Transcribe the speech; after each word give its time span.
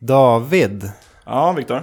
David, 0.00 0.90
Ja, 1.26 1.52
Viktor. 1.52 1.82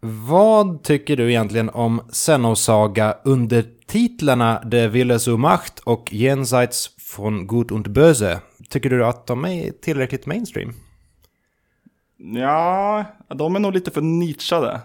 vad 0.00 0.82
tycker 0.82 1.16
du 1.16 1.30
egentligen 1.30 1.68
om 1.70 2.00
Xenosaga 2.12 3.16
undertitlarna 3.24 4.62
De 4.64 4.88
Wille 4.88 5.18
zur 5.18 5.38
Macht 5.38 5.78
och 5.78 6.12
Jenseits 6.12 6.90
von 7.16 7.46
Gut 7.46 7.70
und 7.70 7.88
Böse? 7.88 8.40
Tycker 8.70 8.90
du 8.90 9.04
att 9.06 9.26
de 9.26 9.44
är 9.44 9.70
tillräckligt 9.70 10.26
mainstream? 10.26 10.74
Ja, 12.34 13.04
de 13.28 13.56
är 13.56 13.60
nog 13.60 13.72
lite 13.72 13.90
för 13.90 14.00
nischade. 14.00 14.80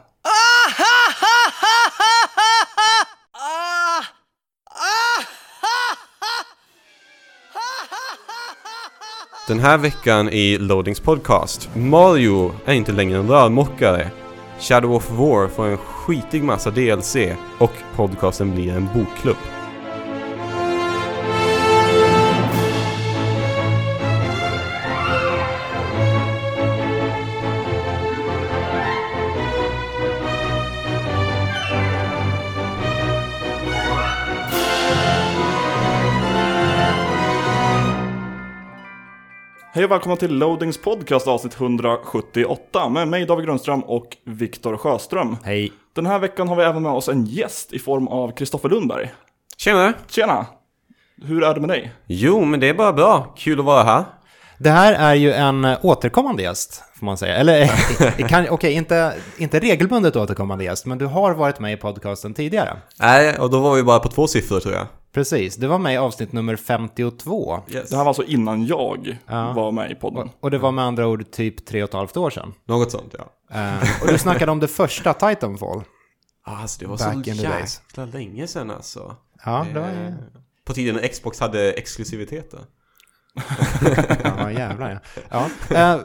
Den 9.48 9.59
här 9.59 9.77
veckan 9.77 10.29
i 10.29 10.57
Loadings 10.57 11.00
podcast. 11.00 11.70
Mario 11.75 12.52
är 12.66 12.73
inte 12.73 12.91
längre 12.91 13.18
en 13.20 13.27
rörmokare. 13.27 14.12
Shadow 14.59 14.94
of 14.94 15.12
War 15.12 15.48
får 15.48 15.67
en 15.67 15.77
skitig 15.77 16.44
massa 16.44 16.72
DLC 16.72 17.16
och 17.58 17.72
podcasten 17.95 18.55
blir 18.55 18.73
en 18.73 18.88
bokklubb. 18.94 19.38
Hej 39.77 39.86
och 39.86 39.91
välkomna 39.91 40.16
till 40.16 40.34
Loadings 40.38 40.77
podcast 40.77 41.27
avsnitt 41.27 41.54
178 41.62 42.90
med 42.90 43.08
mig 43.08 43.26
David 43.26 43.45
Grundström 43.45 43.84
och 43.84 44.17
Viktor 44.26 44.77
Sjöström. 44.77 45.38
Hej. 45.44 45.72
Den 45.95 46.05
här 46.05 46.20
veckan 46.20 46.48
har 46.48 46.55
vi 46.55 46.63
även 46.63 46.83
med 46.83 46.92
oss 46.92 47.09
en 47.09 47.25
gäst 47.25 47.73
i 47.73 47.80
form 47.80 48.08
av 48.08 48.31
Kristoffer 48.36 48.70
Lundberg. 48.70 49.11
Tjena! 49.58 49.94
Tjena! 50.09 50.45
Hur 51.23 51.44
är 51.44 51.53
det 51.53 51.59
med 51.59 51.70
dig? 51.70 51.94
Jo, 52.08 52.45
men 52.45 52.59
det 52.59 52.70
är 52.70 52.73
bara 52.73 52.94
bra. 52.94 53.33
Kul 53.38 53.59
att 53.59 53.66
vara 53.66 53.83
här. 53.83 54.03
Det 54.58 54.70
här 54.70 54.94
är 54.94 55.16
ju 55.16 55.33
en 55.33 55.66
eh, 55.66 55.78
återkommande 55.86 56.44
gäst, 56.44 56.83
får 57.00 57.05
man 57.05 57.17
säga. 57.17 57.36
Eller, 57.36 57.61
eh, 57.61 58.28
kan- 58.28 58.50
okej, 58.50 58.73
inte, 58.73 59.14
inte 59.38 59.59
regelbundet 59.59 60.16
återkommande 60.16 60.64
gäst, 60.64 60.86
men 60.86 60.98
du 60.98 61.05
har 61.05 61.33
varit 61.33 61.59
med 61.59 61.73
i 61.73 61.78
podcasten 61.78 62.33
tidigare. 62.33 62.78
Nej, 63.00 63.39
och 63.39 63.50
då 63.50 63.59
var 63.59 63.75
vi 63.75 63.83
bara 63.83 64.00
på 64.00 64.09
två 64.09 64.28
siffror 64.28 64.59
tror 64.59 64.73
jag. 64.73 64.88
Precis, 65.18 65.56
du 65.56 65.68
var 65.68 65.80
med 65.80 65.94
i 65.94 65.98
avsnitt 65.98 66.32
nummer 66.32 66.56
52. 66.56 67.60
Yes. 67.70 67.90
Det 67.90 67.96
här 67.96 68.04
var 68.04 68.10
alltså 68.10 68.23
innan 68.23 68.66
jag 68.66 69.18
Ja. 69.28 69.54
var 69.54 69.72
med 69.72 69.92
i 69.92 69.96
podden. 69.96 70.30
Och 70.40 70.52
det 70.52 70.58
var 70.58 70.72
med 70.72 70.86
andra 70.86 71.08
ord 71.08 71.32
typ 71.32 71.66
tre 71.66 71.84
och 71.84 71.90
ett 71.90 71.94
halvt 71.94 72.18
år 72.18 72.30
sedan. 72.30 72.54
Något 72.66 72.92
sånt 72.92 73.16
ja. 73.18 73.56
Eh, 73.60 74.02
och 74.02 74.08
du 74.08 74.18
snackade 74.18 74.52
om 74.52 74.60
det 74.60 74.68
första 74.68 75.14
Titanfall. 75.14 75.84
Alltså 76.45 76.80
det 76.80 76.86
var 76.88 76.98
Back 76.98 77.14
så 77.14 77.23
the 77.23 77.48
days. 77.48 77.82
jäkla 77.90 78.06
länge 78.06 78.48
sedan 78.48 78.72
alltså. 78.72 79.16
Ja, 79.45 79.66
det 79.73 79.80
var 79.80 79.88
Eh, 79.88 80.14
På 80.66 80.73
tiden 80.73 80.95
när 80.95 81.08
Xbox 81.08 81.40
hade 81.40 81.72
exklusiviteter. 81.72 82.60
ja, 84.23 84.52
jävlar 84.52 85.02
ja. 85.32 85.45
ja 85.70 85.76
eh, 85.95 86.02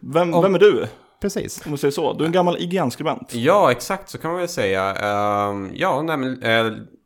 Vem, 0.00 0.34
Om- 0.34 0.42
vem 0.42 0.54
är 0.54 0.58
du? 0.58 0.86
precis. 1.20 1.66
Om 1.66 1.72
vi 1.72 1.78
säger 1.78 1.92
så. 1.92 2.12
Du 2.12 2.24
är 2.24 2.26
en 2.26 2.32
gammal 2.32 2.56
IGN-skribent. 2.58 3.34
Ja, 3.34 3.70
exakt 3.70 4.08
så 4.08 4.18
kan 4.18 4.30
man 4.30 4.40
väl 4.40 4.48
säga. 4.48 4.94
Ehm, 4.94 5.70
ja, 5.74 6.02
nej, 6.02 6.16
men, 6.16 6.42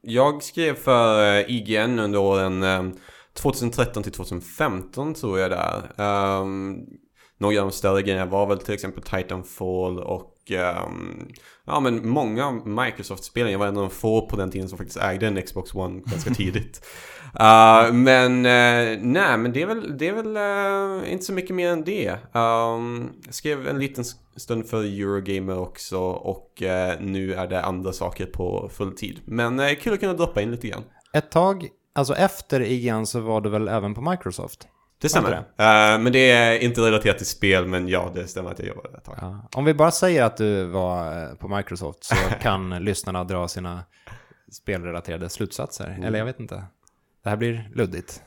jag 0.05 0.42
skrev 0.42 0.74
för 0.74 1.38
eh, 1.38 1.50
IGN 1.50 1.98
under 1.98 2.19
åren 2.19 2.62
eh, 2.62 2.83
2013 3.34 4.02
till 4.02 4.12
2015 4.12 5.14
tror 5.14 5.38
jag 5.38 5.50
där. 5.50 5.83
Um, 5.97 6.74
ehm, 6.74 6.86
några 7.38 7.60
av 7.60 7.66
de 7.66 7.72
större 7.72 8.02
grejerna 8.02 8.27
var 8.27 8.47
väl 8.47 8.58
till 8.58 8.75
exempel 8.75 9.02
Titanfall 9.02 9.98
och 9.98 10.34
um, 10.86 11.28
ja 11.66 11.80
men 11.80 12.08
många 12.08 12.46
av 12.46 12.68
Microsoft-spelen. 12.68 13.52
Jag 13.52 13.58
var 13.58 13.66
en 13.66 13.76
av 13.76 13.82
de 13.82 13.90
få 13.90 14.26
på 14.26 14.36
den 14.36 14.50
tiden 14.50 14.68
som 14.68 14.78
faktiskt 14.78 15.00
ägde 15.00 15.26
en 15.26 15.42
Xbox 15.42 15.74
One 15.74 16.02
ganska 16.06 16.30
tidigt. 16.34 16.86
Uh, 17.41 17.92
men 17.92 18.47
eh, 18.47 18.98
nej, 19.00 19.38
men 19.38 19.52
det 19.52 19.62
är 19.62 19.66
väl, 19.66 19.98
det 19.98 20.08
är 20.08 20.12
väl 20.12 20.36
eh, 20.36 21.12
inte 21.12 21.24
så 21.24 21.32
mycket 21.32 21.56
mer 21.56 21.70
än 21.70 21.84
det. 21.84 22.10
Um, 22.32 23.12
jag 23.24 23.34
skrev 23.34 23.69
en 23.69 23.78
liten 23.78 24.04
stund 24.36 24.66
för 24.66 24.84
Eurogamer 24.84 25.58
också 25.58 26.00
och 26.00 26.62
nu 27.00 27.34
är 27.34 27.47
det 27.47 27.62
andra 27.62 27.92
saker 27.92 28.26
på 28.26 28.70
fulltid. 28.72 29.20
Men 29.24 29.60
eh, 29.60 29.74
kul 29.74 29.92
att 29.92 30.00
kunna 30.00 30.14
droppa 30.14 30.42
in 30.42 30.50
lite 30.50 30.69
grann. 30.69 30.82
Ett 31.12 31.30
tag, 31.30 31.69
alltså 31.94 32.14
efter 32.14 32.60
igen 32.60 33.06
så 33.06 33.20
var 33.20 33.41
du 33.41 33.50
väl 33.50 33.69
även 33.69 33.94
på 33.94 34.10
Microsoft? 34.10 34.69
Det 35.04 35.09
stämmer. 35.09 35.31
Var 35.56 35.94
Eh, 35.94 35.98
men 35.98 36.12
det 36.12 36.31
är 36.31 36.59
inte 36.59 36.81
relaterat 36.81 37.16
till 37.16 37.26
spel, 37.26 37.66
men 37.66 37.88
ja, 37.88 38.10
det 38.15 38.26
stämmer 38.26 38.50
att 38.50 38.59
jag 38.59 38.69
jobbade 38.69 38.97
ett 38.97 39.04
tag. 39.04 39.19
Ja. 39.20 39.48
Om 39.54 39.65
vi 39.65 39.75
bara 39.75 39.91
säger 39.91 40.25
att 40.25 40.37
du 40.37 40.65
var 40.65 41.22
eh, 41.22 41.34
på 41.34 41.48
Microsoft 41.48 42.04
så 42.04 42.15
kan 42.42 42.70
lyssnarna 42.70 43.25
dra 43.25 43.48
sina 43.48 43.84
spelrelaterade 44.53 45.28
slutsatser. 45.28 45.98
Eller 46.04 46.19
jag 46.19 46.26
vet 46.26 46.41
inte. 46.41 46.65
Det 47.25 47.28
här 47.31 47.37
blir 47.37 47.70
luddigt. 47.75 48.22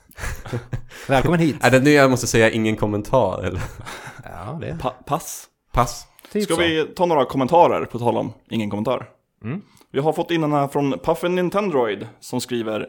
Välkommen 1.07 1.39
hit. 1.39 1.55
Är 1.61 1.71
det 1.71 1.79
nu 1.79 1.89
jag 1.89 2.09
måste 2.09 2.27
säga 2.27 2.49
ingen 2.49 2.75
kommentar 2.75 3.43
eller? 3.43 3.61
Ja, 4.23 4.57
det 4.61 4.77
Pa 4.81 4.89
pass. 4.89 5.47
Pass. 5.73 6.07
typ 6.31 6.43
Ska 6.43 6.53
så. 6.53 6.61
vi 6.61 6.87
ta 6.95 7.05
några 7.05 7.25
kommentarer 7.25 7.85
på 7.85 7.99
tal 7.99 8.17
om 8.17 8.33
ingen 8.49 8.69
kommentar? 8.69 9.09
Mm. 9.43 9.61
Vi 9.91 9.99
har 9.99 10.13
fått 10.13 10.31
in 10.31 10.41
den 10.41 10.51
här 10.51 10.67
från 10.67 10.99
Puffin 10.99 11.35
Nintendroid 11.35 12.07
som 12.19 12.41
skriver 12.41 12.87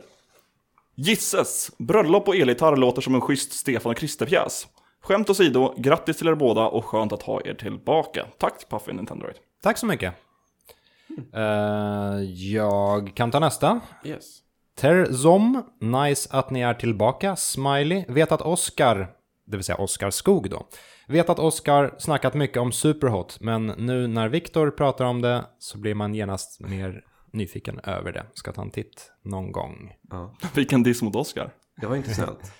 Gisses! 1.00 1.70
Bröllop 1.78 2.28
och 2.28 2.36
elgitarr 2.36 2.76
låter 2.76 3.02
som 3.02 3.14
en 3.14 3.20
schysst 3.20 3.52
Stefan 3.52 3.92
och 3.92 3.98
Krister-pjäs. 3.98 4.66
Skämt 5.02 5.30
åsido, 5.30 5.74
grattis 5.76 6.16
till 6.16 6.28
er 6.28 6.34
båda 6.34 6.68
och 6.68 6.84
skönt 6.84 7.12
att 7.12 7.22
ha 7.22 7.40
er 7.44 7.54
tillbaka. 7.54 8.26
Tack 8.38 8.68
Puffin 8.70 8.96
Nintendroid. 8.96 9.34
Tack 9.62 9.78
så 9.78 9.86
mycket. 9.86 10.14
Eh, 11.34 12.22
jag 12.52 13.12
kan 13.14 13.30
ta 13.30 13.38
nästa. 13.40 13.80
Yes. 14.04 14.38
Terzom, 14.78 15.62
nice 15.80 16.28
att 16.32 16.50
ni 16.50 16.60
är 16.60 16.74
tillbaka. 16.74 17.36
Smiley, 17.36 18.04
vet 18.08 18.32
att 18.32 18.42
Oscar, 18.42 19.10
det 19.46 19.56
vill 19.56 19.64
säga 19.64 19.78
Oscar 19.78 20.10
Skog 20.10 20.50
då, 20.50 20.66
vet 21.08 21.30
att 21.30 21.38
Oscar 21.38 21.94
snackat 21.98 22.34
mycket 22.34 22.58
om 22.58 22.72
Superhot, 22.72 23.40
men 23.40 23.66
nu 23.66 24.06
när 24.06 24.28
Viktor 24.28 24.70
pratar 24.70 25.04
om 25.04 25.20
det 25.20 25.44
så 25.58 25.78
blir 25.78 25.94
man 25.94 26.14
genast 26.14 26.60
mer 26.60 27.04
nyfiken 27.32 27.80
över 27.80 28.12
det. 28.12 28.26
Ska 28.34 28.52
ta 28.52 28.62
en 28.62 28.70
titt 28.70 29.12
någon 29.22 29.52
gång. 29.52 29.94
Ja. 30.10 30.34
Vilken 30.54 30.82
diss 30.82 31.02
mot 31.02 31.16
Oscar. 31.16 31.54
Det 31.80 31.86
var 31.86 31.96
intressant. 31.96 32.38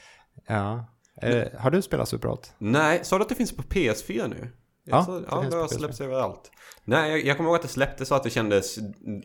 Ja. 0.51 0.85
Eh, 1.23 1.45
har 1.59 1.71
du 1.71 1.83
spelat 1.83 2.09
Superhot? 2.09 2.53
Nej, 2.59 3.01
sa 3.05 3.19
du 3.19 3.23
att 3.23 3.29
det 3.29 3.35
finns 3.35 3.57
på 3.57 3.63
PS4 3.63 4.29
nu? 4.29 4.51
Ja, 4.91 5.07
det 5.09 5.25
ja 5.31 5.37
det 5.51 5.57
har 5.57 5.63
på 5.63 5.75
PS4. 5.75 5.79
släppts 5.79 6.01
överallt. 6.01 6.51
Nej, 6.85 7.11
jag, 7.11 7.25
jag 7.25 7.37
kommer 7.37 7.51
ihåg 7.51 7.57
att 7.57 7.63
det 7.63 7.69
släpptes 7.69 8.09
så 8.09 8.15
att 8.15 8.23
det 8.23 8.31
kändes, 8.31 8.79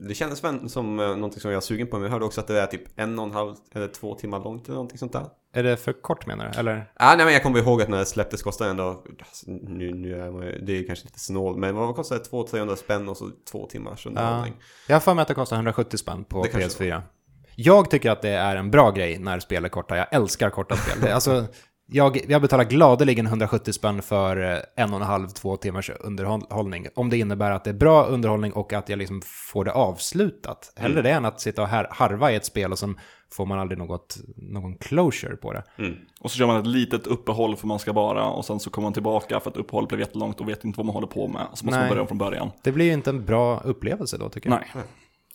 det 0.08 0.14
kändes 0.14 0.40
som 0.74 1.00
eh, 1.00 1.08
någonting 1.08 1.40
som 1.42 1.52
jag 1.52 1.58
är 1.58 1.62
sugen 1.62 1.88
på. 1.88 1.96
Men 1.96 2.04
jag 2.04 2.12
hörde 2.12 2.26
också 2.26 2.42
att 2.42 2.48
det 2.48 2.62
är 2.62 2.68
typ 2.68 2.82
en 2.96 3.20
och 3.20 3.26
en 3.26 3.32
halv 3.32 3.56
eller 3.74 3.88
två 3.88 4.16
timmar 4.16 4.40
långt 4.40 4.66
eller 4.66 4.76
någonting 4.76 4.98
sånt 4.98 5.14
där. 5.14 5.26
Är 5.54 5.64
det 5.64 5.78
för 5.78 5.94
kort 5.94 6.26
menar 6.26 6.52
du? 6.54 6.60
Eller? 6.60 6.92
Ah, 6.96 7.16
nej 7.16 7.26
men 7.26 7.34
jag 7.34 7.44
kommer 7.44 7.60
ihåg 7.60 7.82
att 7.82 7.90
när 7.90 7.98
det 7.98 8.06
släpptes 8.06 8.44
kostade 8.44 8.70
ändå, 8.70 9.04
alltså, 9.20 9.52
nu, 9.52 9.94
nu 9.94 10.22
är 10.22 10.32
man, 10.32 10.42
det 10.42 10.80
är 10.80 10.88
kanske 10.88 11.06
lite 11.06 11.20
snål, 11.20 11.58
men 11.58 11.76
vad 11.76 11.96
kostade 11.96 12.22
det? 12.22 12.30
200-300 12.30 12.76
spänn 12.76 13.10
och 13.10 13.18
så 13.18 13.30
två 13.52 13.68
timmars 13.68 14.06
underhållning. 14.06 14.54
Jag 14.88 14.96
har 14.96 15.02
för 15.02 15.14
mig 15.14 15.22
att 15.22 15.28
det 15.28 15.34
kostar 15.34 15.56
170 15.56 15.98
spänn 15.98 16.24
på 16.24 16.44
Det 16.44 16.50
kanske 16.50 16.84
PS4. 16.84 17.02
Jag 17.56 17.90
tycker 17.90 18.12
att 18.12 18.22
det 18.22 18.30
är 18.30 18.56
en 18.56 18.72
bra 18.72 18.92
grej 18.92 19.20
när 19.20 19.40
spel 19.40 19.66
är 19.66 19.70
korta. 19.70 19.98
Jag 19.98 20.08
älskar 20.14 20.50
korta 20.50 20.76
spel. 20.76 21.02
Det, 21.02 21.16
alltså, 21.16 21.46
jag, 21.88 22.20
jag 22.32 22.42
betalar 22.42 22.64
gladeligen 22.64 23.26
170 23.26 23.72
spänn 23.74 24.02
för 24.02 24.52
eh, 24.54 24.60
en 24.84 24.94
och 24.94 25.00
en 25.00 25.06
halv, 25.06 25.28
två 25.28 25.58
timmars 25.58 25.90
underhållning. 26.00 26.88
Om 26.96 27.10
det 27.10 27.18
innebär 27.18 27.52
att 27.52 27.64
det 27.64 27.70
är 27.70 27.74
bra 27.74 28.04
underhållning 28.06 28.54
och 28.54 28.74
att 28.74 28.90
jag 28.90 29.00
liksom 29.00 29.22
får 29.26 29.66
det 29.66 29.72
avslutat. 29.72 30.74
Hellre 30.76 31.02
det 31.02 31.10
än 31.12 31.26
att 31.26 31.42
sitta 31.42 31.62
och 31.62 31.68
har- 31.68 31.88
harva 31.92 32.32
i 32.32 32.36
ett 32.36 32.46
spel 32.46 32.72
och 32.72 32.80
sen 32.80 33.00
får 33.34 33.46
man 33.46 33.60
aldrig 33.60 33.78
något, 33.78 34.18
någon 34.38 34.76
closure 34.78 35.36
på 35.36 35.54
det. 35.54 35.64
Och 36.22 36.32
så 36.32 36.38
kör 36.38 36.48
man 36.48 36.58
ett 36.58 36.68
litet 36.68 37.08
uppehåll 37.08 37.56
för 37.56 37.68
man 37.68 37.80
ska 37.80 37.94
bara 37.94 38.26
och 38.26 38.46
sen 38.46 38.60
så 38.60 38.70
kommer 38.70 38.86
man 38.86 38.94
tillbaka 38.94 39.40
för 39.40 39.50
att 39.50 39.58
uppehållet 39.58 39.88
blev 39.90 40.00
jättelångt 40.00 40.40
och 40.42 40.50
vet 40.50 40.64
inte 40.66 40.78
vad 40.78 40.86
man 40.86 40.94
håller 40.94 41.08
på 41.08 41.28
med. 41.28 41.42
Så 41.54 41.66
måste 41.66 41.80
Nej. 41.80 41.80
man 41.80 41.90
börja 41.90 42.02
om 42.02 42.08
från 42.08 42.18
början. 42.18 42.52
Det 42.64 42.72
blir 42.72 42.86
ju 42.86 42.94
inte 42.94 43.10
en 43.10 43.26
bra 43.26 43.60
upplevelse 43.60 44.18
då 44.18 44.30
tycker 44.30 44.50
jag. 44.50 44.60
Nej, 44.76 44.84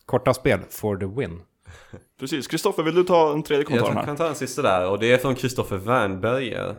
Korta 0.07 0.35
spel 0.35 0.61
for 0.71 0.97
the 0.97 1.07
win. 1.07 1.41
precis. 2.21 2.47
Kristoffer, 2.47 2.83
vill 2.83 2.95
du 2.95 3.05
ta 3.05 3.33
en 3.33 3.43
tredje 3.43 3.65
kommentar 3.65 3.89
Jag 3.91 3.95
här? 3.95 4.05
kan 4.05 4.17
ta 4.17 4.29
en 4.29 4.35
sista 4.35 4.63
där 4.63 4.89
och 4.91 4.99
det 4.99 5.13
är 5.13 5.19
från 5.19 5.35
Kristoffer 5.35 5.77
Wernberger. 5.77 6.77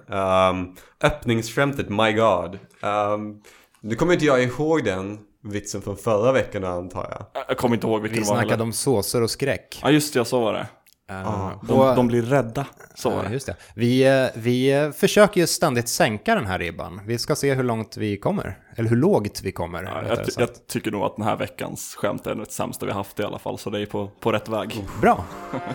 Um, 0.49 0.75
öppningsskämtet 1.03 1.89
My 1.89 2.11
God. 2.13 2.59
Um, 2.81 3.41
nu 3.81 3.95
kommer 3.95 4.13
inte 4.13 4.25
jag 4.25 4.43
ihåg 4.43 4.83
den 4.83 5.19
vitsen 5.43 5.81
från 5.81 5.97
förra 5.97 6.31
veckan 6.31 6.63
antar 6.65 7.07
jag. 7.33 7.43
Jag 7.47 7.57
kommer 7.57 7.75
inte 7.75 7.87
ihåg 7.87 8.01
vilken 8.01 8.19
Vi 8.19 8.23
det 8.23 8.29
var 8.29 8.35
snackade 8.35 8.53
heller. 8.53 8.63
om 8.63 8.73
såser 8.73 9.21
och 9.23 9.29
skräck. 9.31 9.79
Ja 9.83 9.91
just 9.91 10.13
det, 10.13 10.19
jag 10.19 10.27
så 10.27 10.39
var 10.39 10.53
det. 10.53 10.67
Eh, 11.09 11.51
De, 11.67 11.95
de 11.95 12.07
blir 12.07 12.21
rädda. 12.21 12.65
Så 12.95 13.21
det. 13.21 13.33
just 13.33 13.45
det. 13.45 13.55
Vi, 13.73 14.03
eh, 14.07 14.25
vi 14.33 14.91
försöker 14.97 15.41
ju 15.41 15.47
ständigt 15.47 15.89
sänka 15.89 16.35
den 16.35 16.45
här 16.45 16.59
ribban. 16.59 17.01
Vi 17.05 17.17
ska 17.17 17.35
se 17.35 17.53
hur 17.53 17.63
långt 17.63 17.97
vi 17.97 18.17
kommer. 18.17 18.57
Eller 18.75 18.89
hur 18.89 18.97
lågt 18.97 19.41
vi 19.43 19.51
kommer. 19.51 19.83
Ja, 19.83 20.01
jag, 20.07 20.25
ty- 20.25 20.31
jag 20.37 20.67
tycker 20.67 20.91
nog 20.91 21.01
att 21.03 21.15
den 21.15 21.25
här 21.25 21.35
veckans 21.35 21.95
skämt 21.95 22.27
är 22.27 22.35
det 22.35 22.51
sämsta 22.51 22.85
vi 22.85 22.91
haft 22.91 23.19
i 23.19 23.23
alla 23.23 23.39
fall, 23.39 23.57
så 23.57 23.69
det 23.69 23.79
är 23.81 23.85
på, 23.85 24.09
på 24.19 24.31
rätt 24.31 24.49
väg. 24.49 24.83
Bra, 25.01 25.25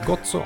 gott 0.06 0.19
så. 0.25 0.42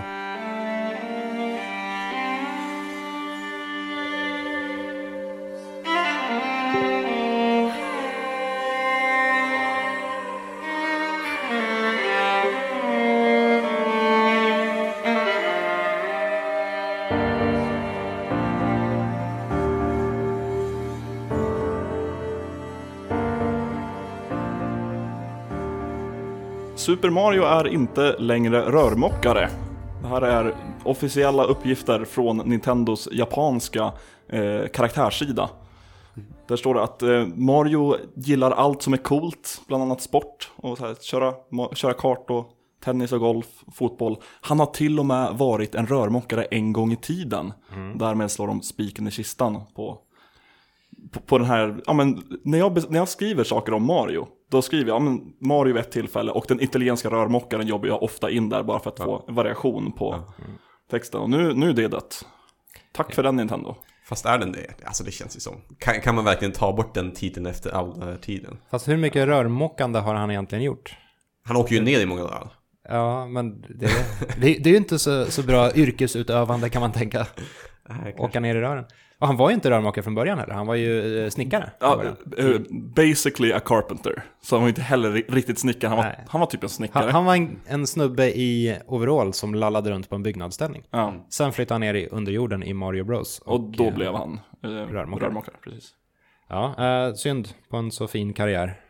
Super 26.88 27.10
Mario 27.10 27.42
är 27.42 27.68
inte 27.68 28.16
längre 28.18 28.60
rörmokare. 28.60 29.48
Det 30.02 30.08
här 30.08 30.22
är 30.22 30.54
officiella 30.84 31.44
uppgifter 31.44 32.04
från 32.04 32.36
Nintendos 32.36 33.08
japanska 33.12 33.92
eh, 34.28 34.66
karaktärssida. 34.72 35.50
Där 36.46 36.56
står 36.56 36.74
det 36.74 36.82
att 36.82 37.02
eh, 37.02 37.26
Mario 37.26 37.96
gillar 38.14 38.50
allt 38.50 38.82
som 38.82 38.92
är 38.92 38.96
coolt, 38.96 39.60
bland 39.66 39.82
annat 39.82 40.02
sport 40.02 40.50
och 40.56 40.78
så 40.78 40.86
här, 40.86 40.94
köra, 40.94 41.34
köra 41.74 41.92
kart 41.92 42.30
och 42.30 42.50
tennis 42.84 43.12
och 43.12 43.20
golf, 43.20 43.64
fotboll. 43.74 44.16
Han 44.40 44.58
har 44.58 44.66
till 44.66 44.98
och 44.98 45.06
med 45.06 45.34
varit 45.34 45.74
en 45.74 45.86
rörmokare 45.86 46.44
en 46.44 46.72
gång 46.72 46.92
i 46.92 46.96
tiden. 46.96 47.52
Därmed 47.94 48.30
slår 48.30 48.46
de 48.46 48.62
spiken 48.62 49.08
i 49.08 49.10
kistan 49.10 49.60
på, 49.74 49.98
på, 51.12 51.20
på 51.20 51.38
den 51.38 51.46
här, 51.46 51.80
ja 51.86 51.92
men 51.92 52.22
när 52.44 52.58
jag, 52.58 52.90
när 52.90 52.98
jag 52.98 53.08
skriver 53.08 53.44
saker 53.44 53.74
om 53.74 53.86
Mario, 53.86 54.28
då 54.50 54.62
skriver 54.62 54.88
jag 54.88 54.96
ja, 54.96 55.00
men 55.00 55.32
Mario 55.40 55.74
vid 55.74 55.82
ett 55.82 55.90
tillfälle 55.90 56.32
och 56.32 56.44
den 56.48 56.62
italienska 56.62 57.10
rörmokaren 57.10 57.66
jobbar 57.66 57.88
jag 57.88 58.02
ofta 58.02 58.30
in 58.30 58.48
där 58.48 58.62
bara 58.62 58.80
för 58.80 58.90
att 58.90 58.98
få 58.98 59.24
variation 59.28 59.92
på 59.92 60.24
texten. 60.90 61.20
Och 61.20 61.30
nu, 61.30 61.54
nu 61.54 61.68
är 61.68 61.72
det 61.72 61.88
dött. 61.88 62.26
Tack 62.92 63.14
för 63.14 63.22
den 63.22 63.36
Nintendo. 63.36 63.76
Fast 64.08 64.26
är 64.26 64.38
den 64.38 64.52
det? 64.52 64.66
Alltså 64.84 65.04
det 65.04 65.10
känns 65.10 65.36
ju 65.36 65.40
som. 65.40 65.54
Kan, 65.78 66.00
kan 66.00 66.14
man 66.14 66.24
verkligen 66.24 66.52
ta 66.52 66.72
bort 66.72 66.94
den 66.94 67.12
titeln 67.12 67.46
efter 67.46 67.70
all 67.70 68.00
den 68.00 68.08
här 68.08 68.16
tiden? 68.16 68.58
Fast 68.70 68.88
hur 68.88 68.96
mycket 68.96 69.26
rörmokande 69.26 69.98
har 69.98 70.14
han 70.14 70.30
egentligen 70.30 70.64
gjort? 70.64 70.96
Han 71.44 71.56
åker 71.56 71.74
ju 71.74 71.82
ner 71.82 72.00
i 72.00 72.06
många 72.06 72.22
dagar. 72.22 72.52
Ja, 72.88 73.26
men 73.26 73.60
det, 73.60 73.90
det, 74.40 74.58
det 74.58 74.66
är 74.66 74.72
ju 74.72 74.76
inte 74.76 74.98
så, 74.98 75.24
så 75.24 75.42
bra 75.42 75.74
yrkesutövande 75.74 76.68
kan 76.70 76.80
man 76.80 76.92
tänka. 76.92 77.26
Åka 78.18 78.40
ner 78.40 78.56
i 78.56 78.60
rören. 78.60 78.84
Och 79.20 79.26
han 79.26 79.36
var 79.36 79.48
ju 79.50 79.54
inte 79.54 79.70
rörmokare 79.70 80.02
från 80.02 80.14
början 80.14 80.38
heller, 80.38 80.54
han 80.54 80.66
var 80.66 80.74
ju 80.74 81.24
eh, 81.24 81.30
snickare. 81.30 81.70
Ja, 81.80 81.96
början. 81.96 82.54
eh, 82.54 82.60
basically 82.94 83.52
a 83.52 83.60
carpenter. 83.60 84.22
Så 84.42 84.56
han 84.56 84.62
var 84.62 84.68
inte 84.68 84.82
heller 84.82 85.10
ri- 85.12 85.24
riktigt 85.34 85.58
snickare, 85.58 85.88
han 85.88 85.96
var, 85.96 86.04
Nej. 86.04 86.24
han 86.28 86.40
var 86.40 86.46
typ 86.46 86.62
en 86.62 86.68
snickare. 86.68 87.02
Han, 87.04 87.12
han 87.12 87.24
var 87.24 87.36
en, 87.36 87.60
en 87.66 87.86
snubbe 87.86 88.26
i 88.38 88.78
overall 88.86 89.32
som 89.32 89.54
lallade 89.54 89.90
runt 89.90 90.08
på 90.08 90.14
en 90.14 90.22
byggnadsställning. 90.22 90.82
Ja. 90.90 91.26
Sen 91.30 91.52
flyttade 91.52 91.74
han 91.74 91.80
ner 91.80 91.94
i 91.94 92.06
underjorden 92.08 92.62
i 92.62 92.74
Mario 92.74 93.04
Bros. 93.04 93.38
Och 93.38 93.60
då 93.60 93.84
eh, 93.86 93.94
blev 93.94 94.14
han 94.14 94.40
eh, 94.64 94.68
rörmokare. 94.68 95.26
rörmokare. 95.28 95.54
Precis. 95.64 95.90
Ja, 96.48 96.74
eh, 97.08 97.14
synd 97.14 97.48
på 97.70 97.76
en 97.76 97.90
så 97.90 98.06
fin 98.08 98.32
karriär. 98.32 98.80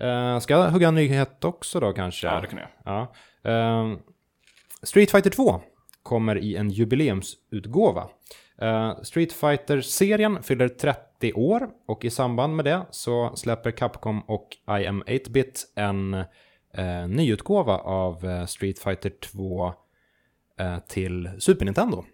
Eh, 0.00 0.38
ska 0.38 0.54
jag 0.54 0.70
hugga 0.70 0.88
en 0.88 0.94
nyhet 0.94 1.44
också 1.44 1.80
då 1.80 1.92
kanske? 1.92 2.26
Ja, 2.26 2.40
det 2.40 2.46
kan 2.46 2.58
jag. 2.58 2.68
Ja. 2.84 3.12
Ehm, 3.50 3.98
Street 4.82 5.10
Fighter 5.10 5.30
2 5.30 5.60
kommer 6.02 6.38
i 6.38 6.56
en 6.56 6.70
jubileumsutgåva. 6.70 8.08
Uh, 8.62 9.02
Street 9.02 9.32
Fighter-serien 9.32 10.42
fyller 10.42 10.68
30 10.68 11.32
år 11.32 11.68
och 11.86 12.04
i 12.04 12.10
samband 12.10 12.56
med 12.56 12.64
det 12.64 12.86
så 12.90 13.36
släpper 13.36 13.70
Capcom 13.70 14.20
och 14.20 14.48
I 14.80 14.86
am 14.86 15.02
8-bit 15.02 15.72
en 15.74 16.14
uh, 16.78 17.08
nyutgåva 17.08 17.78
av 17.78 18.24
eh, 18.24 18.46
Street 18.46 18.78
Fighter 18.78 19.10
2 19.10 19.74
eh, 20.60 20.78
till 20.88 21.30
Super 21.38 21.64
Nintendo 21.64 22.04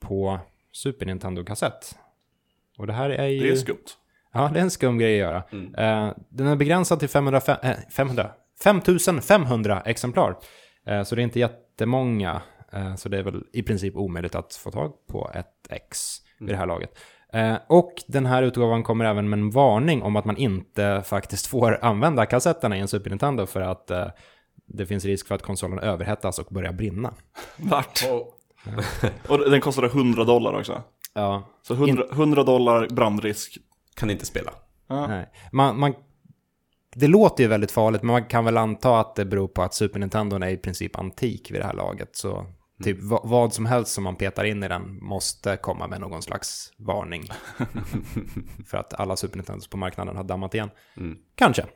på 0.00 0.38
Super 0.72 1.06
Nintendo-kassett. 1.06 1.98
Och 2.78 2.86
det 2.86 2.92
här 2.92 3.10
är 3.10 3.26
ju... 3.26 3.40
Det 3.40 3.50
är 3.50 3.56
skumt. 3.56 3.84
Ja, 4.32 4.50
det 4.52 4.58
är 4.58 4.62
en 4.62 4.70
skum 4.70 4.98
grej 4.98 5.22
att 5.22 5.28
göra. 5.28 5.36
Eh, 5.62 6.14
den 6.28 6.46
är 6.46 6.56
begränsad 6.56 6.98
till 7.00 7.08
500, 7.08 7.40
äh, 7.62 7.70
500, 7.90 8.30
5500 8.62 9.80
exemplar. 9.80 10.36
Så 11.04 11.14
det 11.14 11.20
är 11.20 11.24
inte 11.24 11.40
jättemånga. 11.40 12.42
Eh, 12.76 12.94
så 12.94 13.08
det 13.08 13.18
är 13.18 13.22
väl 13.22 13.44
i 13.52 13.62
princip 13.62 13.96
omöjligt 13.96 14.34
att 14.34 14.54
få 14.54 14.70
tag 14.70 14.92
på 15.06 15.30
ett 15.34 15.66
X 15.70 16.16
vid 16.38 16.48
det 16.48 16.56
här 16.56 16.66
laget. 16.66 16.98
Eh, 17.32 17.56
och 17.68 17.92
den 18.06 18.26
här 18.26 18.42
utgåvan 18.42 18.82
kommer 18.82 19.04
även 19.04 19.28
med 19.28 19.38
en 19.38 19.50
varning 19.50 20.02
om 20.02 20.16
att 20.16 20.24
man 20.24 20.36
inte 20.36 21.02
faktiskt 21.06 21.46
får 21.50 21.84
använda 21.84 22.26
kassetterna 22.26 22.76
i 22.76 22.80
en 22.80 22.88
Super 22.88 23.10
Nintendo 23.10 23.46
för 23.46 23.60
att 23.60 23.90
eh, 23.90 24.06
det 24.66 24.86
finns 24.86 25.04
risk 25.04 25.26
för 25.26 25.34
att 25.34 25.42
konsolen 25.42 25.78
överhettas 25.78 26.38
och 26.38 26.46
börjar 26.54 26.72
brinna. 26.72 27.14
Värt. 27.56 28.04
Och 29.28 29.50
den 29.50 29.60
kostade 29.60 29.86
100 29.86 30.24
dollar 30.24 30.58
också. 30.58 30.82
Ja, 31.14 31.48
Så 31.62 31.74
100, 31.74 32.04
100 32.12 32.42
dollar 32.42 32.88
brandrisk. 32.88 33.58
Kan 33.94 34.10
inte 34.10 34.26
spela. 34.26 34.52
Nej. 34.86 35.26
Man, 35.52 35.78
man, 35.78 35.94
det 36.94 37.06
låter 37.06 37.42
ju 37.42 37.48
väldigt 37.48 37.70
farligt, 37.70 38.02
men 38.02 38.12
man 38.12 38.24
kan 38.24 38.44
väl 38.44 38.56
anta 38.56 39.00
att 39.00 39.14
det 39.14 39.24
beror 39.24 39.48
på 39.48 39.62
att 39.62 39.74
Super 39.74 39.98
Nintendo 39.98 40.36
är 40.36 40.48
i 40.48 40.56
princip 40.56 40.98
antik 40.98 41.50
vid 41.50 41.60
det 41.60 41.64
här 41.64 41.74
laget. 41.74 42.16
Så 42.16 42.46
typ 42.82 43.02
va, 43.02 43.20
vad 43.24 43.52
som 43.54 43.66
helst 43.66 43.92
som 43.92 44.04
man 44.04 44.16
petar 44.16 44.44
in 44.44 44.62
i 44.62 44.68
den 44.68 44.98
måste 45.04 45.56
komma 45.56 45.86
med 45.86 46.00
någon 46.00 46.22
slags 46.22 46.72
varning. 46.76 47.22
För 48.66 48.78
att 48.78 48.94
alla 48.94 49.16
Super 49.16 49.36
Nintendos 49.36 49.68
på 49.68 49.76
marknaden 49.76 50.16
har 50.16 50.24
dammat 50.24 50.54
igen. 50.54 50.70
Kanske. 51.34 51.66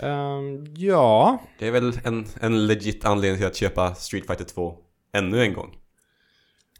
Ehm, 0.00 0.64
ja, 0.76 1.38
Det 1.58 1.66
är 1.66 1.70
väl 1.72 2.00
en, 2.04 2.26
en 2.40 2.66
legit 2.66 3.04
anledning 3.04 3.38
till 3.38 3.46
att 3.46 3.56
köpa 3.56 3.94
Street 3.94 4.26
Fighter 4.26 4.44
2 4.44 4.78
ännu 5.12 5.42
en 5.42 5.52
gång. 5.54 5.76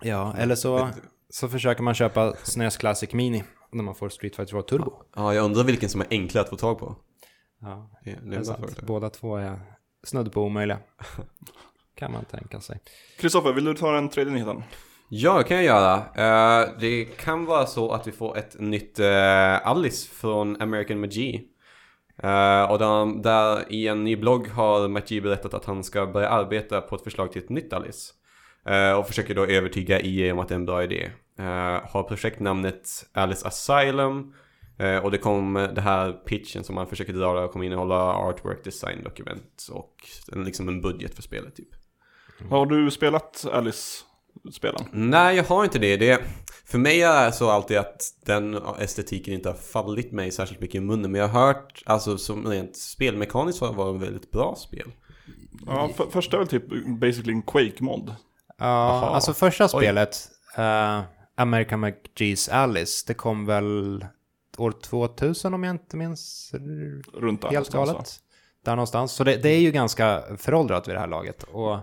ja, 0.02 0.34
eller 0.38 0.54
så, 0.54 0.88
så 1.30 1.48
försöker 1.48 1.82
man 1.82 1.94
köpa 1.94 2.34
SNES 2.42 2.76
Classic 2.76 3.12
Mini 3.12 3.44
när 3.72 3.84
man 3.84 3.94
får 3.94 4.08
Street 4.08 4.36
Fighter 4.36 4.50
2 4.52 4.62
Turbo. 4.62 4.92
Ja, 5.16 5.34
jag 5.34 5.44
undrar 5.44 5.64
vilken 5.64 5.88
som 5.88 6.00
är 6.00 6.06
enklare 6.10 6.44
att 6.44 6.50
få 6.50 6.56
tag 6.56 6.78
på. 6.78 6.96
Ja, 7.60 7.90
Det, 8.04 8.10
det 8.10 8.30
det 8.30 8.36
är 8.36 8.40
är 8.40 8.44
sant. 8.44 8.82
Båda 8.82 9.10
två 9.10 9.36
är 9.36 9.60
snudd 10.04 10.32
på 10.32 10.42
omöjliga. 10.42 10.78
Kan 11.98 12.12
man 12.12 12.24
tänka 12.24 12.60
sig. 12.60 12.78
Kristoffer, 13.18 13.52
vill 13.52 13.64
du 13.64 13.74
ta 13.74 13.92
den 13.92 14.08
tredje 14.08 14.32
nyheten? 14.32 14.62
Ja, 15.08 15.38
det 15.38 15.44
kan 15.44 15.56
jag 15.56 15.64
göra. 15.64 15.94
Eh, 15.96 16.68
det 16.80 17.04
kan 17.04 17.44
vara 17.44 17.66
så 17.66 17.92
att 17.92 18.06
vi 18.06 18.12
får 18.12 18.36
ett 18.38 18.60
nytt 18.60 18.98
eh, 18.98 19.66
Alice 19.66 20.08
från 20.08 20.62
American 20.62 21.00
Magi. 21.00 21.48
Eh, 22.22 22.70
och 22.70 22.78
där, 22.78 23.22
där 23.22 23.72
i 23.72 23.88
en 23.88 24.04
ny 24.04 24.16
blogg 24.16 24.48
har 24.48 24.88
Magi 24.88 25.20
berättat 25.20 25.54
att 25.54 25.64
han 25.64 25.84
ska 25.84 26.06
börja 26.06 26.28
arbeta 26.28 26.80
på 26.80 26.96
ett 26.96 27.04
förslag 27.04 27.32
till 27.32 27.42
ett 27.42 27.50
nytt 27.50 27.72
Alice. 27.72 28.12
Och 28.98 29.06
försöker 29.06 29.34
då 29.34 29.46
övertyga 29.46 30.00
EA 30.00 30.32
om 30.32 30.38
att 30.38 30.48
det 30.48 30.54
är 30.54 30.56
en 30.56 30.66
bra 30.66 30.84
idé. 30.84 31.10
Har 31.82 32.02
projektnamnet 32.02 32.88
Alice 33.12 33.48
Asylum. 33.48 34.34
Och 35.02 35.10
det 35.10 35.18
kommer 35.18 35.68
det 35.72 35.80
här 35.80 36.12
pitchen 36.12 36.64
som 36.64 36.74
man 36.74 36.86
försöker 36.86 37.12
dra 37.12 37.40
där 37.40 37.48
kommer 37.48 37.64
innehålla 37.64 38.14
artwork, 38.14 38.64
design, 38.64 39.02
dokument 39.04 39.68
och 39.72 39.94
en, 40.32 40.44
liksom 40.44 40.68
en 40.68 40.80
budget 40.80 41.14
för 41.14 41.22
spelet 41.22 41.56
typ. 41.56 41.68
Har 42.50 42.66
du 42.66 42.90
spelat 42.90 43.46
Alice-spelen? 43.52 44.84
Nej, 44.92 45.36
jag 45.36 45.44
har 45.44 45.64
inte 45.64 45.78
det. 45.78 45.96
det. 45.96 46.20
För 46.64 46.78
mig 46.78 47.02
är 47.02 47.26
det 47.26 47.32
så 47.32 47.50
alltid 47.50 47.76
att 47.76 48.02
den 48.24 48.58
estetiken 48.78 49.34
inte 49.34 49.48
har 49.48 49.56
fallit 49.56 50.12
mig 50.12 50.30
särskilt 50.30 50.60
mycket 50.60 50.74
i 50.74 50.80
munnen. 50.80 51.12
Men 51.12 51.20
jag 51.20 51.28
har 51.28 51.46
hört, 51.46 51.82
alltså 51.86 52.18
som 52.18 52.46
rent 52.46 52.76
spelmekaniskt 52.76 53.60
var 53.60 53.92
det 53.92 53.98
väldigt 53.98 54.30
bra 54.30 54.54
spel. 54.58 54.92
Ja, 55.66 55.90
för, 55.96 56.06
första 56.10 56.36
är 56.36 56.38
väl 56.38 56.48
typ 56.48 56.64
basically 57.00 57.32
en 57.32 57.42
Quake-mod. 57.42 58.14
Ja, 58.58 58.64
Jaha. 58.66 59.06
alltså 59.06 59.32
första 59.32 59.68
spelet, 59.68 60.28
uh, 60.58 61.02
American 61.36 61.84
McGee's 61.84 62.50
Alice, 62.50 63.04
det 63.06 63.14
kom 63.14 63.46
väl 63.46 64.04
år 64.58 64.72
2000 64.82 65.54
om 65.54 65.64
jag 65.64 65.70
inte 65.74 65.96
minns 65.96 66.52
Runt 67.14 67.44
helt 67.44 67.72
någonstans, 67.72 67.72
galet. 67.72 68.20
Där 68.64 68.76
någonstans. 68.76 69.12
Så 69.12 69.24
det, 69.24 69.36
det 69.36 69.48
är 69.48 69.60
ju 69.60 69.70
ganska 69.70 70.22
föråldrat 70.38 70.88
vid 70.88 70.94
det 70.94 71.00
här 71.00 71.06
laget. 71.06 71.42
Och 71.42 71.78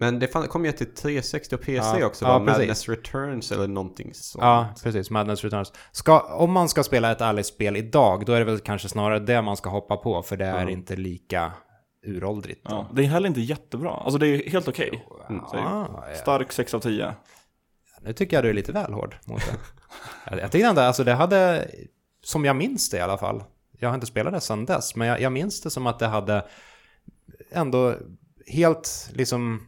Men 0.00 0.18
det 0.18 0.28
fan, 0.28 0.48
kom 0.48 0.64
ju 0.64 0.72
till 0.72 0.94
360 0.94 1.54
och 1.54 1.60
PC 1.60 2.00
Ja, 2.00 2.06
också 2.06 2.24
ja, 2.24 2.38
va? 2.38 2.44
precis. 2.46 2.58
Madness 2.58 2.88
Returns 2.88 3.52
eller 3.52 3.68
någonting 3.68 4.14
sånt. 4.14 4.42
ja, 4.42 4.74
precis, 4.82 5.10
Madness 5.10 5.44
Returns. 5.44 5.72
Ska, 5.92 6.20
om 6.20 6.52
man 6.52 6.68
ska 6.68 6.82
spela 6.82 7.12
ett 7.12 7.20
Alice-spel 7.20 7.76
idag, 7.76 8.26
då 8.26 8.32
är 8.32 8.38
det 8.38 8.44
väl 8.44 8.58
kanske 8.58 8.88
snarare 8.88 9.18
det 9.18 9.42
man 9.42 9.56
ska 9.56 9.70
hoppa 9.70 9.96
på, 9.96 10.22
för 10.22 10.36
det 10.36 10.46
är 10.46 10.68
inte 10.68 10.96
lika 10.96 11.52
uråldrigt. 12.06 12.60
Ja, 12.70 12.90
det 12.92 13.02
är 13.02 13.06
heller 13.06 13.28
inte 13.28 13.40
jättebra. 13.40 13.90
Alltså 13.90 14.18
det 14.18 14.26
är 14.26 14.50
helt 14.50 14.68
okej. 14.68 15.06
Mm, 15.28 15.42
så 15.50 15.56
Ah, 15.56 16.04
ja. 16.08 16.14
Stark 16.14 16.52
6 16.52 16.74
av 16.74 16.80
10. 16.80 17.14
Nu 18.00 18.12
tycker 18.12 18.36
jag 18.36 18.44
du 18.44 18.48
är 18.48 18.54
lite 18.54 18.72
väl 18.72 18.92
hård 18.92 19.16
mot 19.24 19.40
det. 19.46 19.56
jag, 20.30 20.40
jag 20.40 20.52
tycker 20.52 20.66
ändå, 20.68 20.80
alltså 20.80 21.04
det 21.04 21.12
hade, 21.12 21.68
som 22.24 22.44
jag 22.44 22.56
minns 22.56 22.90
det 22.90 22.96
i 22.96 23.00
alla 23.00 23.18
fall. 23.18 23.44
Jag 23.78 23.88
har 23.88 23.94
inte 23.94 24.06
spelat 24.06 24.32
det 24.32 24.40
sedan 24.40 24.64
dess, 24.66 24.96
men 24.96 25.08
jag, 25.08 25.20
jag 25.20 25.32
minns 25.32 25.60
det 25.60 25.70
som 25.70 25.86
att 25.86 25.98
det 25.98 26.06
hade 26.06 26.44
ändå 27.50 27.94
helt 28.46 29.10
liksom 29.12 29.66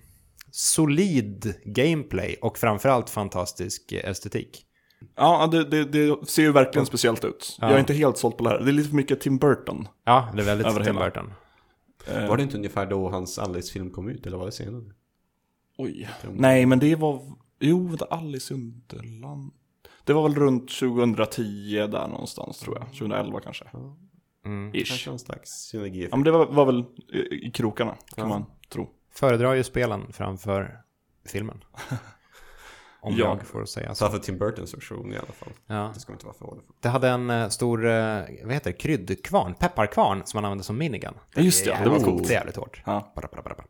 solid 0.56 1.54
gameplay 1.64 2.36
och 2.42 2.58
framförallt 2.58 3.10
fantastisk 3.10 3.92
estetik. 3.92 4.66
Ja, 5.16 5.46
det, 5.46 5.64
det, 5.64 5.84
det 5.84 6.26
ser 6.28 6.42
ju 6.42 6.52
verkligen 6.52 6.86
speciellt 6.86 7.24
ut. 7.24 7.56
Ja. 7.60 7.66
Jag 7.66 7.74
är 7.76 7.80
inte 7.80 7.94
helt 7.94 8.18
såld 8.18 8.36
på 8.36 8.44
det 8.44 8.50
här. 8.50 8.58
Det 8.60 8.70
är 8.70 8.72
lite 8.72 8.88
för 8.88 8.96
mycket 8.96 9.20
Tim 9.20 9.38
Burton. 9.38 9.88
Ja, 10.04 10.28
det 10.34 10.42
är 10.42 10.46
väldigt 10.46 10.66
Tim 10.74 10.82
hela. 10.84 11.04
Burton. 11.04 11.32
Eh, 12.06 12.28
Var 12.28 12.36
det 12.36 12.42
inte 12.42 12.56
ungefär 12.56 12.86
då 12.86 13.08
hans 13.08 13.38
Alice-film 13.38 13.90
kom 13.90 14.08
ut? 14.08 14.26
Eller 14.26 14.36
var 14.36 14.46
det 14.46 14.52
senare? 14.52 14.84
Oj. 15.78 16.08
Nej, 16.32 16.66
men 16.66 16.78
det 16.78 16.94
var... 16.96 17.20
Jo, 17.60 17.86
vänta, 17.88 18.04
Alice 18.04 18.54
Underland. 18.54 19.52
Det 20.04 20.12
var 20.12 20.22
väl 20.22 20.34
runt 20.34 20.70
2010 20.70 21.86
där 21.86 22.08
någonstans 22.08 22.58
tror 22.60 22.78
jag. 22.78 22.86
2011 22.86 23.40
kanske. 23.40 23.64
Mm. 24.46 24.74
Ish. 24.74 24.88
Kanske 24.88 25.10
någon 25.10 25.18
slags 25.18 25.50
synergi. 25.50 26.08
Ja, 26.10 26.16
men 26.16 26.24
det 26.24 26.30
var, 26.30 26.46
var 26.46 26.64
väl 26.66 26.84
i, 27.12 27.46
i 27.46 27.50
krokarna, 27.50 27.90
kan 27.90 28.04
Ja. 28.16 28.28
man. 28.28 28.44
Föredrar 29.16 29.54
ju 29.54 29.64
spelen 29.64 30.12
framför 30.12 30.78
filmen. 31.28 31.64
Om 33.00 33.14
Ja. 33.16 33.24
jag 33.38 33.46
får 33.46 33.64
säga 33.64 33.94
så. 33.94 34.04
Så 34.04 34.10
för 34.10 34.18
Tim 34.18 34.38
Burtons 34.38 34.74
version 34.74 35.12
i 35.12 35.16
alla 35.16 35.32
fall. 35.32 35.48
Ja. 35.66 35.90
Det 35.94 36.00
ska 36.00 36.12
inte 36.12 36.26
vara 36.26 36.36
förvånad 36.36 36.64
för. 36.66 36.74
Det 36.80 36.88
hade 36.88 37.08
en 37.08 37.30
eh, 37.30 37.48
stor, 37.48 37.86
eh, 37.86 38.18
vad 38.44 38.52
heter 38.54 38.70
det, 38.70 38.72
kryddkvarn, 38.72 39.54
pepparkvarn 39.54 40.22
som 40.24 40.38
man 40.38 40.44
använde 40.44 40.64
som 40.64 40.78
minigun. 40.78 41.14
Ja, 41.34 41.42
just 41.42 41.64
det, 41.64 41.78
det 41.84 41.90
var 41.90 41.98
coolt. 42.00 42.28
Det 42.28 42.34
är 42.34 42.38
jävligt 42.38 42.56
hårt. 42.56 42.82
Ja. 42.86 43.12
Bara, 43.16 43.28
bara, 43.32 43.42
bara, 43.42 43.54
bara. 43.54 43.66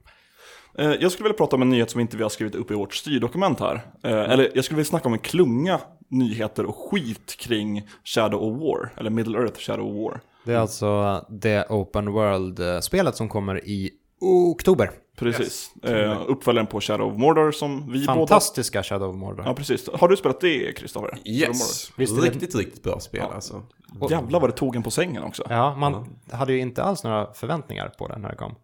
Eh, 0.85 0.97
Jag 1.01 1.13
skulle 1.13 1.25
vilja 1.25 1.37
prata 1.37 1.57
om 1.57 1.63
en 1.63 1.69
nyhet 1.69 1.91
som 1.91 2.01
inte 2.01 2.17
vi 2.17 2.23
har 2.23 2.31
skrivit 2.31 2.55
upp 2.55 2.71
i 2.71 2.75
vårt 2.75 2.95
styrdokument 2.95 3.61
här. 3.61 3.81
Eller 4.03 4.51
jag 4.55 4.65
skulle 4.65 4.77
vilja 4.77 4.89
snacka 4.89 5.09
om 5.09 5.13
en 5.13 5.19
klunga 5.19 5.81
nyheter 6.09 6.67
och 6.67 6.77
skit 6.77 7.37
kring 7.39 7.89
Shadow 8.05 8.43
of 8.43 8.61
War, 8.63 8.93
eller 8.97 9.11
Middle 9.11 9.39
Earth 9.39 9.59
Shadow 9.61 9.87
of 9.87 9.95
War. 10.13 10.21
Det 10.45 10.53
är 10.53 10.59
alltså 10.59 11.25
det 11.29 11.67
Open 11.71 12.13
World-spelet 12.13 13.17
som 13.17 13.29
kommer 13.29 13.65
i 13.65 13.91
oktober. 14.25 14.91
Precis. 15.19 15.71
Eh, 15.83 16.23
uppföljaren 16.29 16.67
på 16.67 16.81
Shadow 16.81 17.13
of 17.13 17.19
Mordor 17.19 17.53
som 17.53 17.93
vi 17.93 17.99
båda... 18.07 18.15
Fantastiska 18.15 18.83
Shadow 18.83 19.11
of 19.11 19.17
Mordor. 19.17 19.45
Ja, 19.47 19.55
precis. 19.55 19.89
Har 19.95 20.09
du 20.09 20.17
spelat 20.17 20.41
det, 20.41 20.73
Kristoffer? 20.79 21.19
Yes! 21.25 21.93
Visst 21.97 22.13
är 22.19 22.23
det- 22.23 22.29
riktigt, 22.31 22.55
riktigt 22.55 22.83
bra 22.83 23.01
spel 23.01 23.23
alltså. 23.35 23.63
Jävlar 24.11 24.41
vad 24.41 24.51
det 24.51 24.57
tog 24.57 24.77
en 24.77 24.83
på 24.83 24.91
sängen 24.91 25.23
också. 25.23 25.43
Ja, 25.49 25.77
man 25.77 26.19
hade 26.33 26.53
ju 26.53 26.59
inte 26.61 26.83
alls 26.83 27.05
några 27.05 27.33
förväntningar 27.33 27.89
på 27.89 28.09
den 28.09 28.21
när 28.23 28.29
det 28.29 28.37
kom. 28.37 28.55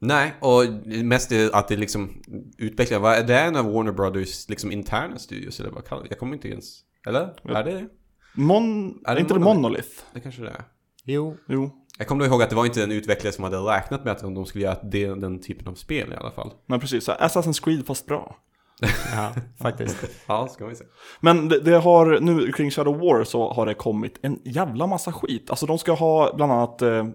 Nej, 0.00 0.34
och 0.40 0.62
mest 1.04 1.32
är 1.32 1.56
att 1.56 1.68
det 1.68 1.76
liksom 1.76 2.22
utvecklar, 2.58 2.98
vad 2.98 3.14
är 3.14 3.22
det 3.24 3.38
en 3.40 3.56
av 3.56 3.72
Warner 3.72 3.92
Brothers 3.92 4.48
liksom 4.48 4.72
interna 4.72 5.18
studios 5.18 5.60
eller 5.60 5.70
vad 5.70 5.84
kallar 5.86 6.02
det? 6.02 6.08
Jag 6.10 6.18
kommer 6.18 6.34
inte 6.34 6.48
ens, 6.48 6.80
eller? 7.06 7.20
Är 7.56 7.64
det 7.64 7.88
Mon... 8.34 8.88
Är 9.06 9.10
Är 9.10 9.14
det 9.14 9.20
inte 9.20 9.34
det 9.34 9.40
Monolith? 9.40 9.62
Monolith? 9.62 9.88
Det 10.14 10.20
kanske 10.20 10.42
det 10.42 10.48
är. 10.48 10.64
Jo, 11.04 11.36
Jo. 11.48 11.70
Jag 11.98 12.06
kommer 12.06 12.26
ihåg 12.26 12.42
att 12.42 12.50
det 12.50 12.56
var 12.56 12.66
inte 12.66 12.82
en 12.82 12.92
utvecklare 12.92 13.32
som 13.32 13.44
hade 13.44 13.56
räknat 13.56 14.04
med 14.04 14.12
att 14.12 14.20
de 14.20 14.46
skulle 14.46 14.64
göra 14.64 14.78
det, 14.82 15.06
den 15.06 15.40
typen 15.40 15.68
av 15.68 15.74
spel 15.74 16.12
i 16.12 16.16
alla 16.16 16.30
fall. 16.30 16.52
Men 16.66 16.80
precis, 16.80 17.04
så 17.04 17.12
Assassin's 17.12 17.64
Creed 17.64 17.86
fast 17.86 18.06
bra. 18.06 18.36
ja, 19.14 19.32
faktiskt. 19.62 19.96
Ja, 20.26 20.48
ska 20.48 20.66
vi 20.66 20.74
se. 20.74 20.84
Men 21.20 21.48
det, 21.48 21.60
det 21.60 21.78
har 21.78 22.20
nu 22.20 22.52
kring 22.52 22.70
Shadow 22.70 22.98
War 22.98 23.24
så 23.24 23.52
har 23.52 23.66
det 23.66 23.74
kommit 23.74 24.18
en 24.22 24.40
jävla 24.44 24.86
massa 24.86 25.12
skit. 25.12 25.50
Alltså 25.50 25.66
de 25.66 25.78
ska 25.78 25.92
ha 25.92 26.34
bland 26.36 26.52
annat 26.52 26.82
eh, 26.82 27.06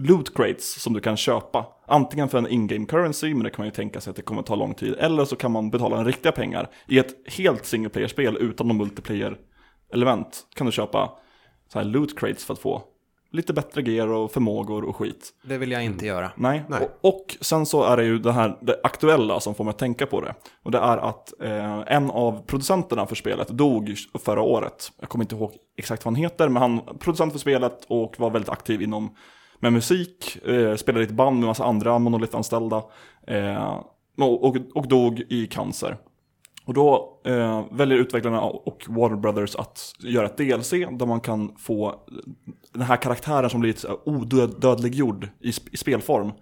loot 0.00 0.34
crates 0.36 0.82
som 0.82 0.92
du 0.92 1.00
kan 1.00 1.16
köpa. 1.16 1.66
Antingen 1.86 2.28
för 2.28 2.38
en 2.38 2.48
in-game 2.48 2.86
currency, 2.86 3.34
men 3.34 3.44
det 3.44 3.50
kan 3.50 3.62
man 3.62 3.66
ju 3.66 3.72
tänka 3.72 4.00
sig 4.00 4.10
att 4.10 4.16
det 4.16 4.22
kommer 4.22 4.42
ta 4.42 4.54
lång 4.54 4.74
tid. 4.74 4.94
Eller 4.98 5.24
så 5.24 5.36
kan 5.36 5.52
man 5.52 5.70
betala 5.70 5.98
en 5.98 6.04
riktiga 6.04 6.32
pengar. 6.32 6.70
I 6.88 6.98
ett 6.98 7.14
helt 7.38 7.64
single 7.66 7.88
player-spel 7.88 8.36
utan 8.40 8.68
någon 8.68 8.76
multiplayer-element 8.76 10.46
kan 10.54 10.66
du 10.66 10.72
köpa 10.72 11.12
så 11.72 11.78
här 11.78 11.86
loot 11.86 12.18
crates 12.18 12.44
för 12.44 12.54
att 12.54 12.60
få 12.60 12.82
lite 13.30 13.52
bättre 13.52 13.82
gear 13.82 14.08
och 14.08 14.32
förmågor 14.32 14.84
och 14.84 14.96
skit. 14.96 15.30
Det 15.44 15.58
vill 15.58 15.70
jag 15.70 15.84
inte 15.84 16.06
göra. 16.06 16.30
Nej, 16.36 16.64
Nej. 16.68 16.88
Och, 17.00 17.08
och 17.08 17.36
sen 17.40 17.66
så 17.66 17.82
är 17.82 17.96
det 17.96 18.04
ju 18.04 18.18
det 18.18 18.32
här 18.32 18.58
det 18.60 18.80
aktuella 18.82 19.40
som 19.40 19.54
får 19.54 19.64
mig 19.64 19.70
att 19.70 19.78
tänka 19.78 20.06
på 20.06 20.20
det. 20.20 20.34
Och 20.62 20.70
det 20.70 20.78
är 20.78 20.96
att 20.96 21.40
eh, 21.42 21.82
en 21.86 22.10
av 22.10 22.42
producenterna 22.46 23.06
för 23.06 23.14
spelet 23.14 23.48
dog 23.48 23.94
förra 24.14 24.42
året. 24.42 24.92
Jag 25.00 25.08
kommer 25.08 25.24
inte 25.24 25.34
ihåg 25.34 25.52
exakt 25.76 26.04
vad 26.04 26.14
han 26.14 26.22
heter, 26.22 26.48
men 26.48 26.62
han 26.62 26.80
producent 26.98 27.32
för 27.32 27.38
spelet 27.38 27.84
och 27.88 28.14
var 28.18 28.30
väldigt 28.30 28.50
aktiv 28.50 28.82
inom 28.82 29.14
med 29.60 29.72
musik, 29.72 30.46
eh, 30.46 30.74
spelade 30.74 31.04
i 31.04 31.06
ett 31.06 31.14
band 31.14 31.38
med 31.38 31.46
massa 31.46 31.64
andra 31.64 31.98
monolitanställda 31.98 32.82
eh, 33.26 33.80
och, 34.18 34.44
och, 34.44 34.56
och 34.74 34.88
dog 34.88 35.22
i 35.28 35.46
cancer. 35.46 35.96
Och 36.68 36.74
då 36.74 37.20
eh, 37.24 37.64
väljer 37.70 37.98
utvecklarna 37.98 38.40
och 38.40 38.86
Warner 38.88 39.16
Brothers 39.16 39.56
att 39.56 39.94
göra 39.98 40.26
ett 40.26 40.36
DLC 40.36 40.70
där 40.70 41.06
man 41.06 41.20
kan 41.20 41.56
få 41.58 41.94
den 42.72 42.82
här 42.82 42.96
karaktären 42.96 43.50
som 43.50 43.60
blivit 43.60 43.84
odödliggjord 44.04 45.28
i, 45.40 45.48
i 45.48 45.76
spelform. 45.76 46.32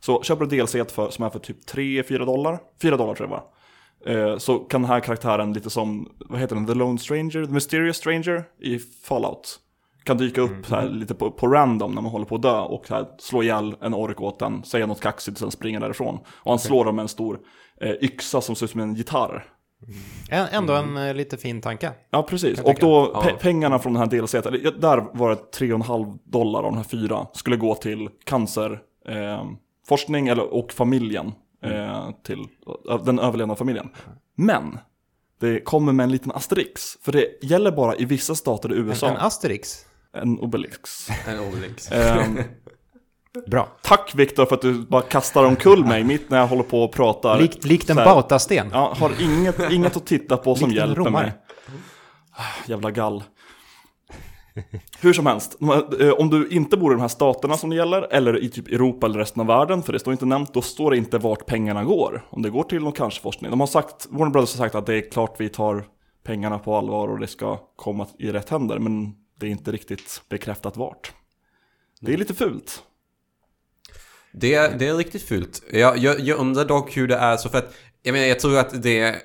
Så 0.00 0.22
köper 0.22 0.46
du 0.46 0.56
DLC 0.56 0.72
för, 0.72 1.10
som 1.10 1.24
är 1.24 1.30
för 1.30 1.38
typ 1.38 1.70
3-4 1.70 2.26
dollar, 2.26 2.58
4 2.82 2.96
dollar 2.96 3.14
tror 3.14 3.30
jag 3.30 3.36
var. 3.36 4.32
Eh, 4.32 4.38
så 4.38 4.58
kan 4.58 4.82
den 4.82 4.90
här 4.90 5.00
karaktären 5.00 5.52
lite 5.52 5.70
som, 5.70 6.08
vad 6.18 6.40
heter 6.40 6.56
den, 6.56 6.66
The 6.66 6.74
Lone 6.74 6.98
Stranger, 6.98 7.46
The 7.46 7.52
Mysterious 7.52 7.96
Stranger 7.96 8.44
i 8.60 8.78
Fallout. 8.78 9.60
Kan 10.04 10.16
dyka 10.16 10.40
upp 10.40 10.66
så 10.66 10.74
här, 10.74 10.88
lite 10.88 11.14
på, 11.14 11.30
på 11.30 11.46
random 11.46 11.94
när 11.94 12.02
man 12.02 12.10
håller 12.10 12.26
på 12.26 12.34
att 12.34 12.42
dö 12.42 12.60
och 12.60 12.88
här, 12.88 13.06
slå 13.18 13.42
ihjäl 13.42 13.76
en 13.80 13.94
ork 13.94 14.20
åt 14.20 14.38
den, 14.38 14.64
säga 14.64 14.86
något 14.86 15.00
kaxigt 15.00 15.34
och 15.34 15.38
sen 15.38 15.50
springa 15.50 15.80
därifrån. 15.80 16.18
Och 16.26 16.52
han 16.52 16.58
slår 16.58 16.84
dem 16.84 16.96
med 16.96 17.02
en 17.02 17.08
stor 17.08 17.40
eh, 17.80 17.94
yxa 18.02 18.40
som 18.40 18.54
ser 18.54 18.66
ut 18.66 18.70
som 18.70 18.80
en 18.80 18.94
gitarr. 18.94 19.53
Ändå 20.30 20.72
en 20.74 20.96
eh, 20.96 21.14
lite 21.14 21.36
fin 21.36 21.60
tanke. 21.60 21.92
Ja, 22.10 22.22
precis. 22.22 22.60
Och 22.60 22.74
då, 22.80 23.10
Ja. 23.14 23.22
pe- 23.22 23.38
pengarna 23.40 23.78
från 23.78 23.92
den 23.92 24.00
här 24.02 24.06
DLC, 24.10 24.32
där 24.80 25.16
var 25.18 25.30
det 25.30 25.36
3,5 25.58 26.18
dollar 26.24 26.58
av 26.58 26.64
de 26.64 26.76
här 26.76 26.84
fyra, 26.84 27.26
skulle 27.32 27.56
gå 27.56 27.74
till 27.74 28.08
cancerforskning 28.24 29.22
eh, 29.24 29.44
forskning 29.88 30.28
eller, 30.28 30.54
och 30.54 30.72
familjen. 30.72 31.32
Eh, 31.64 32.10
till 32.24 32.38
den 33.04 33.18
överlevande 33.18 33.56
familjen. 33.56 33.88
Men, 34.36 34.78
det 35.40 35.60
kommer 35.60 35.92
med 35.92 36.04
en 36.04 36.12
liten 36.12 36.32
asterix. 36.32 36.96
För 37.02 37.12
det 37.12 37.26
gäller 37.42 37.72
bara 37.72 37.96
i 37.96 38.04
vissa 38.04 38.34
stater 38.34 38.72
i 38.74 38.78
En, 38.78 38.88
USA. 38.88 39.08
en 39.08 39.16
Asterix. 39.16 39.86
En 40.12 40.38
obelix. 40.38 41.08
En 41.28 41.40
Obelix. 41.40 41.92
Ehm, 41.92 42.38
Bra. 43.46 43.68
tack 43.82 44.14
Viktor 44.14 44.46
för 44.46 44.54
att 44.54 44.62
du 44.62 44.74
bara 44.74 45.02
kastar 45.02 45.44
omkull 45.44 45.84
mig 45.84 46.04
mitt 46.04 46.30
när 46.30 46.38
jag 46.38 46.46
håller 46.46 46.62
på 46.62 46.82
och 46.84 46.92
pratar. 46.92 47.40
Likt, 47.40 47.64
likt 47.64 47.90
en 47.90 47.96
bautasten. 47.96 48.68
Ja, 48.72 48.94
har 48.98 49.12
inget, 49.22 49.72
inget 49.72 49.96
att 49.96 50.06
titta 50.06 50.36
på 50.36 50.54
som 50.54 50.68
Likt 50.68 50.78
hjälper 50.80 50.94
romare. 51.04 51.22
mig. 51.22 51.32
Ah, 52.32 52.42
Jävla 52.66 52.90
gall. 52.90 53.22
Hur 55.00 55.12
som 55.12 55.26
helst, 55.26 55.58
eh, 56.00 56.10
om 56.10 56.30
du 56.30 56.48
inte 56.48 56.76
bor 56.76 56.92
i 56.92 56.94
de 56.94 57.00
här 57.00 57.08
staterna 57.08 57.56
som 57.56 57.70
det 57.70 57.76
gäller, 57.76 58.02
eller 58.10 58.42
i 58.42 58.48
typ 58.48 58.68
Europa 58.68 59.06
eller 59.06 59.18
resten 59.18 59.40
av 59.40 59.46
världen, 59.46 59.82
för 59.82 59.92
det 59.92 59.98
står 59.98 60.12
inte 60.12 60.26
nämnt, 60.26 60.54
då 60.54 60.62
står 60.62 60.90
det 60.90 60.96
inte 60.96 61.18
vart 61.18 61.46
pengarna 61.46 61.84
går. 61.84 62.26
Om 62.30 62.42
det 62.42 62.50
går 62.50 62.62
till 62.62 62.82
någon 62.82 62.92
cancerforskning. 62.92 63.50
De 63.50 63.60
har 63.60 63.66
sagt, 63.66 64.06
Warner 64.10 64.30
Brothers 64.30 64.56
har 64.58 64.64
sagt 64.64 64.74
att 64.74 64.86
det 64.86 64.94
är 64.94 65.10
klart 65.10 65.34
vi 65.38 65.48
tar 65.48 65.84
pengarna 66.24 66.58
på 66.58 66.76
allvar 66.76 67.08
och 67.08 67.18
det 67.18 67.26
ska 67.26 67.56
komma 67.76 68.06
i 68.18 68.30
rätt 68.30 68.50
händer, 68.50 68.78
men 68.78 69.14
det 69.40 69.46
är 69.46 69.50
inte 69.50 69.72
riktigt 69.72 70.22
bekräftat 70.28 70.76
vart. 70.76 71.12
Det 72.00 72.12
är 72.12 72.16
lite 72.16 72.34
fult. 72.34 72.82
Det, 74.34 74.54
är- 74.54 74.78
det 74.78 74.86
är 74.88 74.94
riktigt 74.94 75.22
fult. 75.22 75.62
Jag, 75.72 75.98
jag, 75.98 76.20
jag 76.20 76.38
undrar 76.38 76.64
dock 76.64 76.96
hur 76.96 77.08
det 77.08 77.16
är 77.16 77.36
så 77.36 77.48
för 77.48 77.58
att, 77.58 77.74
jag 78.02 78.12
menar 78.12 78.26
jag 78.26 78.40
tror 78.40 78.58
att 78.58 78.82
det 78.82 79.16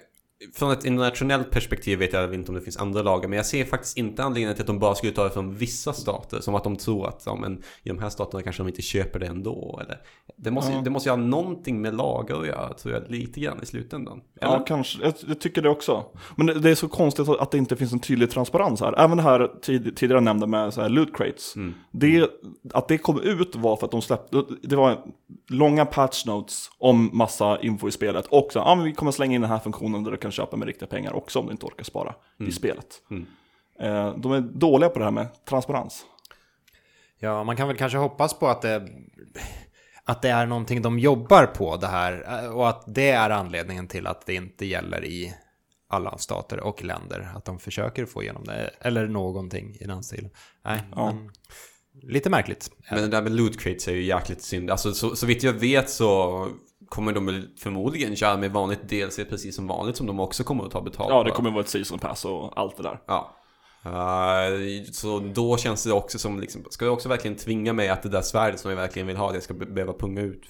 från 0.53 0.71
ett 0.71 0.85
internationellt 0.85 1.51
perspektiv 1.51 1.99
vet 1.99 2.13
jag 2.13 2.33
inte 2.33 2.51
om 2.51 2.55
det 2.55 2.61
finns 2.61 2.77
andra 2.77 3.01
lagar, 3.01 3.29
men 3.29 3.37
jag 3.37 3.45
ser 3.45 3.65
faktiskt 3.65 3.97
inte 3.97 4.23
anledningen 4.23 4.55
till 4.55 4.63
att 4.63 4.67
de 4.67 4.79
bara 4.79 4.95
skulle 4.95 5.13
ta 5.13 5.23
det 5.23 5.29
från 5.29 5.55
vissa 5.55 5.93
stater, 5.93 6.39
som 6.41 6.55
att 6.55 6.63
de 6.63 6.75
tror 6.75 7.07
att 7.07 7.23
ja, 7.25 7.35
men, 7.35 7.63
i 7.83 7.89
de 7.89 7.99
här 7.99 8.09
staterna 8.09 8.43
kanske 8.43 8.63
de 8.63 8.67
inte 8.67 8.81
köper 8.81 9.19
det 9.19 9.25
ändå. 9.25 9.79
Eller, 9.83 9.97
det, 10.35 10.51
måste, 10.51 10.71
Ja. 10.71 10.81
det 10.81 10.89
måste 10.89 11.09
ju 11.09 11.11
ha 11.11 11.17
någonting 11.17 11.81
med 11.81 11.95
lagar 11.95 12.41
att 12.41 12.47
göra, 12.47 12.73
tror 12.73 12.93
jag, 12.93 13.03
lite 13.11 13.39
grann 13.39 13.59
i 13.63 13.65
slutändan. 13.65 14.21
Ja, 14.41 14.55
Eller? 14.55 14.65
kanske. 14.65 15.03
Jag, 15.03 15.13
jag 15.27 15.39
tycker 15.39 15.61
det 15.61 15.69
också. 15.69 16.05
Men 16.35 16.45
det, 16.45 16.53
det 16.53 16.69
är 16.69 16.75
så 16.75 16.87
konstigt 16.87 17.29
att, 17.29 17.39
att 17.39 17.51
det 17.51 17.57
inte 17.57 17.75
finns 17.75 17.93
en 17.93 17.99
tydlig 17.99 18.31
transparens 18.31 18.81
här. 18.81 18.99
Även 18.99 19.17
det 19.17 19.23
här 19.23 19.51
tid, 19.61 19.95
tidigare 19.97 20.21
nämnda 20.21 20.47
med 20.47 20.73
så 20.73 20.81
här 20.81 20.89
loot 20.89 21.17
crates. 21.17 21.55
Mm. 21.55 21.73
Det, 21.91 22.29
att 22.73 22.87
det 22.87 22.97
kom 22.97 23.21
ut 23.21 23.55
var 23.55 23.75
för 23.75 23.85
att 23.85 23.91
de 23.91 24.01
släppte, 24.01 24.43
det 24.61 24.75
var 24.75 25.03
långa 25.49 25.85
patch 25.85 26.25
notes 26.25 26.69
om 26.77 27.09
massa 27.13 27.59
info 27.61 27.87
i 27.87 27.91
spelet. 27.91 28.25
Och 28.29 28.49
så, 28.53 28.59
ja 28.59 28.75
men 28.75 28.85
vi 28.85 28.93
kommer 28.93 29.11
slänga 29.11 29.35
in 29.35 29.41
den 29.41 29.49
här 29.49 29.59
funktionen 29.59 30.03
där 30.03 30.11
du 30.11 30.17
kan 30.17 30.28
köpa 30.31 30.57
med 30.57 30.67
riktiga 30.67 30.87
pengar 30.87 31.13
också 31.13 31.39
om 31.39 31.45
du 31.45 31.51
inte 31.51 31.65
orkar 31.65 31.83
spara 31.83 32.15
i 32.39 32.51
spelet. 32.51 33.01
Mm. 33.11 33.25
Eh, 33.79 34.15
de 34.17 34.31
är 34.31 34.41
dåliga 34.41 34.89
på 34.89 34.99
det 34.99 35.05
här 35.05 35.11
med 35.11 35.45
transparens. 35.45 36.05
Ja, 37.19 37.43
man 37.43 37.55
kan 37.55 37.67
väl 37.67 37.77
kanske 37.77 37.97
hoppas 37.97 38.33
på 38.39 38.47
att 38.47 38.61
det, 38.61 38.87
att 40.03 40.21
det 40.21 40.29
är 40.29 40.45
någonting 40.45 40.81
de 40.81 40.99
jobbar 40.99 41.45
på 41.45 41.77
det 41.77 41.87
här 41.87 42.43
eh, 42.43 42.49
och 42.49 42.69
att 42.69 42.83
det 42.87 43.09
är 43.11 43.29
anledningen 43.29 43.87
till 43.87 44.07
att 44.07 44.25
det 44.25 44.33
inte 44.33 44.65
gäller 44.65 45.05
i 45.05 45.33
alla 45.87 46.17
stater 46.17 46.59
och 46.59 46.83
länder. 46.83 47.31
Att 47.35 47.45
de 47.45 47.59
försöker 47.59 48.05
få 48.05 48.23
igenom 48.23 48.43
det, 48.43 48.69
eller 48.81 49.07
någonting 49.07 49.75
i 49.79 49.85
den 49.85 50.03
stilen. 50.03 50.29
Nej, 50.65 50.81
Ja. 50.95 51.05
men 51.11 51.31
lite 52.01 52.29
märkligt. 52.29 52.71
Men 52.91 53.01
det 53.01 53.07
där 53.07 53.21
med 53.21 53.31
loot 53.31 53.59
crates 53.59 53.87
är 53.87 53.91
ju 53.91 54.03
jäkligt 54.03 54.41
synd. 54.41 54.71
Alltså 54.71 54.93
så, 54.93 55.15
så 55.15 55.25
vitt 55.25 55.43
jag 55.43 55.53
vet 55.53 55.89
så 55.89 56.47
kommer 56.89 57.13
de 57.13 57.47
förmodligen 57.59 58.15
köra 58.15 58.37
med 58.37 58.51
vanligt 58.51 58.89
DLC 58.89 59.15
precis 59.29 59.55
som 59.55 59.67
vanligt 59.67 59.95
som 59.97 60.07
de 60.07 60.19
också 60.19 60.43
kommer 60.43 60.63
att 60.65 60.71
ta 60.71 60.81
betalt 60.81 61.09
Ja, 61.09 61.23
det 61.23 61.31
kommer 61.31 61.51
vara 61.51 61.61
ett 61.61 61.69
season 61.69 61.99
pass 61.99 62.25
och 62.25 62.57
allt 62.59 62.77
det 62.77 62.83
där. 62.83 62.99
Ja. 63.07 63.35
Eh, 63.85 64.83
så 64.91 65.19
då 65.19 65.57
känns 65.57 65.83
det 65.83 65.93
också 65.93 66.19
som 66.19 66.39
liksom, 66.39 66.61
ska 66.69 66.85
jag 66.85 66.93
också 66.93 67.09
verkligen 67.09 67.37
tvinga 67.37 67.73
mig 67.73 67.89
att 67.89 68.03
det 68.03 68.09
där 68.09 68.21
svärdet 68.21 68.59
som 68.59 68.71
jag 68.71 68.77
verkligen 68.77 69.07
vill 69.07 69.17
ha, 69.17 69.31
det 69.31 69.41
ska 69.41 69.53
be- 69.53 69.65
behöva 69.65 69.93
punga 69.93 70.21
ut 70.21 70.43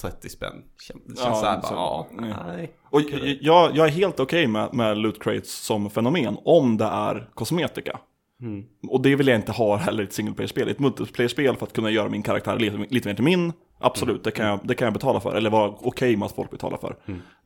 30 0.00 0.28
spänn. 0.28 0.52
Det 0.78 0.82
känns 0.84 1.02
Ja, 1.24 1.34
såhär 1.34 1.56
bara, 1.56 1.62
så- 1.62 1.74
ja, 1.74 2.08
nej. 2.12 2.72
Och 2.90 3.00
jag, 3.40 3.76
jag 3.76 3.86
är 3.86 3.90
helt 3.90 4.20
okej 4.20 4.46
med, 4.46 4.74
med 4.74 4.98
loot 4.98 5.22
crates 5.22 5.52
som 5.64 5.90
fenomen 5.90 6.36
om 6.44 6.76
det 6.76 6.84
är 6.84 7.30
kosmetika. 7.34 8.00
Mm. 8.40 8.64
Och 8.88 9.02
det 9.02 9.16
vill 9.16 9.26
jag 9.26 9.36
inte 9.36 9.52
ha 9.52 9.76
heller 9.76 10.02
i 10.02 10.06
ett 10.06 10.12
single 10.12 10.34
player-spel. 10.34 10.68
Ett 10.68 10.78
multiplayer-spel 10.78 11.56
för 11.56 11.66
att 11.66 11.72
kunna 11.72 11.90
göra 11.90 12.08
min 12.08 12.22
karaktär 12.22 12.58
lite, 12.58 12.76
lite 12.76 13.08
mer 13.08 13.14
till 13.14 13.24
min, 13.24 13.52
absolut, 13.86 14.24
det, 14.24 14.30
kan 14.30 14.46
jag, 14.46 14.60
det 14.62 14.74
kan 14.74 14.86
jag 14.86 14.92
betala 14.92 15.20
för. 15.20 15.34
Eller 15.34 15.50
vara 15.50 15.68
okej 15.80 16.16
med 16.16 16.26
att 16.26 16.32
folk 16.34 16.50
betalar 16.50 16.76
för. 16.78 16.96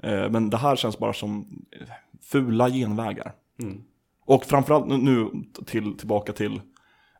Eh, 0.02 0.30
men 0.30 0.50
det 0.50 0.56
här 0.56 0.76
känns 0.76 0.98
bara 0.98 1.12
som 1.12 1.48
eh, 1.80 1.86
fula 2.32 2.70
genvägar. 2.70 3.32
Mm. 3.62 3.82
Och 4.26 4.44
framförallt 4.44 4.86
nu- 4.86 5.30
till, 5.66 5.96
tillbaka 5.98 6.32
till 6.32 6.60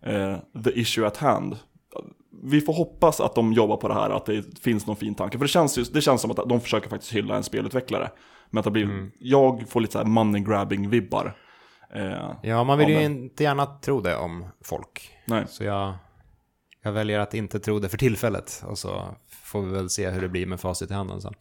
eh, 0.02 0.36
the 0.64 0.80
issue 0.80 1.06
at 1.06 1.16
hand. 1.16 1.56
vi 2.42 2.60
får 2.60 2.72
hoppas 2.72 3.20
att 3.20 3.34
de 3.34 3.52
jobbar 3.52 3.76
på 3.76 3.88
det 3.88 3.94
här, 3.94 4.10
att 4.10 4.26
det 4.26 4.58
finns 4.60 4.86
någon 4.86 4.96
fin 4.96 5.14
tanke. 5.14 5.38
För 5.38 5.44
det 5.44 5.48
känns, 5.48 5.78
ju, 5.78 5.82
det 5.82 6.00
känns 6.00 6.20
som 6.20 6.30
att 6.30 6.48
de 6.48 6.60
försöker 6.60 6.88
faktiskt 6.88 7.12
hylla 7.12 7.36
en 7.36 7.42
spelutvecklare. 7.42 8.10
Men 8.50 8.58
att 8.58 8.64
det 8.64 8.70
blir, 8.70 8.84
Mm. 8.84 9.10
jag 9.18 9.68
får 9.68 9.80
lite 9.80 9.92
så 9.92 9.98
här 9.98 10.04
money 10.06 10.42
grabbing 10.42 10.88
vibbar. 10.90 11.36
Eh, 11.94 12.32
Ja, 12.42 12.64
man 12.64 12.78
vill 12.78 12.88
ju 12.88 13.04
inte 13.04 13.42
gärna 13.44 13.66
tro 13.66 14.00
det 14.00 14.16
om 14.16 14.44
folk. 14.64 15.10
Nej. 15.26 15.44
Så 15.48 15.64
jag, 15.64 15.94
jag 16.82 16.92
väljer 16.92 17.18
att 17.18 17.34
inte 17.34 17.60
tro 17.60 17.78
det 17.78 17.88
för 17.88 17.98
tillfället. 17.98 18.62
Och 18.66 18.78
så 18.78 19.14
får 19.44 19.62
vi 19.62 19.72
väl 19.72 19.90
se 19.90 20.10
hur 20.10 20.20
det 20.20 20.28
blir 20.28 20.46
med 20.46 20.60
facit 20.60 20.90
i 20.90 20.94
handen 20.94 21.20
sen. 21.20 21.34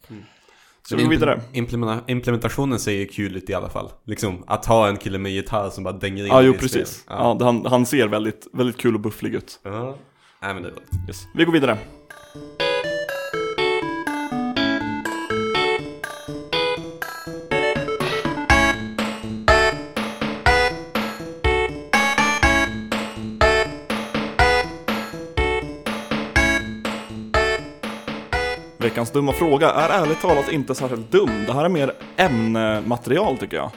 Så 0.88 0.96
vi 0.96 1.02
går 1.02 1.10
vidare. 1.10 1.40
Implementa- 1.52 2.02
implementationen 2.06 2.78
ser 2.78 2.92
ju 2.92 3.06
kul 3.06 3.36
ut 3.36 3.50
i 3.50 3.54
alla 3.54 3.68
fall. 3.68 3.90
Liksom 4.04 4.44
att 4.46 4.66
ha 4.66 4.88
en 4.88 4.96
kille 4.96 5.18
med 5.18 5.32
gitarr 5.32 5.70
som 5.70 5.84
bara 5.84 5.94
dänger 5.94 6.22
in 6.24 6.28
Ja, 6.30 6.42
i 6.42 6.46
jo 6.46 6.52
precis. 6.52 6.88
spel. 6.88 7.04
Ja. 7.18 7.38
han, 7.40 7.66
han 7.66 7.86
ser 7.86 8.08
väldigt, 8.08 8.46
väldigt 8.52 8.76
kul 8.76 8.94
och 8.94 9.00
bufflig 9.00 9.34
ut. 9.34 9.60
Ja. 9.62 9.98
Nej 10.42 10.54
men 10.54 10.62
det 10.62 10.68
är 10.68 10.72
bra. 10.72 10.82
Yes. 11.08 11.26
Vi 11.34 11.44
går 11.44 11.52
vidare. 11.52 11.78
Veckans 28.88 29.10
dumma 29.10 29.32
fråga 29.32 29.70
är 29.70 30.02
ärligt 30.02 30.20
talat 30.20 30.52
inte 30.52 30.74
särskilt 30.74 31.10
dum. 31.12 31.30
Det 31.46 31.52
här 31.52 31.64
är 31.64 31.68
mer 31.68 31.92
ämnematerial 32.16 33.38
tycker 33.38 33.56
jag. 33.56 33.70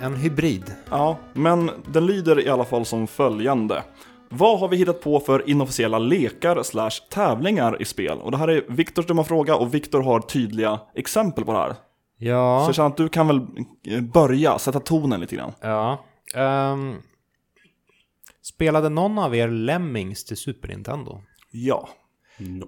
En 0.00 0.16
hybrid. 0.16 0.74
Ja, 0.90 1.16
men 1.32 1.70
den 1.92 2.06
lyder 2.06 2.46
i 2.46 2.48
alla 2.48 2.64
fall 2.64 2.84
som 2.84 3.06
följande. 3.06 3.82
Vad 4.28 4.58
har 4.60 4.68
vi 4.68 4.76
hittat 4.76 5.00
på 5.02 5.20
för 5.20 5.50
inofficiella 5.50 5.98
lekar 5.98 6.62
slash 6.62 6.90
tävlingar 7.10 7.82
i 7.82 7.84
spel? 7.84 8.18
Och 8.18 8.30
det 8.30 8.36
här 8.36 8.48
är 8.48 8.64
Viktors 8.68 9.06
dumma 9.06 9.24
fråga 9.24 9.56
och 9.56 9.74
Viktor 9.74 10.02
har 10.02 10.20
tydliga 10.20 10.80
exempel 10.94 11.44
på 11.44 11.52
det 11.52 11.58
här. 11.58 11.70
Så 11.72 11.76
Ja. 12.18 12.64
jag 12.66 12.74
känner 12.74 12.88
att 12.88 12.96
du 12.96 13.08
kan 13.08 13.26
väl 13.26 13.40
eh, 13.86 14.00
börja, 14.00 14.58
sätta 14.58 14.80
tonen 14.80 15.20
lite 15.20 15.36
grann. 15.36 15.52
ja. 15.60 16.04
Ehm, 16.34 16.94
spelade 18.42 18.88
någon 18.88 19.18
av 19.18 19.36
er 19.36 19.48
Lemmings 19.48 20.24
till 20.24 20.36
Super 20.36 20.68
Nintendo? 20.68 21.20
Ja. 21.50 21.88
No. 22.38 22.66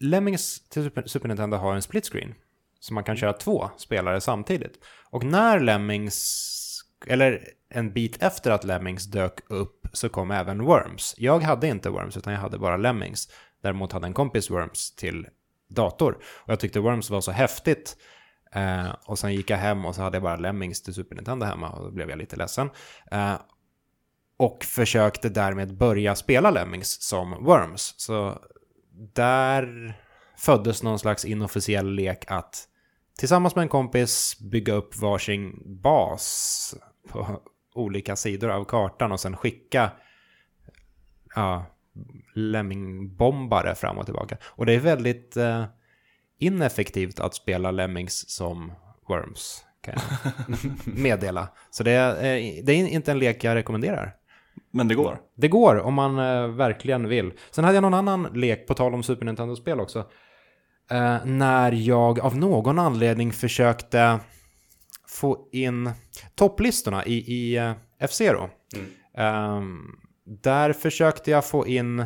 Lemmings 0.00 0.68
till 0.68 0.90
Super, 1.06 1.28
Nintendo 1.28 1.56
har 1.56 1.74
en 1.74 1.82
split 1.82 2.06
screen. 2.06 2.34
Så 2.80 2.94
man 2.94 3.04
kan 3.04 3.16
köra 3.16 3.32
två 3.32 3.70
spelare 3.76 4.20
samtidigt. 4.20 4.78
Och 5.10 5.24
när 5.24 5.60
Lemmings, 5.60 6.84
eller 7.06 7.48
en 7.70 7.92
bit 7.92 8.22
efter 8.22 8.50
att 8.50 8.64
Lemmings 8.64 9.04
dök 9.04 9.40
upp 9.50 9.86
så 9.92 10.08
kom 10.08 10.30
även 10.30 10.64
Worms. 10.64 11.14
Jag 11.18 11.42
hade 11.42 11.68
inte 11.68 11.90
Worms 11.90 12.16
utan 12.16 12.32
jag 12.32 12.40
hade 12.40 12.58
bara 12.58 12.76
Lemmings. 12.76 13.28
Däremot 13.62 13.92
hade 13.92 14.06
en 14.06 14.14
kompis 14.14 14.50
Worms 14.50 14.94
till 14.94 15.26
dator. 15.68 16.12
Och 16.14 16.52
jag 16.52 16.60
tyckte 16.60 16.80
Worms 16.80 17.10
var 17.10 17.20
så 17.20 17.32
häftigt. 17.32 17.96
Eh, 18.52 18.88
och 19.04 19.18
sen 19.18 19.34
gick 19.34 19.50
jag 19.50 19.58
hem 19.58 19.86
och 19.86 19.94
så 19.94 20.02
hade 20.02 20.16
jag 20.16 20.22
bara 20.22 20.36
Lemmings 20.36 20.82
till 20.82 20.94
Super 20.94 21.16
Nintendo 21.16 21.46
hemma 21.46 21.70
och 21.70 21.84
då 21.84 21.90
blev 21.90 22.10
jag 22.10 22.18
lite 22.18 22.36
ledsen. 22.36 22.70
Eh, 23.10 23.34
och 24.36 24.64
försökte 24.64 25.28
därmed 25.28 25.76
börja 25.76 26.14
spela 26.14 26.50
Lemmings 26.50 27.02
som 27.02 27.44
Worms. 27.44 27.94
Så 27.96 28.38
där 29.14 29.94
föddes 30.36 30.82
någon 30.82 30.98
slags 30.98 31.24
inofficiell 31.24 31.90
lek 31.90 32.24
att 32.28 32.68
tillsammans 33.18 33.54
med 33.54 33.62
en 33.62 33.68
kompis 33.68 34.38
bygga 34.40 34.72
upp 34.72 34.96
varsin 34.96 35.62
bas 35.82 36.74
på 37.08 37.40
olika 37.74 38.16
sidor 38.16 38.50
av 38.50 38.64
kartan 38.64 39.12
och 39.12 39.20
sen 39.20 39.36
skicka 39.36 39.90
ja, 41.34 41.66
Lemmingbombare 42.34 43.74
fram 43.74 43.98
och 43.98 44.04
tillbaka. 44.04 44.36
Och 44.42 44.66
det 44.66 44.72
är 44.72 44.78
väldigt 44.80 45.36
eh, 45.36 45.64
ineffektivt 46.38 47.20
att 47.20 47.34
spela 47.34 47.70
Lemmings 47.70 48.28
som 48.28 48.72
Worms, 49.08 49.64
kan 49.80 49.94
jag 49.94 50.56
meddela. 50.84 51.48
Så 51.70 51.82
det 51.82 51.90
är, 51.90 52.14
eh, 52.16 52.64
det 52.64 52.72
är 52.72 52.88
inte 52.88 53.10
en 53.10 53.18
lek 53.18 53.44
jag 53.44 53.54
rekommenderar. 53.54 54.14
Men 54.72 54.88
det 54.88 54.94
går. 54.94 55.20
Det 55.36 55.48
går 55.48 55.76
om 55.80 55.94
man 55.94 56.18
eh, 56.18 56.48
verkligen 56.48 57.08
vill. 57.08 57.32
Sen 57.50 57.64
hade 57.64 57.76
jag 57.76 57.82
någon 57.82 57.94
annan 57.94 58.22
lek 58.34 58.66
på 58.66 58.74
tal 58.74 58.94
om 58.94 59.02
Super 59.02 59.26
Nintendo-spel 59.26 59.80
också. 59.80 59.98
Eh, 60.90 61.16
när 61.24 61.72
jag 61.72 62.20
av 62.20 62.36
någon 62.36 62.78
anledning 62.78 63.32
försökte 63.32 64.20
få 65.08 65.48
in 65.52 65.90
topplistorna 66.34 67.04
i, 67.06 67.14
i 67.14 67.56
eh, 67.56 67.72
F-Zero. 68.00 68.50
Ehm, 69.16 69.86
där 70.42 70.72
försökte 70.72 71.30
jag 71.30 71.46
få 71.46 71.66
in 71.66 72.04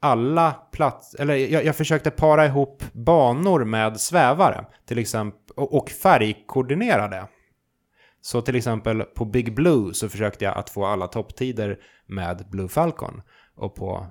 alla 0.00 0.52
plats... 0.72 1.14
Eller 1.14 1.34
jag, 1.34 1.64
jag 1.64 1.76
försökte 1.76 2.10
para 2.10 2.46
ihop 2.46 2.84
banor 2.92 3.64
med 3.64 4.00
svävare. 4.00 4.64
Till 4.86 4.98
exempel, 4.98 5.56
och, 5.56 5.74
och 5.74 5.90
färgkoordinerade. 5.90 7.28
Så 8.24 8.42
till 8.42 8.56
exempel 8.56 9.02
på 9.02 9.24
Big 9.24 9.54
Blue 9.54 9.94
så 9.94 10.08
försökte 10.08 10.44
jag 10.44 10.56
att 10.56 10.70
få 10.70 10.86
alla 10.86 11.06
topptider 11.06 11.80
med 12.06 12.46
Blue 12.50 12.68
Falcon. 12.68 13.22
Och 13.54 13.74
på 13.74 14.06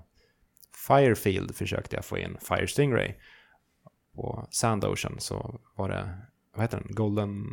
Firefield 0.87 1.55
försökte 1.55 1.95
jag 1.95 2.05
få 2.05 2.17
in 2.17 2.37
Fire 2.41 2.67
Stingray. 2.67 3.13
På 4.15 4.47
Sand 4.51 4.85
Ocean 4.85 5.15
så 5.19 5.59
var 5.75 5.89
det, 5.89 6.17
vad 6.53 6.61
heter 6.61 6.77
den? 6.77 6.87
Golden, 6.89 7.45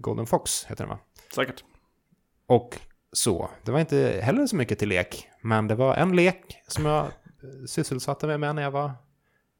Golden 0.00 0.26
Fox 0.26 0.64
heter 0.64 0.84
den 0.84 0.88
va? 0.88 0.98
Säkert. 1.34 1.64
Och 2.46 2.76
så. 3.12 3.50
Det 3.64 3.72
var 3.72 3.80
inte 3.80 4.20
heller 4.22 4.46
så 4.46 4.56
mycket 4.56 4.78
till 4.78 4.88
lek. 4.88 5.28
Men 5.42 5.68
det 5.68 5.74
var 5.74 5.94
en 5.94 6.16
lek 6.16 6.62
som 6.68 6.84
jag 6.84 7.06
sysselsatte 7.66 8.26
mig 8.26 8.38
med 8.38 8.54
när 8.54 8.62
jag 8.62 8.70
var 8.70 8.92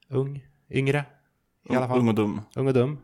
ung, 0.08 0.46
yngre. 0.70 1.04
I 1.70 1.76
alla 1.76 1.88
fall. 1.88 1.98
Ung 1.98 2.08
och 2.08 2.14
dum. 2.14 2.40
Ung 2.56 2.68
och 2.68 2.74
dum. 2.74 2.98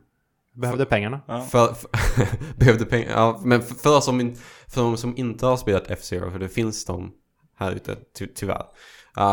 Behövde 0.54 0.84
pengarna. 0.84 1.20
Ja. 1.28 1.40
För, 1.40 1.74
för, 1.74 1.88
behövde 2.56 2.84
pengar, 2.84 3.10
ja, 3.10 3.40
men 3.44 3.62
för, 3.62 3.74
för, 3.74 4.00
som, 4.00 4.34
för 4.68 4.82
de 4.82 4.96
som 4.96 5.16
inte 5.16 5.46
har 5.46 5.56
spelat 5.56 5.90
F-Zero, 5.90 6.30
för 6.30 6.38
det 6.38 6.48
finns 6.48 6.84
de 6.84 7.12
här 7.58 7.72
ute 7.72 7.96
ty, 8.18 8.26
tyvärr. 8.26 8.66
Uh, 9.18 9.24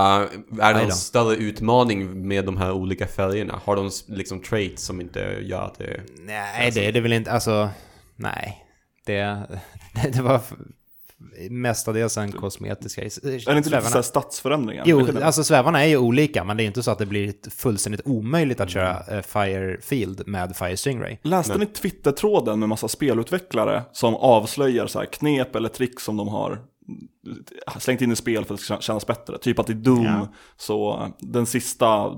är 0.61 0.73
det 0.73 0.79
en 0.79 0.89
då. 0.89 0.95
större 0.95 1.35
utmaning 1.35 2.27
med 2.27 2.45
de 2.45 2.57
här 2.57 2.71
olika 2.71 3.07
färgerna? 3.07 3.61
Har 3.65 3.75
de 3.75 3.91
liksom 4.07 4.41
traits 4.41 4.83
som 4.83 5.01
inte 5.01 5.19
gör 5.41 5.61
att 5.61 5.77
det... 5.77 6.01
Nej, 6.19 6.71
det 6.71 6.85
är 6.85 6.91
det 6.91 7.01
väl 7.01 7.13
inte. 7.13 7.31
Alltså, 7.31 7.69
nej. 8.15 8.65
Det, 9.05 9.47
det 10.13 10.21
var 10.21 10.41
mestadels 11.49 12.17
en 12.17 12.31
kosmetisk 12.31 12.95
grej. 12.95 13.09
Är 13.23 13.51
det 13.51 13.57
inte 13.57 13.69
lite 13.69 14.03
stadsförändringar? 14.03 14.83
Jo, 14.87 15.07
alltså 15.23 15.43
svävarna 15.43 15.83
är 15.83 15.87
ju 15.87 15.97
olika, 15.97 16.43
men 16.43 16.57
det 16.57 16.63
är 16.63 16.65
inte 16.65 16.83
så 16.83 16.91
att 16.91 16.97
det 16.97 17.05
blir 17.05 17.33
fullständigt 17.49 18.01
omöjligt 18.05 18.59
att 18.59 18.69
köra 18.69 18.97
Mm. 18.99 19.17
eh, 19.17 19.21
Firefield 19.23 20.27
med 20.27 20.55
Fire 20.55 20.77
Stingray. 20.77 21.17
Läste 21.21 21.57
ni 21.57 21.65
Twitter-tråden 21.65 22.59
med 22.59 22.69
massa 22.69 22.87
spelutvecklare 22.87 23.83
som 23.91 24.15
avslöjar 24.15 24.87
så 24.87 24.99
här 24.99 25.05
knep 25.05 25.55
eller 25.55 25.69
trick 25.69 25.99
som 25.99 26.17
de 26.17 26.27
har 26.27 26.59
slängt 27.79 28.01
in 28.01 28.11
i 28.11 28.15
spel 28.15 28.45
för 28.45 28.53
att 28.53 28.59
det 28.59 28.65
ska 28.65 28.77
kännas 28.79 29.07
bättre? 29.07 29.37
Typ 29.37 29.59
att 29.59 29.69
i 29.69 29.73
Doom, 29.73 30.05
Ja. 30.05 30.27
så 30.57 31.07
den 31.19 31.45
sista 31.45 32.11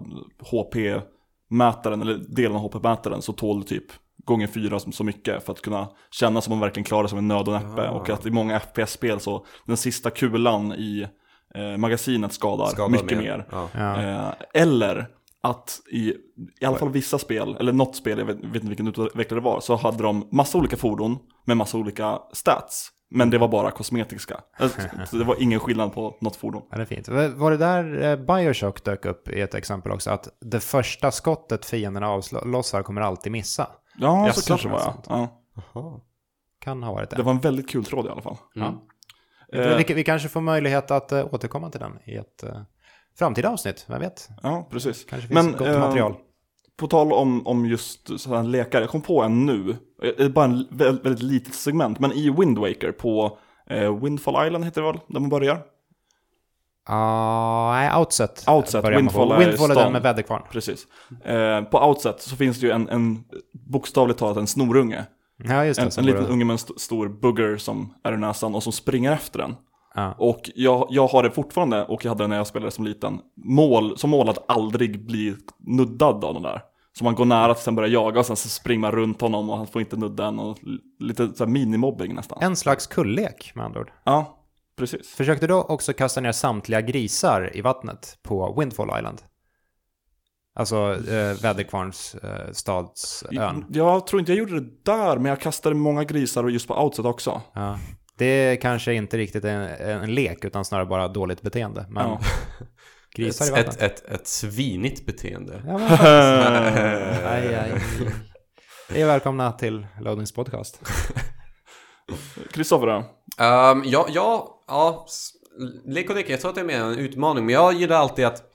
HP-mätaren, 0.52 2.02
eller 2.02 2.18
delen 2.28 2.58
av 2.58 2.62
HP-mätaren, 2.62 3.22
så 3.22 3.34
tål 3.34 3.64
typ 3.64 3.86
gånger 4.26 4.48
fyra 4.48 4.80
så 4.80 4.92
så 4.92 5.04
mycket 5.04 5.46
för 5.46 5.54
att 5.54 5.62
kunna 5.62 5.90
känna 6.12 6.42
som 6.42 6.52
man 6.52 6.60
verkligen 6.60 6.86
klarar 6.86 7.08
sig 7.08 7.16
med 7.16 7.24
nöd 7.24 7.48
och 7.48 7.54
näppe. 7.54 7.90
Och 7.90 8.10
att 8.10 8.26
i 8.26 8.32
många 8.32 8.60
FPS-spel 8.60 9.20
så 9.20 9.46
den 9.66 9.78
sista 9.78 10.10
kulan 10.10 10.74
i 10.74 11.08
eh, 11.56 11.78
magasinet 11.78 12.34
skadar, 12.34 12.66
skadar 12.66 12.90
mycket 12.90 13.18
mer. 13.18 13.46
Ja. 13.52 13.70
Eh, 13.74 14.34
eller 14.54 15.08
att 15.44 15.80
i, 15.92 16.14
i 16.62 16.66
alla 16.66 16.78
fall 16.78 16.92
vissa 16.92 17.18
spel, 17.18 17.58
eller 17.60 17.74
något 17.74 17.96
spel, 17.96 18.20
jag 18.20 18.26
vet, 18.26 18.38
vet 18.38 18.56
inte 18.56 18.68
vilken 18.68 18.88
utvecklare 18.88 19.40
det 19.40 19.46
var, 19.46 19.60
så 19.60 19.76
hade 19.76 20.04
de 20.04 20.28
massa 20.32 20.58
olika 20.58 20.78
fordon 20.78 21.20
med 21.46 21.58
massa 21.58 21.78
olika 21.78 22.20
stats. 22.34 22.92
Men 23.14 23.30
det 23.30 23.38
var 23.38 23.48
bara 23.48 23.72
kosmetiska. 23.72 24.40
Alltså, 24.58 24.82
så 25.08 25.16
det 25.16 25.24
var 25.24 25.42
ingen 25.42 25.60
skillnad 25.60 25.94
på 25.94 26.18
något 26.22 26.36
fordon. 26.36 26.62
Ja, 26.72 26.78
det 26.78 26.84
är 26.84 26.86
fint. 26.86 27.10
Var 27.38 27.52
det 27.52 27.58
där 27.58 28.04
eh, 28.04 28.16
Bioshock 28.16 28.84
dök 28.84 29.06
upp 29.06 29.30
i 29.30 29.42
ett 29.42 29.56
exempel 29.56 29.92
också? 29.92 30.10
Att 30.10 30.28
det 30.42 30.60
första 30.60 31.12
skottet 31.12 31.66
fienderna 31.66 32.08
avlossar 32.10 32.84
kommer 32.84 33.02
alltid 33.02 33.32
missa. 33.32 33.68
Ja, 33.98 34.28
Jaså, 34.28 34.42
så 34.42 34.48
kanske 34.48 34.68
det 34.68 34.74
var 34.74 34.98
ja. 35.74 36.02
Kan 36.60 36.84
ha 36.84 36.94
varit 36.94 37.10
det. 37.10 37.16
Det 37.16 37.24
var 37.24 37.32
en 37.32 37.40
väldigt 37.40 37.70
kul 37.70 37.86
tråd 37.86 38.06
i 38.06 38.10
alla 38.10 38.22
fall. 38.22 38.38
Ja. 38.54 38.82
Eh, 39.54 39.78
Vi, 39.78 39.94
vi 39.94 40.04
kanske 40.04 40.30
får 40.30 40.42
möjlighet 40.42 40.92
att 40.92 41.12
uh, 41.12 41.34
återkomma 41.34 41.70
till 41.70 41.80
den 41.80 42.00
i 42.06 42.16
ett 42.16 42.44
uh, 42.44 42.62
framtida 43.18 43.50
avsnitt. 43.50 43.86
Vem 43.90 44.00
vet? 44.00 44.30
Ja, 44.44 44.68
precis. 44.72 45.06
Kanske 45.06 45.28
finns 45.28 45.58
gott 45.58 45.68
eh, 45.68 45.80
material. 45.80 46.16
På 46.78 46.88
tal 46.88 47.14
om, 47.14 47.48
om 47.48 47.66
just 47.66 48.20
sådana 48.20 48.44
lekar, 48.50 48.82
jag 48.82 48.90
kom 48.90 49.02
på 49.02 49.24
en 49.24 49.46
nu. 49.46 49.70
Eh, 49.70 49.76
Det 50.18 50.24
är 50.24 50.30
bara 50.30 50.46
en 50.46 50.68
väldigt, 50.72 51.06
väldigt 51.06 51.24
litet 51.24 51.54
segment, 51.56 52.00
men 52.00 52.12
i 52.12 52.30
Wind 52.30 52.58
Waker 52.58 52.92
på 52.92 53.38
eh, 53.70 54.04
Windfall 54.04 54.48
Island 54.48 54.66
heter 54.66 54.82
det 54.82 54.88
väl, 54.92 55.00
där 55.08 55.20
man 55.20 55.30
börjar? 55.30 55.62
Ah, 56.92 57.72
nej, 57.72 58.00
Outset. 58.00 58.44
Outset. 58.48 58.86
Windfall 58.86 59.32
är 59.32 59.38
Windfall 59.40 59.72
är 59.72 59.76
den 59.76 59.92
med 59.94 60.02
väderkvarn. 60.02 60.42
Precis. 60.52 60.88
Eh, 61.26 61.62
på 61.62 61.88
Outset 61.88 62.22
så 62.22 62.36
finns 62.36 62.60
det 62.60 62.66
ju 62.68 62.72
en, 62.72 62.90
en 62.90 63.24
bokstavligt 63.70 64.20
talat 64.20 64.38
en 64.38 64.48
snorunge. 64.48 65.06
Ja, 65.44 65.66
just 65.66 65.80
det. 65.80 65.86
En, 65.86 65.92
en 65.98 66.06
liten 66.06 66.26
unge 66.26 66.46
med 66.46 66.54
en 66.54 66.56
st- 66.56 66.74
stor 66.78 67.10
bugger 67.10 67.58
som 67.58 67.94
är 68.04 68.14
i 68.14 68.18
näsan 68.18 68.56
och 68.56 68.64
som 68.64 68.72
springer 68.72 69.12
efter 69.12 69.40
den. 69.40 69.56
Ja. 69.96 70.16
Och 70.18 70.52
jag, 70.56 70.88
jag 70.90 71.08
har 71.08 71.24
det 71.24 71.32
fortfarande, 71.32 71.86
och 71.86 72.06
jag 72.06 72.12
hade 72.12 72.24
det 72.24 72.28
när 72.28 72.38
jag 72.38 72.48
spelade 72.48 72.72
som 72.72 72.86
liten. 72.86 73.20
Mål, 73.46 73.98
som 73.98 74.10
mål 74.10 74.30
att 74.30 74.52
aldrig 74.52 75.06
bli 75.06 75.36
nuddad 75.60 76.26
av 76.26 76.34
den 76.34 76.44
där. 76.44 76.62
Så 76.98 77.04
man 77.04 77.16
går 77.16 77.26
nära 77.26 77.54
tills 77.54 77.66
han 77.66 77.76
börjar 77.76 77.90
jaga 77.90 78.20
och 78.20 78.26
sen 78.26 78.36
så 78.36 78.50
springer 78.50 78.80
man 78.80 78.92
runt 78.92 79.22
honom 79.22 79.50
och 79.50 79.58
han 79.58 79.68
får 79.68 79.82
inte 79.82 79.98
nudda 79.98 80.26
en. 80.26 80.40
Och 80.40 80.58
lite 81.00 81.28
så 81.28 81.44
här 81.44 81.52
minimobbing 81.52 82.16
nästan. 82.16 82.38
En 82.42 82.56
slags 82.56 82.88
kullek 82.88 83.52
med 83.56 83.66
andra 83.66 83.80
ord. 83.80 83.92
Ja, 84.04 84.38
precis. 84.82 85.10
Försökte 85.16 85.48
du 85.48 85.54
också 85.54 85.94
kasta 85.94 86.22
ner 86.22 86.32
samtliga 86.32 86.82
grisar 86.82 87.52
i 87.58 87.62
vattnet 87.62 88.18
på 88.24 88.56
Windfall 88.60 88.98
Island? 89.00 89.22
Alltså 90.56 90.76
eh, 91.10 91.42
Väderkvarns 91.42 92.16
eh, 92.16 92.52
stadsön. 92.52 93.66
Jag 93.70 94.08
tror 94.08 94.20
inte 94.20 94.32
jag 94.32 94.40
gjorde 94.40 94.60
det 94.60 94.70
där, 94.86 95.18
men 95.18 95.26
jag 95.30 95.40
kastade 95.42 95.76
många 95.76 96.04
grisar 96.04 96.44
och 96.44 96.52
just 96.52 96.68
på 96.68 96.84
outset 96.84 97.06
också. 97.06 97.42
Ja. 97.54 97.80
Det 98.18 98.26
är 98.26 98.56
kanske 98.56 98.94
inte 98.94 99.18
riktigt 99.18 99.46
en, 99.46 99.62
en 99.62 100.14
lek 100.16 100.46
utan 100.46 100.66
snarare 100.66 100.86
bara 100.86 101.08
dåligt 101.08 101.42
beteende. 101.42 101.86
Men 101.90 102.08
Ja. 102.10 102.20
grisar 103.16 103.46
i 103.46 103.60
Ett, 103.60 103.68
vattnet. 103.68 103.82
ett, 103.82 104.06
ett, 104.06 104.12
ett 104.12 104.28
svinigt 104.28 105.06
beteende. 105.06 105.62
Ja, 105.68 105.80
aj, 107.30 107.56
aj. 107.56 107.72
Är 109.02 109.06
välkomna 109.06 109.52
till 109.52 109.88
Loadings 110.02 110.32
podcast. 110.34 110.82
Kristoffer? 112.54 113.04
Um, 113.42 113.84
ja, 113.86 114.06
ja, 114.10 114.62
ja, 114.68 115.06
lek 115.86 116.10
och 116.10 116.16
lek, 116.16 116.30
jag 116.30 116.42
tror 116.42 116.50
att 116.50 116.56
det 116.56 116.62
är 116.62 116.66
mer 116.66 116.82
en 116.82 117.00
utmaning. 117.00 117.46
Men 117.46 117.56
jag 117.56 117.74
gillar 117.74 117.96
alltid 117.96 118.26
att 118.26 118.52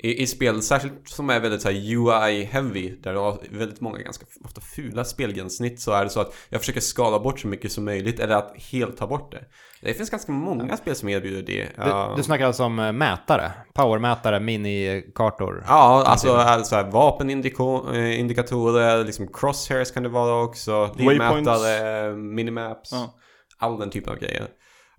i, 0.00 0.22
i 0.22 0.26
spel, 0.26 0.62
särskilt 0.62 1.08
som 1.08 1.30
är 1.30 1.40
väldigt 1.40 1.62
så 1.62 1.68
här 1.68 1.76
UI-heavy, 1.76 3.02
där 3.02 3.12
du 3.12 3.18
har 3.18 3.38
väldigt 3.50 3.80
många 3.80 3.98
ganska 3.98 4.26
ofta 4.44 4.60
fula 4.60 5.04
spelgränssnitt, 5.04 5.80
så 5.80 5.92
är 5.92 6.04
det 6.04 6.10
så 6.10 6.20
att 6.20 6.34
jag 6.48 6.60
försöker 6.60 6.80
skala 6.80 7.18
bort 7.18 7.40
så 7.40 7.48
mycket 7.48 7.72
som 7.72 7.84
möjligt, 7.84 8.20
eller 8.20 8.34
att 8.34 8.54
helt 8.72 8.96
ta 8.96 9.06
bort 9.06 9.32
det. 9.32 9.44
Det 9.82 9.94
finns 9.94 10.10
ganska 10.10 10.32
många 10.32 10.76
spel 10.76 10.94
som 10.94 11.08
erbjuder 11.08 11.42
det. 11.42 11.68
Du, 11.84 12.16
du 12.16 12.22
snackar 12.22 12.46
alltså 12.46 12.64
om 12.64 12.78
eh, 12.78 12.92
mätare, 12.92 13.52
powermätare, 13.74 14.40
minikartor. 14.40 15.64
Ja, 15.66 16.04
alltså 16.06 16.32
alltså 16.32 16.76
här, 16.76 16.90
vapenindikatorer, 16.90 19.04
liksom 19.04 19.28
crosshairs 19.32 19.90
kan 19.90 20.02
det 20.02 20.08
vara 20.08 20.42
också. 20.42 20.94
Livmätare, 20.96 22.12
minimaps, 22.16 22.92
Ja. 22.92 23.14
All 23.58 23.78
den 23.78 23.90
typen 23.90 24.12
av 24.12 24.18
grejer. 24.18 24.48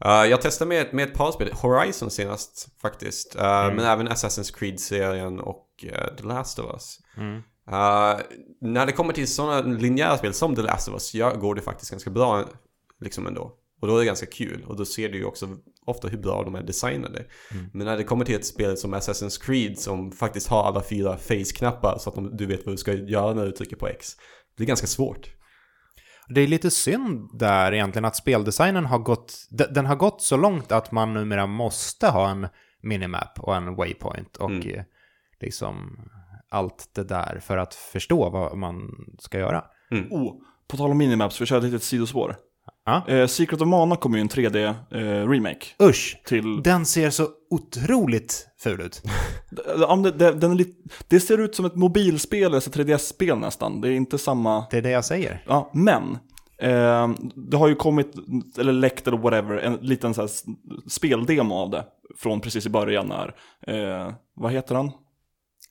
Uh, 0.05 0.29
jag 0.29 0.41
testade 0.41 0.69
med, 0.69 0.93
med 0.93 1.07
ett 1.07 1.13
par 1.13 1.31
spel, 1.31 1.51
Horizon 1.53 2.11
senast 2.11 2.67
faktiskt. 2.81 3.35
Uh, 3.35 3.41
Men 3.43 3.79
även 3.79 4.07
Assassin's 4.07 4.57
Creed-serien 4.57 5.39
och 5.39 5.67
uh, 5.83 6.15
The 6.17 6.23
Last 6.23 6.59
of 6.59 6.73
Us. 6.73 6.99
Mm. 7.17 7.41
När 8.61 8.85
det 8.85 8.91
kommer 8.91 9.13
till 9.13 9.27
sådana 9.27 9.61
linjära 9.61 10.17
spel 10.17 10.33
som 10.33 10.55
The 10.55 10.61
Last 10.61 10.87
of 10.87 10.93
Us, 10.93 11.13
ja, 11.13 11.33
går 11.35 11.55
det 11.55 11.61
faktiskt 11.61 11.91
ganska 11.91 12.09
bra 12.09 12.45
liksom 13.01 13.27
ändå. 13.27 13.55
Och 13.81 13.87
då 13.87 13.95
är 13.95 13.99
det 13.99 14.05
ganska 14.05 14.25
kul. 14.25 14.65
Och 14.67 14.77
då 14.77 14.85
ser 14.85 15.09
du 15.09 15.17
ju 15.17 15.25
också 15.25 15.47
ofta 15.85 16.07
hur 16.07 16.17
bra 16.17 16.43
de 16.43 16.55
är 16.55 16.63
designade. 16.63 17.25
Men 17.73 17.85
när 17.85 17.97
det 17.97 18.03
kommer 18.03 18.25
till 18.25 18.35
ett 18.35 18.45
spel 18.45 18.77
som 18.77 18.95
Assassin's 18.95 19.45
Creed 19.45 19.79
som 19.79 20.11
faktiskt 20.11 20.47
har 20.47 20.63
alla 20.63 20.83
fyra 20.83 21.17
face-knappar 21.17 21.97
så 21.97 22.09
att 22.09 22.15
de, 22.15 22.37
du 22.37 22.45
vet 22.45 22.65
vad 22.65 22.73
du 22.73 22.77
ska 22.77 22.93
göra 22.93 23.33
när 23.33 23.45
du 23.45 23.51
trycker 23.51 23.75
på 23.75 23.87
X. 23.87 24.15
Det 24.57 24.63
är 24.63 24.67
ganska 24.67 24.87
svårt. 24.87 25.29
Det 26.29 26.41
är 26.41 26.47
lite 26.47 26.71
synd 26.71 27.29
där 27.39 27.73
egentligen 27.73 28.05
att 28.05 28.15
speldesignen 28.15 28.85
har 28.85 28.99
gått, 28.99 29.47
de- 29.49 29.63
den 29.73 29.85
har 29.85 29.95
gått 29.95 30.21
så 30.21 30.37
långt 30.37 30.71
att 30.71 30.91
man 30.91 31.13
numera 31.13 31.47
måste 31.47 32.07
ha 32.07 32.29
en 32.29 32.47
minimap 32.81 33.39
och 33.39 33.55
en 33.55 33.75
waypoint 33.75 34.37
och 34.37 34.49
Mm. 34.51 34.69
eh, 34.79 34.83
liksom 35.41 35.99
allt 36.49 36.89
det 36.95 37.03
där 37.03 37.39
för 37.41 37.57
att 37.57 37.73
förstå 37.73 38.29
vad 38.29 38.57
man 38.57 38.91
ska 39.19 39.39
göra. 39.39 39.63
Oh, 40.11 40.33
på 40.67 40.77
tal 40.77 40.91
om 40.91 40.97
minimaps, 40.97 41.41
vi 41.41 41.45
kör 41.45 41.57
ett 41.57 41.63
litet 41.63 41.83
sidospår. 41.83 42.35
Ja. 43.07 43.13
Eh, 43.13 43.27
Secret 43.27 43.61
of 43.61 43.67
Mana 43.67 43.95
kommer 43.95 44.17
ju 44.17 44.21
en 44.21 44.29
3D-remake 44.29 45.65
Usch! 45.83 46.21
till... 46.25 46.63
Den 46.63 46.85
ser 46.85 47.09
så 47.09 47.27
otroligt 47.49 48.47
ful 48.63 48.81
ut. 48.81 49.01
Det, 50.03 50.11
det, 50.11 50.31
den 50.31 50.51
är 50.51 50.55
lite, 50.55 50.71
det 51.07 51.19
ser 51.19 51.37
ut 51.37 51.55
som 51.55 51.65
ett 51.65 51.75
mobilspel, 51.75 52.43
eller 52.43 52.59
så 52.59 52.69
3DS-spel 52.69 53.37
nästan. 53.37 53.81
Det 53.81 53.87
är 53.89 53.91
inte 53.91 54.17
samma... 54.17 54.65
Det 54.71 54.77
är 54.77 54.81
det 54.81 54.89
jag 54.89 55.05
säger. 55.05 55.43
Ja, 55.47 55.71
men. 55.73 56.17
Eh, 56.61 57.09
det 57.49 57.57
har 57.57 57.67
ju 57.67 57.75
kommit, 57.75 58.13
eller 58.57 58.73
läckt 58.73 59.07
eller 59.07 59.17
whatever, 59.17 59.57
en 59.57 59.73
liten 59.81 60.13
så 60.13 60.21
här 60.21 60.29
speldemo 60.89 61.55
av 61.55 61.69
det. 61.69 61.85
Från 62.17 62.41
precis 62.41 62.65
i 62.65 62.69
början 62.69 63.07
när, 63.07 63.35
eh, 63.67 64.13
vad 64.35 64.51
heter 64.51 64.75
han? 64.75 64.91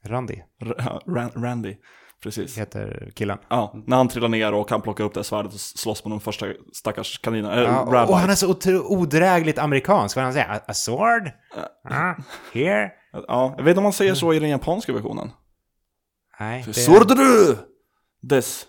Randy 0.05 0.35
R- 0.63 1.01
Ran- 1.07 1.43
Randy, 1.43 1.77
precis. 2.23 2.59
heter 2.59 3.13
killen. 3.15 3.39
Ja, 3.49 3.73
när 3.87 3.97
han 3.97 4.09
trillar 4.09 4.29
ner 4.29 4.55
och 4.55 4.69
kan 4.69 4.81
plocka 4.83 5.03
upp 5.03 5.15
det 5.15 5.21
här 5.21 5.25
svärdet 5.25 5.55
och 5.55 5.61
slåss 5.61 6.05
med 6.05 6.13
de 6.13 6.21
första 6.21 6.47
stackars 6.73 7.19
kaninerna. 7.19 7.55
Eller 7.55 7.69
Ja, 7.69 7.87
rabbi. 7.91 8.13
och 8.13 8.17
han 8.19 8.31
är 8.31 8.35
så 8.35 8.57
odrägligt 8.89 9.59
amerikansk. 9.59 10.17
Vad 10.17 10.25
han 10.25 10.33
säger? 10.33 10.49
A, 10.55 10.61
a 10.69 10.75
sword? 10.75 11.31
Ah, 11.91 12.15
here? 12.53 12.91
Ja, 13.13 13.55
jag 13.57 13.65
vet 13.65 13.71
inte 13.71 13.79
om 13.79 13.83
man 13.83 13.93
säger 13.93 14.15
så 14.15 14.33
i 14.33 14.39
den 14.39 14.49
japanska 14.51 14.93
versionen. 14.93 15.31
Nej, 16.41 16.63
det 16.67 16.73
Sordru! 16.75 17.57
Des. 18.23 18.67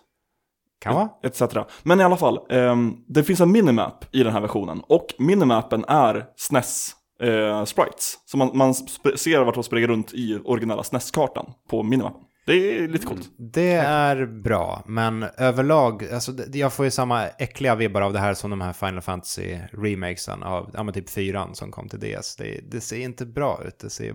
kan 0.80 0.96
vara. 0.96 1.10
etc. 1.24 1.42
Men 1.84 2.00
i 2.00 2.04
alla 2.04 2.18
fall, 2.18 2.40
ehm, 2.50 2.94
det 3.08 3.24
finns 3.24 3.40
en 3.42 3.52
minimap 3.52 4.06
i 4.12 4.24
den 4.24 4.34
här 4.34 4.42
versionen. 4.42 4.82
Och 4.88 5.06
minimappen 5.20 5.86
är 5.88 6.26
SNES 6.36 6.96
eh, 7.22 7.66
sprites. 7.66 8.18
Så 8.26 8.38
man, 8.38 8.52
man 8.58 8.74
ser 9.16 9.44
vart 9.44 9.56
de 9.56 9.64
springer 9.64 9.88
runt 9.88 10.14
i 10.14 10.40
originella 10.46 10.84
SNES-kartan 10.84 11.54
på 11.70 11.84
minimappen. 11.84 12.22
Det 12.50 12.78
är 12.84 12.88
lite 12.88 13.06
coolt. 13.06 13.30
Det 13.54 13.72
är 13.72 14.26
bra, 14.26 14.84
men 14.86 15.26
överlag, 15.38 16.04
alltså, 16.14 16.32
jag 16.54 16.74
får 16.74 16.86
ju 16.86 16.92
samma 16.92 17.28
äckliga 17.28 17.76
vibbar 17.76 18.02
av 18.02 18.14
det 18.14 18.20
här 18.20 18.34
som 18.34 18.50
de 18.50 18.62
här 18.62 18.74
Final 18.74 19.02
Fantasy 19.02 19.58
remakesen 19.74 20.44
av, 20.44 20.70
ja 20.74 20.84
men 20.84 20.94
typ 20.94 21.10
fyran 21.10 21.56
som 21.56 21.72
kom 21.72 21.90
till 21.90 22.00
DS. 22.00 22.36
Det, 22.36 22.60
det 22.72 22.82
ser 22.82 23.00
inte 23.00 23.26
bra 23.26 23.62
ut, 23.68 23.80
det 23.80 23.90
ser... 23.90 24.06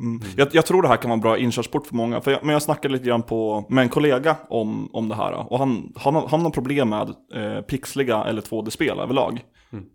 Mm. 0.00 0.20
Jag, 0.36 0.48
jag 0.52 0.66
tror 0.66 0.82
det 0.82 0.88
här 0.88 0.96
kan 0.96 1.08
vara 1.08 1.14
en 1.16 1.20
bra 1.20 1.38
inkörsport 1.38 1.86
för 1.86 1.94
många. 1.94 2.20
För 2.20 2.30
jag, 2.30 2.44
men 2.44 2.52
jag 2.52 2.62
snackade 2.62 2.92
lite 2.94 3.04
grann 3.06 3.22
på, 3.22 3.66
med 3.70 3.82
en 3.82 3.88
kollega 3.88 4.36
om, 4.48 4.90
om 4.94 5.08
det 5.08 5.14
här. 5.14 5.52
Och 5.52 5.58
han, 5.58 5.92
han, 5.96 6.14
har- 6.14 6.28
han 6.28 6.40
har 6.42 6.50
problem 6.50 6.88
med 6.88 7.08
eh, 7.34 7.60
pixliga 7.62 8.24
eller 8.24 8.42
2D-spel 8.42 8.98
överlag. 8.98 9.40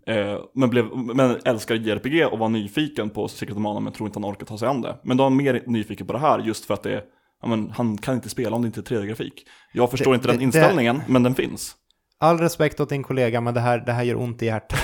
Eh, 0.06 0.38
men, 0.54 0.70
blev, 0.70 0.84
men 1.14 1.36
älskar 1.44 1.74
JRPG 1.74 2.26
och 2.32 2.38
var 2.38 2.48
nyfiken 2.48 3.10
på 3.10 3.28
Secret 3.28 3.56
of 3.56 3.62
Mana 3.62 3.80
men 3.80 3.92
tror 3.92 4.06
inte 4.08 4.18
han 4.20 4.30
orkar 4.32 4.46
ta 4.46 4.58
sig 4.58 4.68
an 4.68 4.82
det. 4.82 4.96
Men 5.02 5.16
då 5.16 5.22
är 5.24 5.28
han 5.28 5.36
mer 5.36 5.62
nyfiken 5.66 6.06
på 6.06 6.12
det 6.12 6.18
här 6.18 6.38
just 6.38 6.64
för 6.64 6.74
att 6.74 6.82
det 6.82 7.02
Ja, 7.42 7.48
men 7.48 7.70
han 7.70 7.98
kan 7.98 8.14
inte 8.14 8.28
spela 8.28 8.56
om 8.56 8.62
det 8.62 8.66
inte 8.66 8.80
är 8.80 8.82
3D-grafik. 8.82 9.32
Jag 9.72 9.90
förstår 9.90 10.10
Det- 10.10 10.14
inte 10.14 10.28
den 10.28 10.36
det- 10.38 10.44
inställningen, 10.44 11.00
men 11.06 11.22
den 11.22 11.34
finns. 11.34 11.74
All 12.20 12.38
respekt 12.38 12.80
åt 12.80 12.88
din 12.88 13.02
kollega, 13.02 13.40
men 13.40 13.54
det 13.54 13.60
här, 13.60 13.78
det 13.86 13.92
här 13.92 14.02
gör 14.02 14.16
ont 14.16 14.42
i 14.42 14.46
hjärtat. 14.46 14.80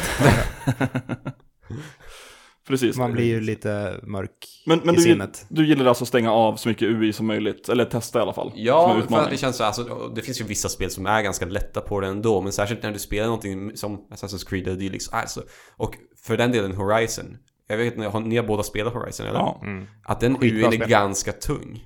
Precis. 2.69 2.97
Man 2.97 3.13
blir 3.13 3.25
ju 3.25 3.41
lite 3.41 4.01
mörk 4.03 4.31
men 4.67 4.81
men 4.85 4.95
i 4.95 4.97
du, 4.97 5.03
sinnet. 5.03 5.47
du 5.49 5.67
gillar 5.67 5.87
alltså 5.87 6.05
att 6.05 6.09
stänga 6.09 6.33
av 6.33 6.57
så 6.57 6.69
mycket 6.69 6.89
UI 6.89 7.13
som 7.13 7.27
möjligt, 7.27 7.69
eller 7.69 7.85
testa 7.85 8.19
i 8.19 8.23
alla 8.23 8.33
fall. 8.33 8.53
Ja, 8.55 9.03
för 9.09 9.19
att 9.19 9.31
det 9.31 9.37
känns 9.37 9.57
så, 9.57 9.65
alltså, 9.65 10.13
det 10.15 10.23
finns 10.23 10.41
ju 10.41 10.45
vissa 10.45 10.69
spel 10.69 10.91
som 10.91 11.07
är 11.07 11.23
ganska 11.23 11.47
lätta 11.47 11.81
på 11.81 12.01
det 12.01 12.07
ändå, 12.07 12.41
men 12.41 12.53
särskilt 12.53 12.83
när 12.83 12.93
du 12.93 12.99
spelar 12.99 13.27
någonting 13.27 13.77
som 13.77 13.97
Assassin's 14.11 14.49
Creed 14.49 14.67
eller 14.69 14.77
dylikt. 14.79 15.09
Alltså, 15.13 15.43
och 15.77 15.95
för 16.23 16.37
den 16.37 16.53
delen 16.53 16.73
Horizon. 16.77 17.37
Jag 17.69 17.77
vet 17.77 17.95
inte, 17.95 18.09
har 18.09 18.21
ni 18.21 18.37
har 18.37 18.45
båda 18.45 18.63
spelat 18.63 18.93
Horizon 18.95 19.27
eller? 19.27 19.39
Ja, 19.39 19.63
Att 20.05 20.21
den 20.21 20.37
UIn 20.43 20.65
är 20.65 20.71
spel. 20.71 20.89
ganska 20.89 21.33
tung. 21.33 21.85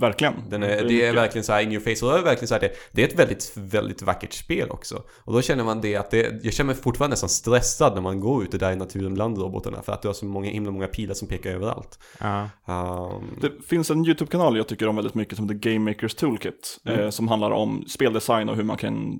Verkligen. 0.00 0.34
Den 0.50 0.62
är, 0.62 0.84
det 0.84 1.06
är 1.06 1.14
verkligen 1.14 1.44
så 1.44 1.52
här 1.52 1.60
in 1.62 1.72
your 1.72 1.80
face 1.80 2.06
och 2.06 2.12
det 2.12 2.18
är 2.18 2.22
verkligen 2.22 2.48
så 2.48 2.54
här 2.54 2.60
det, 2.60 2.72
det 2.92 3.02
är 3.02 3.08
ett 3.08 3.18
väldigt, 3.18 3.52
väldigt 3.56 4.02
vackert 4.02 4.32
spel 4.32 4.70
också. 4.70 5.02
Och 5.24 5.32
då 5.32 5.42
känner 5.42 5.64
man 5.64 5.80
det 5.80 5.96
att 5.96 6.10
det, 6.10 6.44
jag 6.44 6.52
känner 6.52 6.66
mig 6.66 6.82
fortfarande 6.82 7.12
nästan 7.12 7.28
stressad 7.28 7.94
när 7.94 8.00
man 8.00 8.20
går 8.20 8.42
ute 8.42 8.58
där 8.58 8.72
i 8.72 8.76
naturen 8.76 9.14
bland 9.14 9.38
robotarna 9.38 9.82
för 9.82 9.92
att 9.92 10.02
du 10.02 10.08
har 10.08 10.12
så 10.12 10.26
många, 10.26 10.50
himla 10.50 10.70
många 10.70 10.86
pilar 10.86 11.14
som 11.14 11.28
pekar 11.28 11.50
överallt. 11.50 11.98
Ja. 12.20 12.48
Um, 12.66 13.38
Det 13.40 13.50
finns 13.66 13.90
en 13.90 14.06
YouTube-kanal 14.06 14.56
jag 14.56 14.68
tycker 14.68 14.88
om 14.88 14.96
väldigt 14.96 15.14
mycket 15.14 15.36
som 15.36 15.48
heter 15.48 15.70
Game 15.70 15.90
Makers 15.90 16.14
Toolkit. 16.14 16.78
Eh, 16.84 17.10
som 17.10 17.28
handlar 17.28 17.50
om 17.50 17.84
speldesign 17.88 18.48
och 18.48 18.56
hur 18.56 18.64
man 18.64 18.76
kan, 18.76 19.18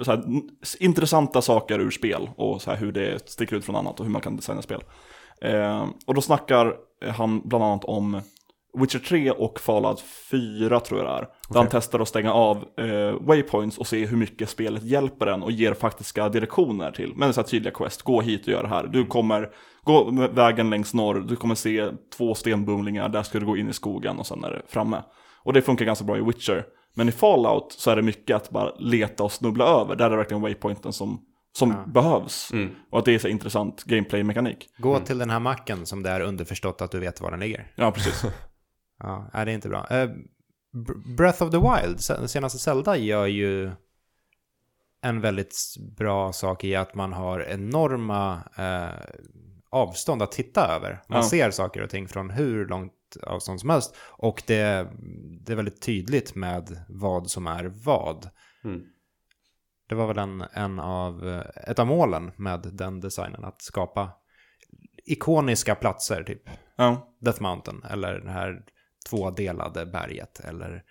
så 0.00 0.10
här, 0.10 0.24
intressanta 0.78 1.42
saker 1.42 1.80
ur 1.80 1.90
spel 1.90 2.30
och 2.36 2.62
så 2.62 2.70
här, 2.70 2.78
hur 2.78 2.92
det 2.92 3.28
sticker 3.28 3.56
ut 3.56 3.64
från 3.64 3.76
annat 3.76 4.00
och 4.00 4.06
hur 4.06 4.12
man 4.12 4.22
kan 4.22 4.36
designa 4.36 4.62
spel. 4.62 4.82
Eh, 5.40 5.86
och 6.06 6.14
då 6.14 6.20
snackar 6.20 6.74
han 7.06 7.40
bland 7.44 7.64
annat 7.64 7.84
om 7.84 8.20
Witcher 8.80 8.98
3 8.98 9.30
och 9.30 9.60
Fallout 9.60 10.00
4 10.30 10.80
tror 10.80 11.00
jag 11.00 11.08
det 11.08 11.12
är. 11.12 11.28
Där 11.48 11.60
han 11.60 11.68
testar 11.70 12.00
att 12.00 12.08
stänga 12.08 12.32
av 12.32 12.56
eh, 12.56 13.20
waypoints 13.20 13.78
och 13.78 13.86
se 13.86 14.06
hur 14.06 14.16
mycket 14.16 14.48
spelet 14.48 14.82
hjälper 14.82 15.26
en 15.26 15.42
och 15.42 15.52
ger 15.52 15.74
faktiska 15.74 16.28
direktioner 16.28 16.90
till. 16.90 17.12
Men 17.16 17.34
så 17.34 17.40
här 17.40 17.48
tydliga 17.48 17.74
quest, 17.74 18.02
gå 18.02 18.20
hit 18.20 18.46
och 18.46 18.52
gör 18.52 18.62
det 18.62 18.68
här. 18.68 18.86
Du 18.86 19.06
kommer 19.06 19.48
gå 19.84 20.10
vägen 20.32 20.70
längs 20.70 20.94
norr, 20.94 21.20
du 21.20 21.36
kommer 21.36 21.54
se 21.54 21.90
två 22.16 22.34
stenbumlingar, 22.34 23.08
där 23.08 23.22
ska 23.22 23.40
du 23.40 23.46
gå 23.46 23.56
in 23.56 23.68
i 23.68 23.72
skogen 23.72 24.18
och 24.18 24.26
sen 24.26 24.44
är 24.44 24.50
det 24.50 24.62
framme. 24.68 25.02
Och 25.42 25.52
det 25.52 25.62
funkar 25.62 25.84
ganska 25.84 26.04
bra 26.04 26.18
i 26.18 26.20
Witcher. 26.20 26.64
Men 26.94 27.08
i 27.08 27.12
Fallout 27.12 27.72
så 27.72 27.90
är 27.90 27.96
det 27.96 28.02
mycket 28.02 28.36
att 28.36 28.50
bara 28.50 28.72
leta 28.78 29.24
och 29.24 29.32
snubbla 29.32 29.64
över. 29.64 29.96
Där 29.96 30.04
är 30.06 30.10
det 30.10 30.16
verkligen 30.16 30.42
waypointen 30.42 30.92
som, 30.92 31.20
som 31.52 31.74
behövs. 31.86 32.50
Och 32.90 32.98
att 32.98 33.04
det 33.04 33.14
är 33.14 33.18
så 33.18 33.28
intressant 33.28 33.84
gameplay-mekanik. 33.84 34.68
Gå 34.78 34.98
till 34.98 35.18
den 35.18 35.30
här 35.30 35.40
macken 35.40 35.86
som 35.86 36.02
det 36.02 36.10
är 36.10 36.20
underförstått 36.20 36.82
att 36.82 36.90
du 36.90 36.98
vet 36.98 37.20
var 37.20 37.30
den 37.30 37.40
ligger. 37.40 37.72
Ja, 37.76 37.90
precis. 37.90 38.24
Ja, 38.98 39.30
nej, 39.34 39.44
det 39.44 39.50
är 39.52 39.54
inte 39.54 39.68
bra. 39.68 39.86
Eh, 39.90 40.10
Br- 40.72 41.16
Breath 41.16 41.42
of 41.42 41.50
the 41.50 41.58
Wild, 41.58 42.00
se- 42.00 42.28
senaste 42.28 42.58
Zelda, 42.58 42.96
gör 42.96 43.26
ju 43.26 43.70
en 45.00 45.20
väldigt 45.20 45.56
bra 45.96 46.32
sak 46.32 46.64
i 46.64 46.76
att 46.76 46.94
man 46.94 47.12
har 47.12 47.40
enorma 47.40 48.42
eh, 48.56 49.00
avstånd 49.70 50.22
att 50.22 50.32
titta 50.32 50.66
över. 50.76 51.02
Man 51.08 51.18
Ja. 51.18 51.28
ser 51.28 51.50
saker 51.50 51.82
och 51.82 51.90
ting 51.90 52.08
från 52.08 52.30
hur 52.30 52.66
långt 52.68 52.92
avstånd 53.22 53.60
som 53.60 53.70
helst. 53.70 53.96
Och 54.00 54.42
det, 54.46 54.88
det 55.40 55.52
är 55.52 55.56
väldigt 55.56 55.82
tydligt 55.82 56.34
med 56.34 56.84
vad 56.88 57.30
som 57.30 57.46
är 57.46 57.64
vad. 57.64 58.30
Mm. 58.64 58.82
Det 59.88 59.94
var 59.94 60.06
väl 60.06 60.18
en, 60.18 60.44
en 60.52 60.80
av, 60.80 61.28
eh, 61.28 61.70
ett 61.70 61.78
av 61.78 61.86
målen 61.86 62.30
med 62.36 62.60
den 62.72 63.00
designen, 63.00 63.44
att 63.44 63.62
skapa 63.62 64.10
ikoniska 65.04 65.74
platser, 65.74 66.24
typ 66.24 66.42
Ja. 66.76 67.14
Death 67.20 67.42
Mountain, 67.42 67.82
eller 67.90 68.20
det 68.20 68.30
här 68.30 68.62
tvådelade 69.10 69.86
berget, 69.86 70.40
eller 70.40 70.82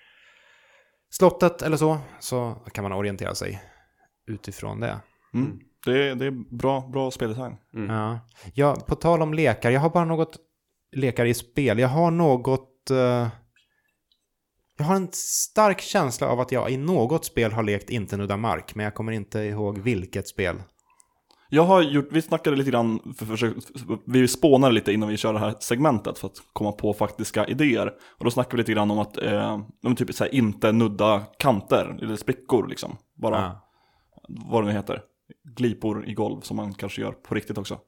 slottet, 1.10 1.62
eller 1.62 1.78
så, 1.78 1.98
så 2.20 2.62
kan 2.74 2.84
man 2.84 2.92
orientera 2.92 3.36
sig 3.36 3.62
utifrån 4.28 4.80
det. 4.80 5.00
Mm. 5.34 5.60
Det, 5.86 6.10
är, 6.10 6.16
det 6.16 6.26
är 6.26 6.56
bra, 6.58 6.90
bra 6.94 7.12
speldesign. 7.12 7.56
Ja. 7.72 8.20
ja, 8.54 8.76
på 8.88 8.96
tal 8.96 9.22
om 9.22 9.34
lekar, 9.34 9.72
jag 9.72 9.82
har 9.82 9.90
bara 9.90 10.06
något 10.06 10.38
lekar 10.96 11.26
i 11.26 11.34
spel. 11.34 11.80
Jag 11.80 11.88
har 11.88 12.12
något... 12.12 12.92
eh, 12.92 13.28
jag 14.78 14.86
har 14.86 14.96
en 14.96 15.10
stark 15.14 15.82
känsla 15.82 16.28
av 16.28 16.40
att 16.40 16.52
jag 16.52 16.70
i 16.70 16.78
något 16.78 17.26
spel 17.26 17.52
har 17.52 17.64
lekt 17.64 17.90
Inte 17.90 18.18
nudda 18.18 18.38
mark, 18.38 18.76
men 18.76 18.84
jag 18.84 18.96
kommer 18.96 19.12
inte 19.12 19.40
ihåg 19.40 19.78
vilket 19.78 20.28
spel. 20.28 20.56
Jag 21.50 21.64
har 21.64 21.82
gjort, 21.82 22.08
vi 22.12 22.22
snackade 22.22 22.56
lite 22.56 22.72
grann, 22.72 23.14
för, 23.18 23.26
för, 23.26 23.54
vi 24.06 24.28
spånade 24.28 24.74
lite 24.74 24.94
innan 24.94 25.10
vi 25.10 25.18
körde 25.18 25.40
det 25.40 25.46
här 25.46 25.56
segmentet 25.60 26.20
för 26.20 26.28
att 26.28 26.38
komma 26.54 26.72
på 26.72 26.94
faktiska 26.94 27.46
idéer. 27.46 27.94
Och 28.18 28.26
då 28.26 28.32
snackade 28.32 28.56
vi 28.56 28.62
lite 28.62 28.72
grann 28.74 28.92
om 28.92 29.00
att, 29.00 29.18
eh, 29.18 29.60
typ 29.98 30.14
så 30.16 30.24
här, 30.24 30.36
inte 30.36 30.72
nudda 30.72 31.24
kanter, 31.40 32.00
eller 32.02 32.16
sprickor 32.16 32.68
liksom. 32.68 32.98
Bara, 33.22 33.42
Ja. 33.42 33.64
vad 34.28 34.64
det 34.64 34.68
nu 34.68 34.74
heter, 34.74 35.02
glipor 35.56 36.06
i 36.10 36.14
golv 36.14 36.42
som 36.42 36.58
man 36.58 36.74
kanske 36.74 37.02
gör 37.02 37.12
på 37.12 37.36
riktigt 37.36 37.58
också. 37.58 37.80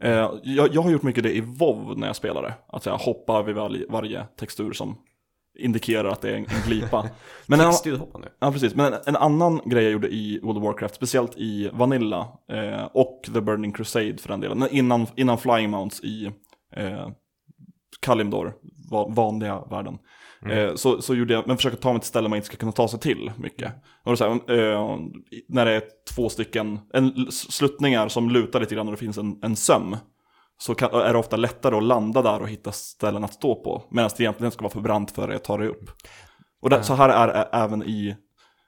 Eh, 0.00 0.30
jag, 0.42 0.74
jag 0.74 0.82
har 0.82 0.90
gjort 0.90 1.02
mycket 1.02 1.22
det 1.22 1.36
i 1.36 1.40
WoW 1.40 1.98
när 1.98 2.06
jag 2.06 2.16
spelade. 2.16 2.54
Att 2.68 2.86
jag 2.86 2.98
hoppar 2.98 3.42
vid 3.42 3.54
varje, 3.54 3.86
varje 3.88 4.24
textur 4.38 4.72
som 4.72 4.98
indikerar 5.58 6.08
att 6.08 6.20
det 6.20 6.30
är 6.30 6.34
en, 6.34 6.46
en 6.48 6.62
glipa. 6.66 7.08
Men 7.46 7.60
en. 7.60 7.72
Ja, 8.38 8.52
precis. 8.52 8.74
Men 8.74 8.92
en, 8.92 9.00
en 9.06 9.16
annan 9.16 9.60
grej 9.64 9.82
jag 9.82 9.92
gjorde 9.92 10.08
i 10.08 10.40
World 10.42 10.58
of 10.58 10.64
Warcraft, 10.64 10.94
speciellt 10.94 11.36
i 11.36 11.70
Vanilla 11.72 12.28
eh, 12.52 12.84
och 12.84 13.20
The 13.34 13.40
Burning 13.40 13.72
Crusade 13.72 14.16
för 14.18 14.28
den 14.28 14.40
delen, 14.40 14.68
innan, 14.70 15.06
innan 15.16 15.38
Flying 15.38 15.70
Mounts 15.70 16.00
i 16.04 16.30
eh, 16.76 17.08
Kalimdor, 18.00 18.54
va, 18.90 19.08
vanliga 19.08 19.60
världen, 19.60 19.98
eh, 20.50 20.74
så, 20.74 21.02
så 21.02 21.14
gjorde 21.14 21.34
jag, 21.34 21.46
men 21.46 21.56
försöka 21.56 21.76
ta 21.76 21.92
mig 21.92 22.00
till 22.00 22.08
ställen 22.08 22.30
man 22.30 22.36
inte 22.36 22.46
ska 22.46 22.56
kunna 22.56 22.72
ta 22.72 22.88
sig 22.88 23.00
till 23.00 23.32
mycket. 23.36 23.72
Och 24.04 24.18
så 24.18 24.24
här, 24.24 24.32
eh, 24.32 24.98
när 25.48 25.64
det 25.64 25.72
är 25.72 25.82
två 26.14 26.28
stycken 26.28 26.78
en, 26.92 27.26
sluttningar 27.30 28.08
som 28.08 28.30
lutar 28.30 28.60
lite 28.60 28.74
grann 28.74 28.86
och 28.86 28.92
det 28.92 28.98
finns 28.98 29.18
en, 29.18 29.38
en 29.42 29.56
söm, 29.56 29.96
så 30.58 30.74
kan, 30.74 30.90
är 30.90 31.12
det 31.12 31.18
ofta 31.18 31.36
lättare 31.36 31.76
att 31.76 31.82
landa 31.82 32.22
där 32.22 32.42
och 32.42 32.48
hitta 32.48 32.72
ställen 32.72 33.24
att 33.24 33.34
stå 33.34 33.54
på, 33.54 33.82
medan 33.90 34.10
det 34.16 34.22
egentligen 34.22 34.50
ska 34.50 34.62
vara 34.62 34.72
för 34.72 34.80
brant 34.80 35.10
för 35.10 35.28
dig 35.28 35.36
att 35.36 35.44
ta 35.44 35.56
dig 35.56 35.68
upp. 35.68 35.90
Och 36.62 36.70
där, 36.70 36.82
så 36.82 36.94
här 36.94 37.08
är 37.08 37.26
det 37.26 37.48
även 37.52 37.82
i, 37.82 38.16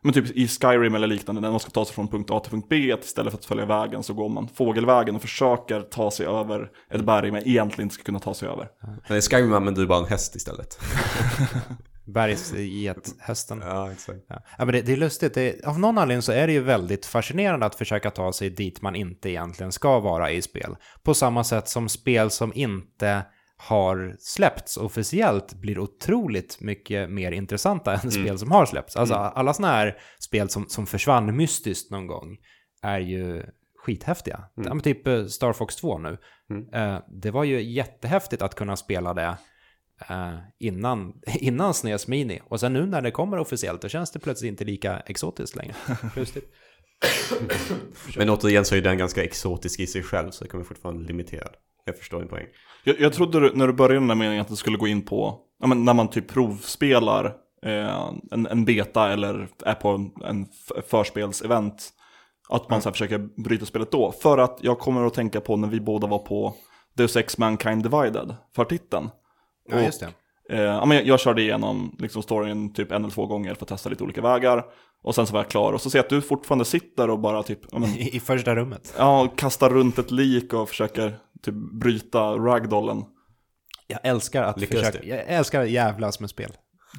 men 0.02 0.12
typ 0.12 0.36
i 0.36 0.48
Skyrim 0.48 0.94
eller 0.94 1.06
liknande, 1.06 1.40
när 1.40 1.50
man 1.50 1.60
ska 1.60 1.70
ta 1.70 1.84
sig 1.84 1.94
från 1.94 2.08
punkt 2.08 2.30
A 2.30 2.40
till 2.40 2.50
punkt 2.50 2.66
B, 2.70 2.92
att 2.92 3.04
istället 3.04 3.32
för 3.32 3.38
att 3.38 3.44
följa 3.44 3.66
vägen 3.66 4.02
så 4.02 4.14
går 4.14 4.28
man 4.28 4.48
fågelvägen 4.48 5.16
och 5.16 5.22
försöker 5.22 5.80
ta 5.80 6.10
sig 6.10 6.26
över 6.26 6.70
ett 6.90 7.04
berg 7.04 7.30
men 7.30 7.48
egentligen 7.48 7.86
inte 7.86 7.94
ska 7.94 8.04
kunna 8.04 8.20
ta 8.20 8.34
sig 8.34 8.48
över. 8.48 8.68
Men 9.08 9.18
i 9.18 9.20
Skyrim 9.20 9.52
använder 9.52 9.82
du 9.82 9.88
bara 9.88 9.98
en 9.98 10.10
häst 10.10 10.36
istället. 10.36 10.78
Bergsgethästen. 12.08 13.62
Ja, 13.66 13.92
exakt. 13.92 14.18
Ja. 14.28 14.42
ja, 14.58 14.64
men 14.64 14.72
det, 14.72 14.82
det 14.82 14.92
är 14.92 14.96
lustigt. 14.96 15.34
Det, 15.34 15.66
av 15.66 15.78
någon 15.78 15.98
anledning 15.98 16.22
så 16.22 16.32
är 16.32 16.46
det 16.46 16.52
ju 16.52 16.60
väldigt 16.60 17.06
fascinerande 17.06 17.66
att 17.66 17.74
försöka 17.74 18.10
ta 18.10 18.32
sig 18.32 18.50
dit 18.50 18.82
man 18.82 18.96
inte 18.96 19.30
egentligen 19.30 19.72
ska 19.72 20.00
vara 20.00 20.30
i 20.30 20.42
spel. 20.42 20.76
På 21.02 21.14
samma 21.14 21.44
sätt 21.44 21.68
som 21.68 21.88
spel 21.88 22.30
som 22.30 22.52
inte 22.54 23.22
har 23.56 24.16
släppts 24.18 24.76
officiellt 24.76 25.54
blir 25.54 25.78
otroligt 25.78 26.60
mycket 26.60 27.10
mer 27.10 27.32
intressanta 27.32 27.94
än 27.94 28.10
spel 28.10 28.38
som 28.38 28.50
har 28.50 28.66
släppts. 28.66 28.96
Alltså 28.96 29.14
alla 29.14 29.54
sådana 29.54 29.74
här 29.74 29.98
spel 30.18 30.48
som, 30.48 30.68
som 30.68 30.86
försvann 30.86 31.36
mystiskt 31.36 31.90
någon 31.90 32.06
gång 32.06 32.36
är 32.82 33.00
ju 33.00 33.42
skithäftiga. 33.76 34.44
Ja, 34.54 34.74
men 34.74 34.80
typ 34.80 35.06
eh, 35.06 35.24
Star 35.24 35.52
Fox 35.52 35.76
2 35.76 35.98
nu. 35.98 36.18
Eh, 36.72 36.98
det 37.08 37.30
var 37.30 37.44
ju 37.44 37.62
jättehäftigt 37.62 38.42
att 38.42 38.54
kunna 38.54 38.76
spela 38.76 39.14
det 39.14 39.36
eh, 40.08 40.34
innan, 40.58 41.12
innan 41.26 41.74
SNES 41.74 42.06
Mini. 42.06 42.40
Och 42.44 42.60
sen 42.60 42.72
nu 42.72 42.86
när 42.86 43.02
det 43.02 43.10
kommer 43.10 43.38
officiellt, 43.38 43.82
då 43.82 43.88
känns 43.88 44.10
det 44.10 44.18
plötsligt 44.18 44.48
inte 44.48 44.64
lika 44.64 45.00
exotiskt 45.00 45.56
längre. 45.56 45.74
Men 48.16 48.30
återigen 48.30 48.64
så 48.64 48.74
är 48.76 48.80
den 48.80 48.98
ganska 48.98 49.24
exotisk 49.24 49.80
i 49.80 49.86
sig 49.86 50.02
själv 50.02 50.30
så 50.30 50.44
det 50.44 50.50
kommer 50.50 50.64
fortfarande 50.64 51.02
limiterad. 51.02 51.52
Jag 51.84 51.98
förstår 51.98 52.18
din 52.18 52.28
poäng. 52.28 52.46
Jag, 52.84 53.00
jag 53.00 53.12
trodde 53.12 53.40
du- 53.40 53.52
när 53.54 53.66
du 53.66 53.72
började 53.72 53.94
den 53.94 54.08
där 54.08 54.14
meningen 54.14 54.40
att 54.40 54.48
du 54.48 54.56
skulle 54.56 54.76
gå 54.76 54.86
in 54.86 55.04
på, 55.04 55.40
ja, 55.60 55.66
men 55.66 55.84
när 55.84 55.94
man 55.94 56.10
typ 56.10 56.28
provspelar 56.28 57.24
eh, 57.66 58.10
en, 58.30 58.46
en 58.46 58.64
beta 58.64 59.12
eller 59.12 59.48
är 59.64 59.74
på 59.74 60.10
en, 60.24 60.46
förspelsevent, 60.90 61.90
att 62.48 62.70
man 62.70 62.82
så 62.82 62.88
här 62.88 62.92
försöker 62.92 63.42
bryta 63.42 63.66
spelet 63.66 63.90
då. 63.90 64.12
För 64.12 64.38
att 64.38 64.58
jag 64.62 64.78
kommer 64.78 65.06
att 65.06 65.14
tänka 65.14 65.40
på 65.40 65.56
när 65.56 65.68
vi 65.68 65.80
båda 65.80 66.06
var 66.06 66.18
på 66.18 66.54
Deus 66.96 67.16
Ex 67.16 67.38
Mankind 67.38 67.82
Divided, 67.82 68.34
för 68.56 68.64
titeln. 68.64 69.10
Ja, 69.70 69.80
just 69.80 70.00
det. 70.00 70.12
Eh, 70.50 70.60
ja, 70.60 70.84
men 70.84 70.96
jag, 70.96 71.06
jag 71.06 71.20
körde 71.20 71.42
igenom 71.42 71.96
liksom, 71.98 72.22
storyn 72.22 72.72
typ 72.72 72.92
en 72.92 73.02
eller 73.02 73.14
två 73.14 73.26
gånger 73.26 73.54
för 73.54 73.62
att 73.64 73.68
testa 73.68 73.88
lite 73.90 74.04
olika 74.04 74.20
vägar. 74.20 74.64
Och 75.02 75.14
sen 75.14 75.26
så 75.26 75.32
var 75.32 75.40
jag 75.40 75.50
klar 75.50 75.72
och 75.72 75.80
så 75.80 75.90
ser 75.90 75.98
jag 75.98 76.04
att 76.04 76.10
du 76.10 76.22
fortfarande 76.22 76.64
sitter 76.64 77.10
och 77.10 77.18
bara 77.18 77.42
typ, 77.42 77.60
ja, 77.72 77.78
men, 77.78 77.90
I, 77.90 78.10
I 78.16 78.20
första 78.20 78.54
rummet. 78.54 78.94
ja, 78.98 79.28
kastar 79.36 79.70
runt 79.70 79.98
ett 79.98 80.10
lik 80.10 80.52
och 80.52 80.68
försöker 80.68 81.18
typ 81.42 81.54
bryta 81.54 82.20
ragdollen. 82.20 83.04
Jag 83.86 84.00
älskar 84.02 84.42
att 84.42 84.60
Lyckas 84.60 84.78
försöka, 84.78 85.04
jag 85.04 85.24
älskar 85.26 85.62
att 85.62 85.70
jävlas 85.70 86.20
med 86.20 86.30
spel. 86.30 86.52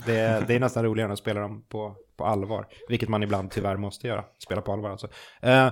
Det, 0.05 0.43
det 0.47 0.55
är 0.55 0.59
nästan 0.59 0.83
roligare 0.83 1.07
än 1.07 1.13
att 1.13 1.19
spela 1.19 1.39
dem 1.39 1.65
på, 1.69 1.95
på 2.17 2.25
allvar. 2.25 2.67
Vilket 2.89 3.09
man 3.09 3.23
ibland 3.23 3.51
tyvärr 3.51 3.77
måste 3.77 4.07
göra. 4.07 4.23
Spela 4.43 4.61
på 4.61 4.73
allvar 4.73 4.89
alltså. 4.89 5.07
Eh, 5.41 5.69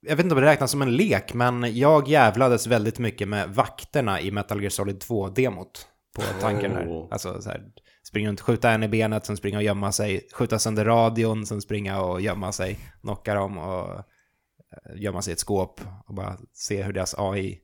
jag 0.00 0.16
vet 0.16 0.24
inte 0.24 0.34
om 0.34 0.40
det 0.40 0.46
räknas 0.46 0.70
som 0.70 0.82
en 0.82 0.96
lek, 0.96 1.34
men 1.34 1.76
jag 1.76 2.08
jävlades 2.08 2.66
väldigt 2.66 2.98
mycket 2.98 3.28
med 3.28 3.48
vakterna 3.48 4.20
i 4.20 4.30
Metal 4.30 4.60
Gear 4.60 4.70
Solid 4.70 5.02
2-demot. 5.02 5.88
På 6.16 6.22
tanken 6.40 6.74
där. 6.74 6.86
Oh. 6.86 7.08
Alltså 7.10 7.42
så 7.42 7.50
här, 7.50 7.62
springa 8.04 8.28
runt, 8.28 8.40
skjuta 8.40 8.70
en 8.70 8.82
i 8.82 8.88
benet, 8.88 9.26
sen 9.26 9.36
springa 9.36 9.58
och 9.58 9.64
gömma 9.64 9.92
sig, 9.92 10.28
skjuta 10.32 10.58
sönder 10.58 10.84
radion, 10.84 11.46
sen 11.46 11.62
springa 11.62 12.00
och 12.02 12.20
gömma 12.20 12.52
sig, 12.52 12.78
knocka 13.00 13.34
dem 13.34 13.58
och 13.58 13.90
eh, 13.90 14.02
gömma 14.96 15.22
sig 15.22 15.30
i 15.30 15.32
ett 15.32 15.40
skåp 15.40 15.80
och 16.08 16.14
bara 16.14 16.36
se 16.52 16.82
hur 16.82 16.92
deras 16.92 17.14
AI 17.18 17.58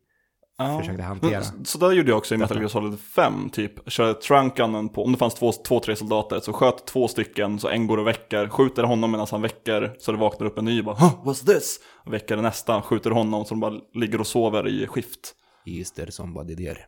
Ja. 0.61 0.79
försökte 0.79 1.03
hantera. 1.03 1.43
Men 1.57 1.65
Så 1.65 1.79
där 1.79 1.93
gjorde 1.93 2.09
jag 2.09 2.19
också 2.19 2.35
i 2.35 2.39
Metal 2.39 2.57
Gear 2.57 2.69
Solid 2.69 3.01
5, 3.01 3.51
typ. 3.51 3.91
Körde 3.91 4.15
trunkgunnen 4.15 4.89
på, 4.89 5.05
om 5.05 5.13
det 5.13 5.19
fanns 5.19 5.35
två, 5.35 5.53
två, 5.53 5.81
tre 5.81 5.97
soldater, 5.97 6.41
så 6.41 6.53
sköt 6.53 6.87
två 6.87 7.09
stycken, 7.09 7.59
så 7.59 7.69
en 7.69 7.87
går 7.87 7.99
och 7.99 8.07
väcker, 8.07 8.49
skjuter 8.49 8.83
honom 8.83 9.11
medan 9.11 9.27
han 9.31 9.43
väcker, 9.43 9.97
så 9.99 10.13
det 10.13 10.19
vaknar 10.19 10.47
upp 10.47 10.59
en 10.59 10.65
ny, 10.65 10.83
bara 10.83 10.97
huh, 10.97 11.25
what's 11.25 11.47
this? 11.47 11.81
Och 12.05 12.13
väcker 12.13 12.37
nästa, 12.37 12.83
skjuter 12.83 13.11
honom, 13.11 13.45
så 13.45 13.55
de 13.55 13.61
bara 13.61 13.75
ligger 13.95 14.21
och 14.21 14.27
sover 14.27 14.69
i 14.69 14.87
skift. 14.87 15.35
Is 15.65 15.93
there 15.93 16.13
somebody 16.13 16.57
there? 16.57 16.79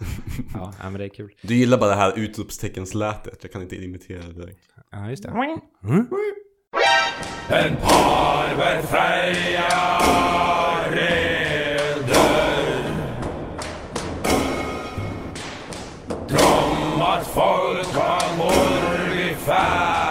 ja, 0.54 0.72
men 0.82 0.92
det 0.94 1.04
är 1.04 1.08
kul. 1.08 1.30
Du 1.42 1.54
gillar 1.54 1.78
bara 1.78 1.90
det 1.90 1.96
här 1.96 2.18
utropsteckenslätet. 2.18 3.38
Jag 3.42 3.52
kan 3.52 3.62
inte 3.62 3.76
imitera 3.76 4.22
det 4.22 4.32
direkt. 4.32 4.68
Ja, 4.90 5.10
just 5.10 5.22
det. 5.22 5.28
En 7.48 7.76
parver 7.76 8.82
Freja 8.82 9.98
reder 10.90 11.90
Drömmar 16.28 17.20
folk 17.20 17.96
av 17.96 18.52
ungefär 19.10 20.09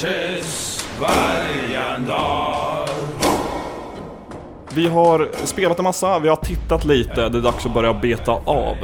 blåhundsens 0.00 0.84
vargandar 1.00 2.88
Vi 4.74 4.88
har 4.88 5.46
spelat 5.46 5.78
en 5.78 5.84
massa, 5.84 6.18
vi 6.18 6.28
har 6.28 6.36
tittat 6.36 6.84
lite, 6.84 7.28
det 7.28 7.38
är 7.38 7.42
dags 7.42 7.66
att 7.66 7.74
börja 7.74 7.94
beta 7.94 8.32
av. 8.32 8.76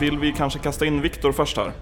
Vill 0.00 0.18
vi 0.18 0.32
kanske 0.32 0.58
kasta 0.58 0.86
in 0.86 1.00
Viktor 1.00 1.32
först 1.32 1.56
här? 1.56 1.72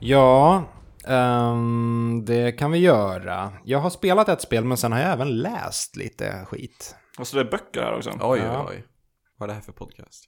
Ja, 0.00 0.64
ehm, 1.06 2.22
det 2.26 2.52
kan 2.52 2.70
vi 2.70 2.78
göra. 2.78 3.52
Jag 3.64 3.78
har 3.78 3.90
spelat 3.90 4.28
ett 4.28 4.40
spel, 4.40 4.64
men 4.64 4.76
sen 4.76 4.92
har 4.92 5.00
jag 5.00 5.12
även 5.12 5.38
läst 5.38 5.96
lite 5.96 6.46
skit. 6.46 6.96
Alltså 7.18 7.36
det 7.36 7.42
är 7.42 7.50
böcker 7.50 7.82
här 7.82 7.96
också. 7.96 8.10
Oj, 8.10 8.18
oj, 8.20 8.40
Ja. 8.44 8.66
oj. 8.70 8.84
Vad 9.38 9.46
är 9.46 9.48
det 9.48 9.54
här 9.54 9.60
för 9.60 9.72
podcast? 9.72 10.24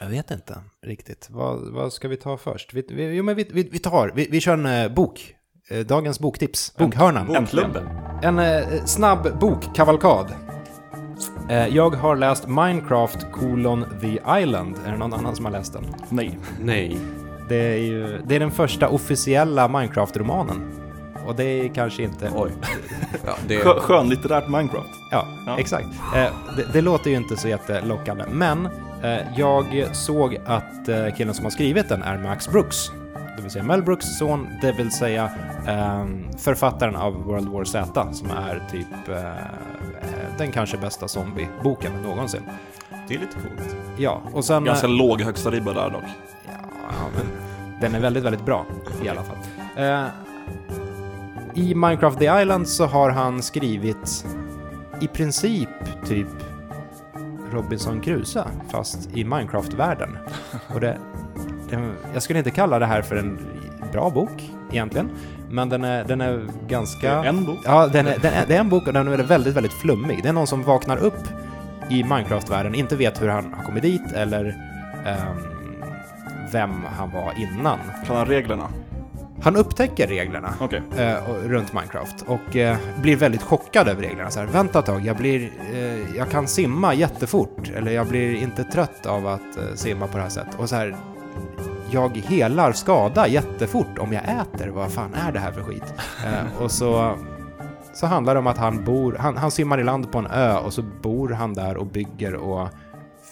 Jag 0.00 0.08
vet 0.08 0.30
inte 0.30 0.60
riktigt. 0.86 1.28
Vad, 1.30 1.72
vad 1.72 1.92
ska 1.92 2.08
vi 2.08 2.16
ta 2.16 2.36
först? 2.36 2.74
Vi, 2.74 2.86
vi, 2.88 3.14
jo, 3.16 3.24
men 3.24 3.36
vi, 3.36 3.48
vi, 3.52 3.68
vi 3.72 3.78
tar, 3.78 4.12
vi, 4.14 4.28
vi 4.30 4.40
kör 4.40 4.52
en 4.52 4.66
eh, 4.66 4.88
bok. 4.88 5.34
Eh, 5.70 5.78
dagens 5.86 6.20
boktips. 6.20 6.72
Bokhörnan. 6.76 7.34
Äntligen. 7.36 7.70
En 8.22 8.38
eh, 8.38 8.84
snabb 8.84 9.38
bokkavalkad. 9.40 10.26
Eh, 11.50 11.66
jag 11.66 11.90
har 11.94 12.16
läst 12.16 12.48
Minecraft 12.48 13.26
colon 13.32 13.84
The 14.00 14.18
Island. 14.42 14.74
Är 14.86 14.92
det 14.92 14.98
någon 14.98 15.12
annan 15.14 15.36
som 15.36 15.44
har 15.44 15.52
läst 15.52 15.72
den? 15.72 15.84
Nej. 16.08 16.38
Nej. 16.60 16.98
Det 17.48 17.56
är, 17.56 17.76
ju, 17.78 18.22
det 18.26 18.36
är 18.36 18.40
den 18.40 18.50
första 18.50 18.88
officiella 18.88 19.68
Minecraft-romanen. 19.68 20.60
Och 21.26 21.34
det 21.36 21.44
är 21.44 21.68
kanske 21.68 22.02
inte... 22.02 22.30
Oj. 22.36 22.50
Ja, 23.26 23.32
det... 23.48 23.58
Skö- 23.58 23.80
Skönlitterärt 23.80 24.48
Minecraft. 24.48 24.88
Ja, 25.10 25.26
Ja. 25.46 25.58
exakt. 25.58 25.86
Eh, 26.16 26.26
det, 26.56 26.72
det 26.72 26.80
låter 26.80 27.10
ju 27.10 27.16
inte 27.16 27.36
så 27.36 27.48
jättelockande, 27.48 28.24
men 28.32 28.66
eh, 29.02 29.18
jag 29.36 29.88
såg 29.96 30.38
att 30.46 30.88
eh, 30.88 31.14
killen 31.16 31.34
som 31.34 31.44
har 31.44 31.50
skrivit 31.50 31.88
den 31.88 32.02
är 32.02 32.18
Max 32.18 32.48
Brooks. 32.48 32.90
Det 33.38 33.42
vill 33.42 33.50
säga 33.50 33.64
Mel 33.64 33.82
Brooks 33.82 34.18
son, 34.18 34.48
det 34.60 34.72
vill 34.72 34.90
säga 34.90 35.30
ehm, 35.66 36.24
författaren 36.38 36.96
av 36.96 37.24
World 37.24 37.48
War 37.48 37.64
Z, 37.64 38.12
som 38.12 38.30
är 38.30 38.62
typ 38.70 39.08
eh, 39.08 39.32
den 40.38 40.52
kanske 40.52 40.78
bästa 40.78 41.08
zombieboken 41.08 41.92
någonsin. 42.02 42.42
det 43.08 43.14
är 43.14 43.18
lite 43.18 43.34
coolt. 43.34 43.76
Ja, 43.96 44.22
och 44.32 44.44
sen... 44.44 44.64
Ganska 44.64 44.86
låg 44.86 45.20
högsta 45.20 45.50
ribba 45.50 45.72
där 45.72 45.90
dock. 45.90 46.04
Ja, 46.46 47.08
men 47.16 47.26
den 47.80 47.94
är 47.94 48.00
väldigt, 48.00 48.24
väldigt 48.24 48.44
bra 48.44 48.66
i 49.04 49.08
alla 49.08 49.22
fall. 49.22 49.36
Eh, 49.76 50.06
I 51.54 51.74
Minecraft 51.74 52.18
The 52.18 52.40
Island 52.40 52.68
så 52.68 52.86
har 52.86 53.10
han 53.10 53.42
skrivit 53.42 54.26
i 55.00 55.06
princip 55.08 55.68
typ 56.06 56.28
Robinson 57.52 58.00
Crusoe, 58.00 58.44
fast 58.70 59.16
i 59.16 59.24
Minecraft-världen. 59.24 60.18
Och 60.74 60.80
det, 60.80 60.98
jag 62.14 62.22
skulle 62.22 62.38
inte 62.38 62.50
kalla 62.50 62.78
det 62.78 62.86
här 62.86 63.02
för 63.02 63.16
en 63.16 63.38
bra 63.92 64.10
bok 64.10 64.50
egentligen, 64.72 65.10
men 65.50 65.68
den 65.68 65.84
är, 65.84 66.04
den 66.04 66.20
är 66.20 66.46
ganska... 66.68 67.24
En 67.24 67.44
bok. 67.44 67.58
Ja, 67.64 67.86
den 67.86 68.06
är, 68.06 68.18
den 68.18 68.32
är, 68.34 68.44
det 68.46 68.56
är 68.56 68.60
en 68.60 68.68
bok 68.68 68.86
och 68.86 68.92
den 68.92 69.08
är 69.08 69.16
väldigt, 69.18 69.56
väldigt 69.56 69.72
flummig. 69.72 70.22
Det 70.22 70.28
är 70.28 70.32
någon 70.32 70.46
som 70.46 70.62
vaknar 70.62 70.96
upp 70.96 71.28
i 71.90 72.04
Minecraft-världen, 72.04 72.74
inte 72.74 72.96
vet 72.96 73.22
hur 73.22 73.28
han 73.28 73.52
har 73.52 73.64
kommit 73.64 73.82
dit 73.82 74.12
eller 74.14 74.44
ehm, 75.06 75.36
vem 76.52 76.70
han 76.98 77.10
var 77.10 77.32
innan. 77.36 77.78
Kan 78.06 78.16
han 78.16 78.26
reglerna? 78.26 78.68
Han 79.42 79.56
upptäcker 79.56 80.06
reglerna 80.06 80.54
Okej. 80.60 80.82
eh, 80.96 81.30
och- 81.30 81.44
runt 81.50 81.72
Minecraft 81.72 82.22
och 82.26 82.56
eh, 82.56 82.76
blir 83.02 83.16
väldigt 83.16 83.42
chockad 83.42 83.88
över 83.88 84.02
reglerna. 84.02 84.30
Så 84.30 84.40
här, 84.40 84.46
Vänta 84.46 84.78
ett 84.78 84.86
tag, 84.86 85.06
jag, 85.06 85.16
blir, 85.16 85.50
eh, 85.72 86.16
jag 86.16 86.30
kan 86.30 86.48
simma 86.48 86.94
jättefort, 86.94 87.70
eller 87.76 87.92
jag 87.92 88.06
blir 88.06 88.34
inte 88.42 88.64
trött 88.64 89.06
av 89.06 89.26
att 89.26 89.56
eh, 89.56 89.74
simma 89.74 90.06
på 90.06 90.16
det 90.16 90.22
här 90.22 90.30
sättet. 90.30 90.54
Och 90.58 90.68
så 90.68 90.76
här, 90.76 90.96
jag 91.90 92.16
helar 92.16 92.72
skada 92.72 93.28
jättefort 93.28 93.98
om 93.98 94.12
jag 94.12 94.22
äter, 94.24 94.68
vad 94.68 94.92
fan 94.92 95.14
är 95.14 95.32
det 95.32 95.38
här 95.38 95.52
för 95.52 95.62
skit? 95.62 95.94
Eh, 96.24 96.62
och 96.62 96.70
så, 96.70 97.18
så 97.94 98.06
handlar 98.06 98.34
det 98.34 98.40
om 98.40 98.46
att 98.46 98.58
han 98.58 98.84
bor, 98.84 99.16
han, 99.18 99.36
han 99.36 99.50
simmar 99.50 99.80
i 99.80 99.84
land 99.84 100.12
på 100.12 100.18
en 100.18 100.26
ö 100.26 100.58
och 100.58 100.72
så 100.72 100.82
bor 100.82 101.28
han 101.28 101.54
där 101.54 101.76
och 101.76 101.86
bygger 101.86 102.34
och 102.34 102.68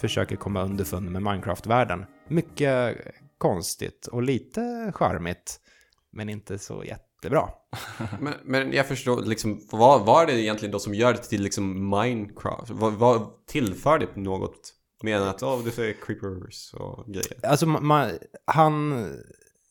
försöker 0.00 0.36
komma 0.36 0.62
underfund 0.62 1.10
med 1.10 1.22
Minecraft-världen. 1.22 2.04
Mycket 2.28 2.96
konstigt 3.38 4.06
och 4.06 4.22
lite 4.22 4.92
charmigt, 4.94 5.60
men 6.12 6.28
inte 6.28 6.58
så 6.58 6.84
jättebra. 6.84 7.48
Men, 8.20 8.34
men 8.44 8.72
jag 8.72 8.88
förstår 8.88 9.22
liksom, 9.22 9.60
vad, 9.70 10.06
vad 10.06 10.22
är 10.22 10.26
det 10.26 10.40
egentligen 10.40 10.72
då 10.72 10.78
som 10.78 10.94
gör 10.94 11.12
det 11.12 11.18
till 11.18 11.42
liksom 11.42 11.90
Minecraft? 11.90 12.70
Vad, 12.70 12.92
vad 12.92 13.46
tillför 13.46 13.98
det 13.98 14.16
något? 14.16 14.75
Mer 15.02 15.16
än 15.16 15.28
att 15.28 15.42
oh, 15.42 15.64
du 15.64 15.70
säger 15.70 15.94
creepers 16.06 16.74
och 16.74 17.06
grejer. 17.06 17.32
Alltså, 17.42 17.66
ma- 17.66 17.80
ma- 17.80 18.18
han... 18.44 19.06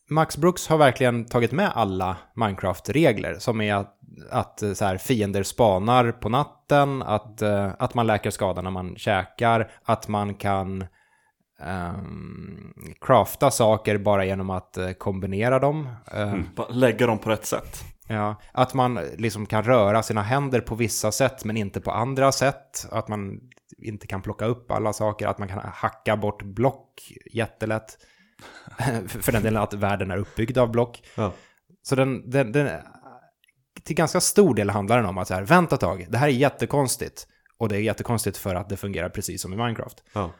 Max 0.09 0.37
Brooks 0.37 0.67
har 0.67 0.77
verkligen 0.77 1.25
tagit 1.25 1.51
med 1.51 1.71
alla 1.75 2.17
Minecraft-regler, 2.35 3.35
som 3.39 3.61
är 3.61 3.75
att, 3.75 3.97
att 4.31 4.61
eh, 4.61 4.73
så 4.73 4.85
här, 4.85 4.97
fiender 4.97 5.43
spanar 5.43 6.11
på 6.11 6.29
natten, 6.29 7.01
att, 7.01 7.41
eh, 7.41 7.71
att 7.79 7.93
man 7.93 8.07
läker 8.07 8.29
skada 8.29 8.61
när 8.61 8.71
man 8.71 8.95
käkar, 8.95 9.71
att 9.83 10.07
man 10.07 10.35
kan 10.35 10.85
ehm, 11.59 12.73
crafta 13.01 13.51
saker 13.51 13.97
bara 13.97 14.25
genom 14.25 14.49
att 14.49 14.77
eh, 14.77 14.91
kombinera 14.91 15.59
dem. 15.59 15.89
Bara 16.55 16.67
Lägga 16.69 17.07
dem 17.07 17.17
på 17.17 17.29
rätt 17.29 17.45
sätt. 17.45 17.83
Ja, 18.07 18.35
att 18.51 18.73
man 18.73 18.99
liksom 19.17 19.45
kan 19.45 19.63
röra 19.63 20.03
sina 20.03 20.21
händer 20.21 20.61
på 20.61 20.75
vissa 20.75 21.11
sätt 21.11 21.45
men 21.45 21.57
inte 21.57 21.81
på 21.81 21.91
andra 21.91 22.31
sätt. 22.31 22.87
Att 22.91 23.07
man 23.07 23.39
inte 23.77 24.07
kan 24.07 24.21
plocka 24.21 24.45
upp 24.45 24.71
alla 24.71 24.93
saker, 24.93 25.27
att 25.27 25.37
man 25.37 25.47
kan 25.47 25.59
hacka 25.73 26.17
bort 26.17 26.43
block 26.43 27.11
jättelätt. 27.33 27.97
För 29.07 29.31
den 29.31 29.43
delen 29.43 29.61
att 29.63 29.73
världen 29.73 30.11
är 30.11 30.17
uppbyggd 30.17 30.57
av 30.57 30.71
block. 30.71 31.03
Ja. 31.15 31.31
Så 31.81 31.95
den, 31.95 32.29
den, 32.29 32.51
den, 32.51 32.69
till 33.83 33.95
ganska 33.95 34.19
stor 34.21 34.55
del 34.55 34.69
handlar 34.69 34.97
den 34.97 35.05
om 35.05 35.17
att 35.17 35.27
så 35.27 35.33
här, 35.33 35.43
vänta 35.43 35.75
ett 35.75 35.81
tag, 35.81 36.05
det 36.09 36.17
här 36.17 36.27
är 36.27 36.31
jättekonstigt. 36.31 37.27
Och 37.57 37.69
det 37.69 37.75
är 37.75 37.79
jättekonstigt 37.79 38.37
för 38.37 38.55
att 38.55 38.69
det 38.69 38.77
fungerar 38.77 39.09
precis 39.09 39.41
som 39.41 39.53
i 39.53 39.55
Minecraft. 39.55 40.03
Ja, 40.13 40.31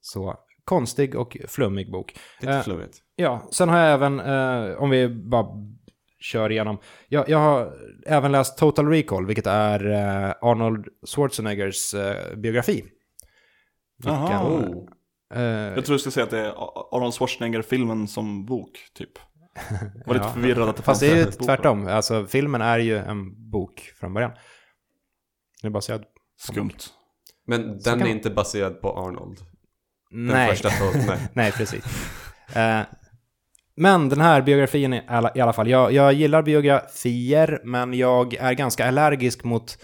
Så 0.00 0.36
konstig 0.64 1.16
och 1.16 1.36
flummig 1.48 1.92
bok. 1.92 2.18
lite 2.40 2.52
Eh, 2.52 2.62
flummigt. 2.62 2.98
Ja, 3.16 3.48
sen 3.52 3.68
har 3.68 3.78
jag 3.78 3.92
även, 3.92 4.20
eh, 4.20 4.76
om 4.76 4.90
vi 4.90 5.08
bara 5.08 5.46
kör 6.20 6.52
igenom, 6.52 6.78
jag, 7.08 7.28
jag 7.28 7.38
har 7.38 7.72
även 8.06 8.32
läst 8.32 8.58
Total 8.58 8.88
Recall, 8.88 9.26
vilket 9.26 9.46
är 9.46 9.90
eh, 9.90 10.34
Arnold 10.40 10.86
Schwarzeneggers 11.14 11.94
eh, 11.94 12.36
biografi. 12.36 12.84
Jaha. 14.04 14.46
Oh. 14.48 14.88
Eh, 15.34 15.42
Jag 15.42 15.84
tror 15.84 15.94
du 15.94 15.98
skulle 15.98 16.12
säga 16.12 16.24
att 16.24 16.30
det 16.30 16.38
är 16.40 16.52
Arnold 16.96 17.14
Schwarzenegger-filmen 17.14 18.08
som 18.08 18.46
bok, 18.46 18.70
typ. 18.94 19.10
Var 20.06 20.14
lite 20.14 20.26
Ja. 20.26 20.32
förvirrad 20.32 20.68
att 20.68 20.76
det 20.76 20.82
fast 20.82 21.00
fanns 21.00 21.00
det 21.00 21.06
är 21.12 21.16
ju 21.16 21.22
en 21.22 21.30
bok. 21.30 21.46
tvärtom, 21.46 21.86
alltså 21.86 22.26
filmen 22.26 22.62
är 22.62 22.78
ju 22.78 22.96
en 22.96 23.50
bok 23.50 23.80
från 24.00 24.14
början. 24.14 24.30
Den 25.62 25.68
är 25.70 25.72
baserad... 25.72 26.04
Skumt. 26.38 26.70
Men 27.46 27.62
den 27.68 27.80
kan 27.82 27.94
är 27.94 27.98
man- 27.98 28.08
inte 28.08 28.30
baserad 28.30 28.80
på 28.80 28.98
Arnold. 28.98 29.38
Den 30.10 30.26
Nej. 30.26 30.50
första 30.50 30.68
nej. 30.94 31.18
Nej, 31.34 31.52
precis. 31.52 31.84
Eh, 32.56 32.80
men 33.76 34.08
den 34.08 34.20
här 34.20 34.42
biografin 34.42 34.92
i 34.92 35.02
alla, 35.08 35.30
i 35.34 35.40
alla 35.40 35.52
fall, 35.52 35.68
jag, 35.68 35.92
jag 35.92 36.12
gillar 36.12 36.42
biografier, 36.42 37.60
men 37.64 37.94
jag 37.94 38.34
är 38.34 38.52
ganska 38.52 38.88
allergisk 38.88 39.44
mot 39.44 39.78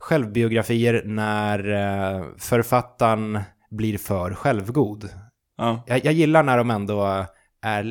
självbiografier 0.00 1.02
när 1.04 1.58
eh, 1.72 2.24
författaren 2.38 3.40
blir 3.70 3.98
för 3.98 4.34
självgod. 4.34 5.08
Ja. 5.56 5.84
Jag, 5.86 6.04
jag 6.04 6.12
gillar 6.14 6.42
när 6.42 6.58
de 6.58 6.70
ändå 6.70 7.24
är 7.62 7.84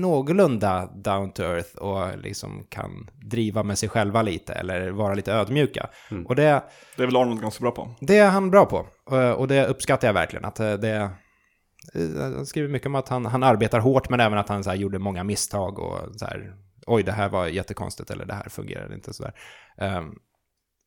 någorlunda 0.00 0.86
down 1.04 1.32
to 1.32 1.42
earth 1.42 1.76
och 1.76 2.18
liksom 2.18 2.66
kan 2.70 2.90
driva 3.30 3.62
med 3.62 3.78
sig 3.78 3.88
själva 3.88 4.22
lite 4.22 4.52
eller 4.52 4.90
vara 4.90 5.14
lite 5.14 5.32
ödmjuka. 5.32 5.88
Och 6.26 6.36
det, 6.36 6.62
Det 6.96 7.02
är 7.02 7.06
väl 7.06 7.16
Arnold 7.16 7.40
ganska 7.40 7.62
bra 7.62 7.70
på. 7.70 7.94
det 8.00 8.18
är 8.18 8.28
han 8.30 8.50
bra 8.50 8.64
på. 8.64 8.86
Eh, 9.16 9.30
Och 9.30 9.48
det 9.48 9.66
uppskattar 9.66 10.08
jag 10.08 10.14
verkligen. 10.14 10.44
Att 10.44 10.60
eh, 10.60 10.72
det, 10.72 11.10
Eh, 11.94 12.32
han 12.34 12.46
skriver 12.46 12.68
mycket 12.68 12.86
om 12.86 12.94
att 12.94 13.08
han, 13.08 13.26
han 13.26 13.42
arbetar 13.42 13.80
hårt, 13.80 14.10
men 14.10 14.20
även 14.20 14.38
att 14.38 14.48
han 14.48 14.64
så 14.64 14.70
här, 14.70 14.76
gjorde 14.76 14.98
många 14.98 15.24
misstag 15.24 15.78
och 15.78 16.18
så 16.18 16.26
här, 16.26 16.54
oj, 16.86 17.02
det 17.02 17.12
här 17.12 17.28
var 17.28 17.46
jättekonstigt 17.46 18.10
eller 18.10 18.24
det 18.24 18.34
här 18.34 18.48
fungerade 18.48 18.94
inte 18.94 19.12
så 19.12 19.22
där. 19.22 19.34
Ehm, 19.78 20.14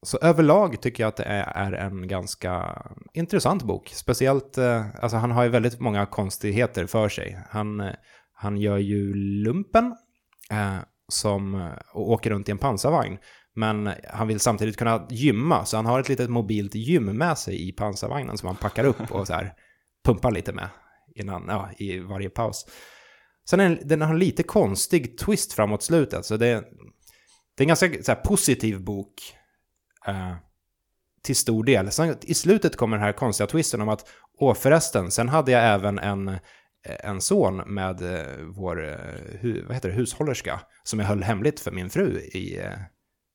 så 0.06 0.18
överlag 0.18 0.82
tycker 0.82 1.04
jag 1.04 1.08
att 1.08 1.18
det 1.18 1.24
är, 1.24 1.72
en 1.72 2.08
ganska 2.08 2.82
intressant 3.14 3.64
bok. 3.64 3.90
Speciellt, 3.90 4.58
eh, 4.58 4.86
alltså 5.02 5.18
han 5.18 5.32
har 5.32 5.44
ju 5.44 5.50
väldigt 5.50 5.80
många 5.80 6.06
konstigheter 6.06 6.86
för 6.86 7.10
sig. 7.10 7.40
Han, 7.50 7.80
eh, 7.80 7.94
han 8.34 8.58
gör 8.58 8.78
ju 8.78 9.14
lumpen 9.14 9.96
eh, 10.52 10.78
som, 11.08 11.72
och 11.94 12.10
åker 12.10 12.30
runt 12.30 12.50
i 12.50 12.52
en 12.52 12.58
pansarvagn. 12.58 13.18
Men 13.56 13.90
han 14.10 14.28
vill 14.28 14.40
samtidigt 14.40 14.78
kunna 14.78 15.08
gymma, 15.10 15.66
så 15.66 15.78
han 15.78 15.86
har 15.86 16.00
ett 16.00 16.10
litet 16.10 16.30
mobilt 16.30 16.76
gym 16.76 17.06
med 17.06 17.38
sig 17.38 17.70
i 17.70 17.72
pansarvagnen 17.72 18.38
som 18.38 18.48
han 18.48 18.56
packar 18.56 18.84
upp 18.84 19.12
och 19.12 19.28
så 19.28 19.34
här 19.34 19.54
pumpar 20.04 20.32
lite 20.32 20.54
med 20.54 20.70
innan, 21.16 21.46
ja, 21.48 21.70
i 21.78 22.00
varje 22.00 22.30
paus. 22.30 22.66
Sen 23.50 23.60
är 23.60 23.70
den, 23.70 23.80
den 23.88 24.02
har 24.02 24.14
en 24.14 24.20
lite 24.20 24.44
konstig 24.44 25.18
twist 25.18 25.54
framåt 25.54 25.84
slutet, 25.84 26.26
så 26.26 26.38
det, 26.38 26.64
det 27.56 27.62
är 27.62 27.64
en 27.64 27.68
ganska 27.68 28.04
så 28.04 28.12
här, 28.12 28.22
positiv 28.22 28.84
bok 28.84 29.14
eh, 30.08 30.34
till 31.24 31.36
stor 31.36 31.64
del. 31.64 31.92
Sen, 31.92 32.18
I 32.22 32.34
slutet 32.34 32.76
kommer 32.76 32.98
den 32.98 33.06
här 33.06 33.14
konstiga 33.14 33.48
twisten 33.48 33.82
om 33.82 33.90
att, 33.90 34.10
åh 34.40 34.54
förresten, 34.54 35.12
sen 35.12 35.30
hade 35.30 35.52
jag 35.52 35.64
även 35.64 36.00
en, 36.00 36.38
en 36.84 37.22
son 37.22 37.58
med 37.58 38.02
eh, 38.02 38.46
vår, 38.56 38.90
eh, 38.90 39.40
hu, 39.40 39.66
vad 39.66 39.76
heter 39.76 39.90
det, 39.90 39.96
hushållerska, 39.96 40.62
som 40.84 41.00
jag 41.00 41.08
höll 41.08 41.24
hemligt 41.24 41.60
för 41.60 41.72
min 41.72 41.90
fru 41.90 42.20
i, 42.20 42.60
eh, 42.60 42.72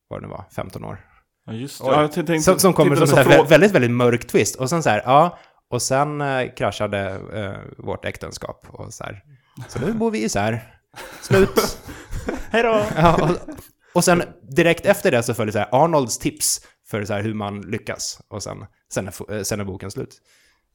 vad 0.07 0.21
det 0.21 0.27
nu 0.27 0.31
var, 0.31 0.45
15 0.55 0.83
år. 0.83 1.05
Ja, 1.45 1.53
just 1.53 1.83
det. 1.83 1.87
Ja, 1.87 2.01
jag 2.01 2.11
tänkte, 2.11 2.39
Som, 2.39 2.59
som 2.59 2.73
kommer 2.73 2.95
som 2.95 3.17
en 3.17 3.47
väldigt, 3.47 3.71
väldigt 3.71 3.91
mörk 3.91 4.27
twist. 4.27 4.55
Och 4.55 4.69
sen 4.69 4.83
så 4.83 4.89
här, 4.89 5.01
ja, 5.05 5.39
och 5.69 5.81
sen 5.81 6.21
eh, 6.21 6.53
kraschade 6.57 7.21
eh, 7.33 7.85
vårt 7.85 8.05
äktenskap. 8.05 8.65
Och 8.69 8.93
så 8.93 9.03
här, 9.03 9.23
så 9.67 9.79
nu 9.79 9.93
bor 9.93 10.11
vi 10.11 10.23
isär. 10.23 10.73
Slut. 11.21 11.77
Hej 12.49 12.63
då! 12.63 12.85
Ja, 12.95 13.23
och, 13.23 13.55
och 13.93 14.03
sen 14.03 14.23
direkt 14.41 14.85
efter 14.85 15.11
det 15.11 15.23
så 15.23 15.33
följer 15.33 15.51
så 15.51 15.59
här 15.59 15.69
Arnolds 15.71 16.17
tips 16.17 16.61
för 16.89 17.05
så 17.05 17.13
här 17.13 17.21
hur 17.21 17.33
man 17.33 17.61
lyckas. 17.61 18.21
Och 18.27 18.43
sen, 18.43 18.65
sen, 18.93 19.07
är, 19.07 19.33
eh, 19.33 19.41
sen 19.41 19.59
är 19.59 19.63
boken 19.63 19.91
slut. 19.91 20.21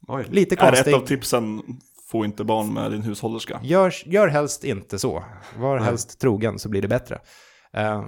Oj. 0.08 0.26
Lite 0.30 0.54
Är 0.54 0.58
ett 0.58 0.68
konstigt. 0.68 0.94
av 0.94 1.06
tipsen, 1.06 1.62
få 2.10 2.24
inte 2.24 2.44
barn 2.44 2.74
med 2.74 2.90
din 2.90 3.02
hushållerska. 3.02 3.60
Gör, 3.62 3.94
gör 4.06 4.28
helst 4.28 4.64
inte 4.64 4.98
så. 4.98 5.24
Var 5.58 5.76
Nej. 5.76 5.84
helst 5.84 6.20
trogen 6.20 6.58
så 6.58 6.68
blir 6.68 6.82
det 6.82 6.88
bättre. 6.88 7.18
Eh, 7.72 8.04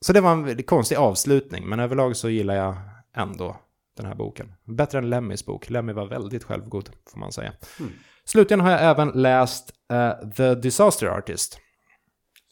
så 0.00 0.12
det 0.12 0.20
var 0.20 0.32
en 0.32 0.62
konstig 0.62 0.96
avslutning, 0.96 1.68
men 1.68 1.80
överlag 1.80 2.16
så 2.16 2.28
gillar 2.28 2.54
jag 2.54 2.76
ändå 3.16 3.56
den 3.96 4.06
här 4.06 4.14
boken. 4.14 4.52
Bättre 4.64 4.98
än 4.98 5.10
Lemmys 5.10 5.46
bok. 5.46 5.70
Lemmy 5.70 5.92
var 5.92 6.06
väldigt 6.06 6.44
självgod, 6.44 6.90
får 7.12 7.18
man 7.20 7.32
säga. 7.32 7.52
Slutligen 8.24 8.60
har 8.60 8.70
jag 8.70 8.82
även 8.82 9.08
läst 9.08 9.70
eh, 9.92 10.30
The 10.36 10.54
Disaster 10.54 11.06
Artist. 11.06 11.58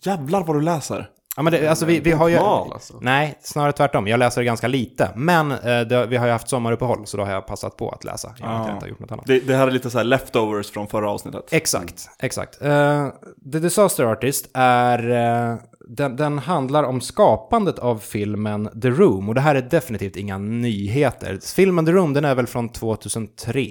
Jävlar 0.04 0.44
vad 0.44 0.56
du 0.56 0.60
läser. 0.60 1.10
Ja, 1.36 1.42
men 1.42 1.52
det, 1.52 1.68
alltså 1.68 1.84
vi, 1.86 2.00
vi 2.00 2.12
har 2.12 2.28
ju... 2.28 2.36
Bokmal, 2.38 2.72
alltså. 2.72 2.98
Nej, 3.00 3.38
snarare 3.40 3.72
tvärtom. 3.72 4.06
Jag 4.06 4.18
läser 4.18 4.42
ganska 4.42 4.68
lite. 4.68 5.10
Men 5.16 5.50
eh, 5.52 5.80
det, 5.80 6.06
vi 6.06 6.16
har 6.16 6.26
ju 6.26 6.32
haft 6.32 6.48
sommaruppehåll, 6.48 7.06
så 7.06 7.16
då 7.16 7.24
har 7.24 7.32
jag 7.32 7.46
passat 7.46 7.76
på 7.76 7.90
att 7.90 8.04
läsa. 8.04 8.34
Jag 8.38 8.46
har 8.46 8.68
Ah. 8.70 8.74
inte 8.74 8.86
gjort 8.86 8.98
något 8.98 9.12
annat. 9.12 9.26
Det, 9.26 9.40
det 9.40 9.56
här 9.56 9.66
är 9.66 9.70
lite 9.70 9.90
så 9.90 9.98
här 9.98 10.04
leftovers 10.04 10.70
från 10.70 10.86
förra 10.88 11.10
avsnittet. 11.10 11.44
Exakt, 11.50 12.08
exakt. 12.18 12.62
Eh, 12.62 13.08
The 13.52 13.58
Disaster 13.58 14.04
Artist 14.04 14.50
är... 14.54 15.10
eh, 15.52 15.56
den, 15.88 16.16
den 16.16 16.38
handlar 16.38 16.82
om 16.84 17.00
skapandet 17.00 17.78
av 17.78 17.98
filmen 17.98 18.80
The 18.82 18.90
Room. 18.90 19.28
Och 19.28 19.34
det 19.34 19.40
här 19.40 19.54
är 19.54 19.62
definitivt 19.62 20.16
inga 20.16 20.38
nyheter. 20.38 21.38
Filmen 21.54 21.86
The 21.86 21.92
Room, 21.92 22.12
den 22.12 22.24
är 22.24 22.34
väl 22.34 22.46
från 22.46 22.68
2003. 22.68 23.66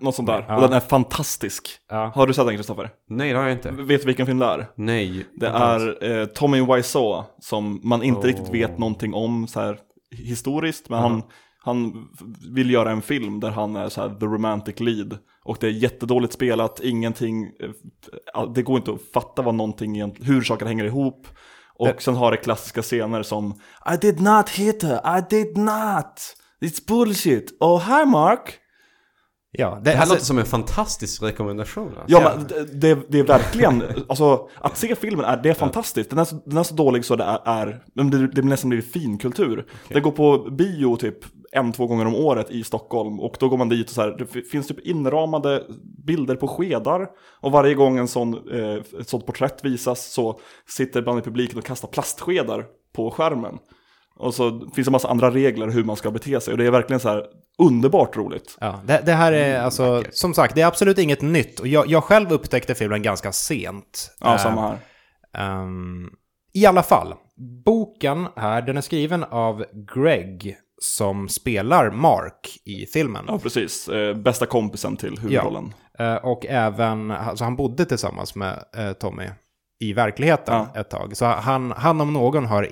Något 0.00 0.14
sånt 0.14 0.28
där. 0.28 0.44
Ja. 0.48 0.56
Och 0.56 0.62
den 0.62 0.72
är 0.72 0.80
fantastisk. 0.80 1.68
Ja. 1.90 2.12
Har 2.14 2.26
du 2.26 2.34
sett 2.34 2.46
den 2.46 2.56
Kristoffer? 2.56 2.90
Nej, 3.10 3.32
det 3.32 3.38
har 3.38 3.44
jag 3.44 3.52
inte. 3.52 3.70
Vet 3.70 4.00
du 4.00 4.06
vilken 4.06 4.26
film 4.26 4.38
det 4.38 4.46
är? 4.46 4.66
Nej. 4.76 5.26
Det 5.34 5.46
är 5.46 6.04
eh, 6.20 6.26
Tommy 6.26 6.60
Wiseau 6.74 7.22
som 7.40 7.80
man 7.84 8.02
inte 8.02 8.20
Oh. 8.20 8.24
riktigt 8.26 8.54
vet 8.54 8.78
någonting 8.78 9.14
om 9.14 9.46
så 9.46 9.60
här 9.60 9.78
historiskt. 10.10 10.88
Men 10.88 10.98
han, 10.98 11.22
han 11.64 12.08
vill 12.54 12.70
göra 12.70 12.90
en 12.90 13.02
film 13.02 13.40
där 13.40 13.50
han 13.50 13.76
är 13.76 13.88
så 13.88 14.00
här 14.00 14.08
the 14.20 14.26
romantic 14.26 14.80
lead. 14.80 15.18
Och 15.44 15.56
det 15.60 15.66
är 15.66 15.70
jättedåligt 15.70 16.32
spelat, 16.32 16.80
ingenting, 16.80 17.44
eh, 18.34 18.52
det 18.54 18.62
går 18.62 18.76
inte 18.76 18.90
att 18.92 19.00
fatta 19.14 19.42
vad 19.42 19.54
någonting 19.54 19.96
egentligen, 19.96 20.32
hur 20.34 20.42
saker 20.42 20.66
hänger 20.66 20.84
ihop. 20.84 21.26
Och 21.78 21.86
Det- 21.88 22.02
sen 22.02 22.14
har 22.16 22.30
det 22.30 22.36
klassiska 22.36 22.82
scener 22.82 23.22
som 23.22 23.54
I 23.94 23.96
did 24.00 24.20
not 24.20 24.48
hit 24.48 24.82
her, 24.82 25.18
I 25.18 25.22
did 25.30 25.56
not. 25.58 26.36
It's 26.60 26.88
bullshit. 26.88 27.56
Oh 27.60 27.80
hi 27.98 28.06
Mark. 28.06 28.58
Ja, 29.56 29.80
Det 29.84 29.90
här 29.90 29.98
alltså- 30.00 30.14
låter 30.14 30.24
som 30.26 30.38
en 30.38 30.44
fantastisk 30.46 31.22
rekommendation. 31.22 31.86
Alltså. 31.88 32.02
Ja, 32.06 32.32
men 32.36 32.46
det, 32.46 32.64
det, 32.94 32.98
det 33.08 33.18
är 33.18 33.24
verkligen, 33.24 33.82
alltså 34.08 34.48
att 34.60 34.76
se 34.76 34.94
filmen 34.94 35.24
är, 35.24 35.36
det 35.42 35.48
är 35.50 35.54
fantastiskt. 35.54 36.10
Den 36.10 36.18
är 36.18 36.24
så, 36.24 36.42
den 36.46 36.58
är 36.58 36.62
så 36.62 36.74
dålig 36.74 37.04
så 37.04 37.16
det 37.16 37.24
är, 37.24 37.40
är 37.44 37.82
det, 37.94 38.26
det 38.26 38.42
nästan 38.42 38.68
blivit 38.68 38.92
finkultur. 38.92 39.66
Det 39.88 40.00
går 40.00 40.10
på 40.10 40.38
bio 40.50 40.96
typ 40.96 41.18
en, 41.54 41.72
två 41.72 41.86
gånger 41.86 42.06
om 42.06 42.14
året 42.14 42.50
i 42.50 42.64
Stockholm 42.64 43.20
och 43.20 43.36
då 43.40 43.48
går 43.48 43.56
man 43.58 43.68
dit 43.68 43.88
och 43.88 43.94
så 43.94 44.02
här, 44.02 44.16
det 44.18 44.42
finns 44.42 44.66
typ 44.68 44.80
inramade 44.80 45.64
bilder 46.06 46.36
på 46.36 46.48
skedar 46.48 47.06
och 47.40 47.52
varje 47.52 47.74
gång 47.74 47.98
en 47.98 48.08
sån, 48.08 48.34
eh, 48.52 49.00
ett 49.00 49.08
sånt 49.08 49.26
porträtt 49.26 49.64
visas 49.64 50.12
så 50.12 50.40
sitter 50.68 51.02
man 51.02 51.18
i 51.18 51.22
publiken 51.22 51.58
och 51.58 51.64
kastar 51.64 51.88
plastskedar 51.88 52.64
på 52.94 53.10
skärmen. 53.10 53.58
Och 54.16 54.34
så 54.34 54.50
finns 54.74 54.86
det 54.86 54.88
en 54.88 54.92
massa 54.92 55.08
andra 55.08 55.30
regler 55.30 55.68
hur 55.68 55.84
man 55.84 55.96
ska 55.96 56.10
bete 56.10 56.40
sig 56.40 56.52
och 56.52 56.58
det 56.58 56.66
är 56.66 56.70
verkligen 56.70 57.00
så 57.00 57.08
här 57.08 57.24
underbart 57.58 58.16
roligt. 58.16 58.56
Ja, 58.60 58.80
det, 58.84 59.02
det 59.06 59.12
här 59.12 59.32
är 59.32 59.60
alltså, 59.60 60.02
som 60.10 60.34
sagt, 60.34 60.54
det 60.54 60.60
är 60.60 60.66
absolut 60.66 60.98
inget 60.98 61.22
nytt. 61.22 61.60
Och 61.60 61.66
jag, 61.68 61.86
jag 61.86 62.04
själv 62.04 62.32
upptäckte 62.32 62.74
filmen 62.74 63.02
ganska 63.02 63.32
sent. 63.32 64.10
Ja, 64.20 64.32
Eh, 64.34 64.38
samma 64.38 64.68
här. 64.68 64.78
ehm, 65.62 66.10
I 66.52 66.66
alla 66.66 66.82
fall, 66.82 67.14
boken 67.64 68.26
här, 68.36 68.62
den 68.62 68.76
är 68.76 68.80
skriven 68.80 69.24
av 69.24 69.64
Greg 69.94 70.56
som 70.84 71.28
spelar 71.28 71.90
Mark 71.90 72.58
i 72.64 72.86
filmen. 72.86 73.24
Ja, 73.28 73.38
precis. 73.38 73.88
Eh, 73.88 74.14
bästa 74.16 74.46
kompisen 74.46 74.96
till 74.96 75.18
huvudrollen. 75.18 75.74
Eh, 75.98 76.14
och 76.14 76.46
även, 76.46 77.10
alltså 77.10 77.44
han 77.44 77.56
bodde 77.56 77.84
tillsammans 77.84 78.34
med 78.34 78.64
eh, 78.76 78.92
Tommy 78.92 79.28
i 79.80 79.92
verkligheten 79.92 80.54
Ja. 80.74 80.80
ett 80.80 80.90
tag. 80.90 81.16
Så 81.16 81.24
han, 81.26 81.72
han 81.76 82.00
om 82.00 82.12
någon 82.12 82.46
har 82.46 82.68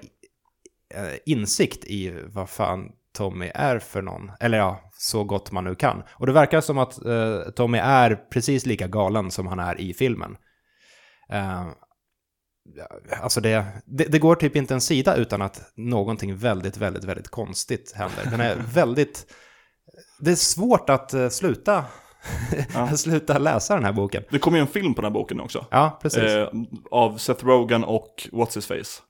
insikt 1.26 1.84
i 1.84 2.14
vad 2.26 2.48
fan 2.48 2.88
Tommy 3.16 3.50
är 3.54 3.78
för 3.78 4.02
någon. 4.02 4.30
Eller 4.40 4.58
ja, 4.58 4.80
så 4.92 5.24
gott 5.24 5.52
man 5.52 5.64
nu 5.64 5.74
kan. 5.74 6.02
Och 6.10 6.26
det 6.26 6.32
verkar 6.32 6.60
som 6.60 6.78
att 6.78 7.04
eh, 7.04 7.40
Tommy 7.56 7.78
är 7.78 8.14
precis 8.32 8.66
lika 8.66 8.86
galen 8.88 9.30
som 9.30 9.46
han 9.46 9.58
är 9.58 9.80
i 9.80 9.94
filmen. 9.94 10.36
Eh, 11.30 11.66
alltså 13.22 13.40
det, 13.40 13.64
det, 13.84 14.04
det 14.04 14.18
går 14.18 14.34
typ 14.34 14.56
inte 14.56 14.74
en 14.74 14.80
sida 14.80 15.16
utan 15.16 15.42
att 15.42 15.72
någonting 15.76 16.36
väldigt, 16.36 16.76
väldigt, 16.76 17.04
väldigt 17.04 17.28
konstigt 17.28 17.92
händer. 17.96 18.30
Den 18.30 18.40
är 18.40 18.56
väldigt... 18.74 19.26
Det 20.20 20.30
är 20.30 20.34
svårt 20.34 20.90
att 20.90 21.14
eh, 21.14 21.28
sluta, 21.28 21.84
sluta 22.96 23.38
läsa 23.38 23.74
den 23.74 23.84
här 23.84 23.92
boken. 23.92 24.22
Det 24.30 24.38
kommer 24.38 24.58
ju 24.58 24.60
en 24.62 24.66
film 24.68 24.94
på 24.94 25.02
den 25.02 25.12
här 25.12 25.20
boken 25.20 25.40
också. 25.40 25.66
Ja, 25.70 25.98
precis. 26.02 26.22
Eh, 26.22 26.48
av 26.90 27.18
Seth 27.18 27.44
Rogen 27.44 27.84
och 27.84 28.28
What's 28.32 28.54
His 28.54 28.66
Face? 28.66 29.02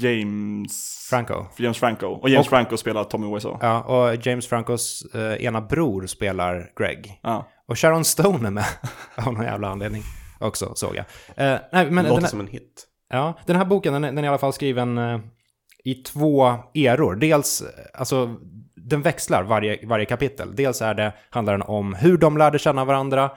James... 0.00 1.06
Franco. 1.10 1.46
James 1.56 1.78
Franco. 1.78 2.06
Och 2.06 2.28
James 2.28 2.46
Och- 2.46 2.50
Franco 2.50 2.76
spelar 2.76 3.04
Tommy 3.04 3.34
Wiseau. 3.34 3.58
Ja, 3.60 3.82
och 3.82 4.26
James 4.26 4.46
Francos 4.46 5.02
eh, 5.14 5.44
ena 5.44 5.60
bror 5.60 6.06
spelar 6.06 6.72
Greg. 6.78 7.20
Ja. 7.22 7.48
Och 7.68 7.78
Sharon 7.78 8.04
Stone 8.04 8.46
är 8.46 8.50
med 8.50 8.64
av 9.16 9.32
någon 9.32 9.44
jävla 9.44 9.68
anledning 9.68 10.02
också, 10.40 10.72
såg 10.74 10.96
jag. 10.96 11.04
Eh, 11.36 11.60
nej, 11.72 11.90
men 11.90 12.04
låter 12.04 12.22
här, 12.22 12.28
som 12.28 12.40
en 12.40 12.46
hit. 12.46 12.86
ja, 13.08 13.38
den 13.46 13.56
här 13.56 13.64
boken, 13.64 13.92
den 13.92 14.04
är, 14.04 14.08
den 14.08 14.18
är 14.18 14.22
i 14.24 14.28
alla 14.28 14.38
fall 14.38 14.52
skriven 14.52 14.98
eh, 14.98 15.20
i 15.84 15.94
två 15.94 16.54
eror. 16.74 17.14
Dels, 17.14 17.62
eh, 17.62 17.68
alltså, 17.94 18.36
den 18.76 19.02
växlar 19.02 19.42
varje, 19.42 19.86
varje 19.86 20.04
kapitel. 20.06 20.56
Dels 20.56 20.82
är 20.82 20.94
det, 20.94 21.12
handlar 21.30 21.52
den 21.52 21.62
om 21.62 21.94
hur 21.94 22.18
de 22.18 22.36
lärde 22.36 22.58
känna 22.58 22.84
varandra. 22.84 23.30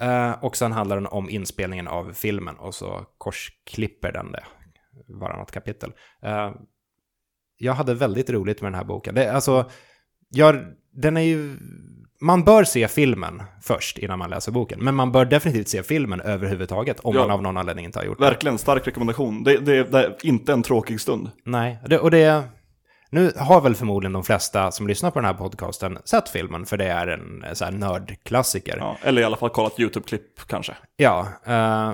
eh, 0.00 0.44
och 0.44 0.56
sen 0.56 0.72
handlar 0.72 0.96
den 0.96 1.06
om 1.06 1.30
inspelningen 1.30 1.88
av 1.88 2.12
filmen. 2.12 2.56
Och 2.56 2.74
så 2.74 3.06
korsklipper 3.18 4.12
den 4.12 4.32
det 4.32 4.44
varannat 5.08 5.50
kapitel. 5.50 5.92
Eh, 6.22 6.50
jag 7.56 7.72
hade 7.72 7.94
väldigt 7.94 8.30
roligt 8.30 8.62
med 8.62 8.72
den 8.72 8.78
här 8.78 8.84
boken. 8.84 9.14
Det, 9.14 9.32
alltså, 9.32 9.70
jag, 10.28 10.56
den 10.92 11.16
är 11.16 11.20
ju... 11.20 11.58
Man 12.20 12.44
bör 12.44 12.64
se 12.64 12.88
filmen 12.88 13.42
först 13.62 13.98
innan 13.98 14.18
man 14.18 14.30
läser 14.30 14.52
boken. 14.52 14.78
Men 14.84 14.94
man 14.94 15.12
bör 15.12 15.24
definitivt 15.24 15.68
se 15.68 15.82
filmen 15.82 16.20
överhuvudtaget 16.20 17.00
om 17.00 17.14
Ja. 17.14 17.20
man 17.20 17.30
av 17.30 17.42
någon 17.42 17.56
anledning 17.56 17.84
inte 17.84 17.98
har 17.98 18.04
gjort 18.04 18.18
det. 18.18 18.24
Verkligen 18.24 18.58
stark 18.58 18.86
rekommendation. 18.86 19.44
Det, 19.44 19.56
det, 19.58 19.84
det 19.84 19.98
är 19.98 20.16
inte 20.22 20.52
en 20.52 20.62
tråkig 20.62 21.00
stund. 21.00 21.30
Nej, 21.44 21.78
det, 21.86 21.98
och 21.98 22.10
det... 22.10 22.42
Nu 23.10 23.32
har 23.36 23.60
väl 23.60 23.74
förmodligen 23.74 24.12
de 24.12 24.24
flesta 24.24 24.70
som 24.70 24.86
lyssnar 24.86 25.10
på 25.10 25.18
den 25.18 25.26
här 25.26 25.34
podcasten 25.34 25.98
sett 26.04 26.28
filmen, 26.28 26.66
för 26.66 26.76
det 26.76 26.84
är 26.86 27.06
en 27.06 27.44
eh, 27.44 27.52
så 27.52 27.64
här 27.64 27.72
nördklassiker. 27.72 28.76
Ja, 28.80 28.96
eller 29.02 29.22
i 29.22 29.24
alla 29.24 29.36
fall 29.36 29.50
kollat 29.50 29.78
YouTube-klipp 29.80 30.40
kanske. 30.46 30.76
Ja, 30.96 31.26
eh, 31.46 31.92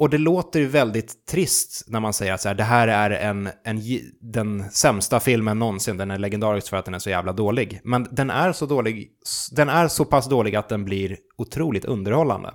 och 0.00 0.10
det 0.10 0.18
låter 0.18 0.60
ju 0.60 0.66
väldigt 0.66 1.26
trist 1.26 1.84
när 1.88 2.00
man 2.00 2.12
säger 2.12 2.32
att 2.32 2.40
så 2.40 2.48
här, 2.48 2.54
det 2.54 2.64
här 2.64 2.88
är 2.88 3.10
en, 3.10 3.48
en, 3.64 3.80
den 4.20 4.70
sämsta 4.70 5.20
filmen 5.20 5.58
någonsin. 5.58 5.96
Den 5.96 6.10
är 6.10 6.18
legendarisk 6.18 6.68
för 6.70 6.76
att 6.76 6.84
den 6.84 6.94
är 6.94 6.98
så 6.98 7.10
jävla 7.10 7.32
dålig. 7.32 7.80
Men 7.84 8.08
den 8.10 8.30
är 8.30 8.52
så 8.52 8.66
dålig, 8.66 9.10
den 9.52 9.68
är 9.68 9.88
så 9.88 10.04
pass 10.04 10.28
dålig 10.28 10.56
att 10.56 10.68
den 10.68 10.84
blir 10.84 11.16
otroligt 11.38 11.84
underhållande. 11.84 12.48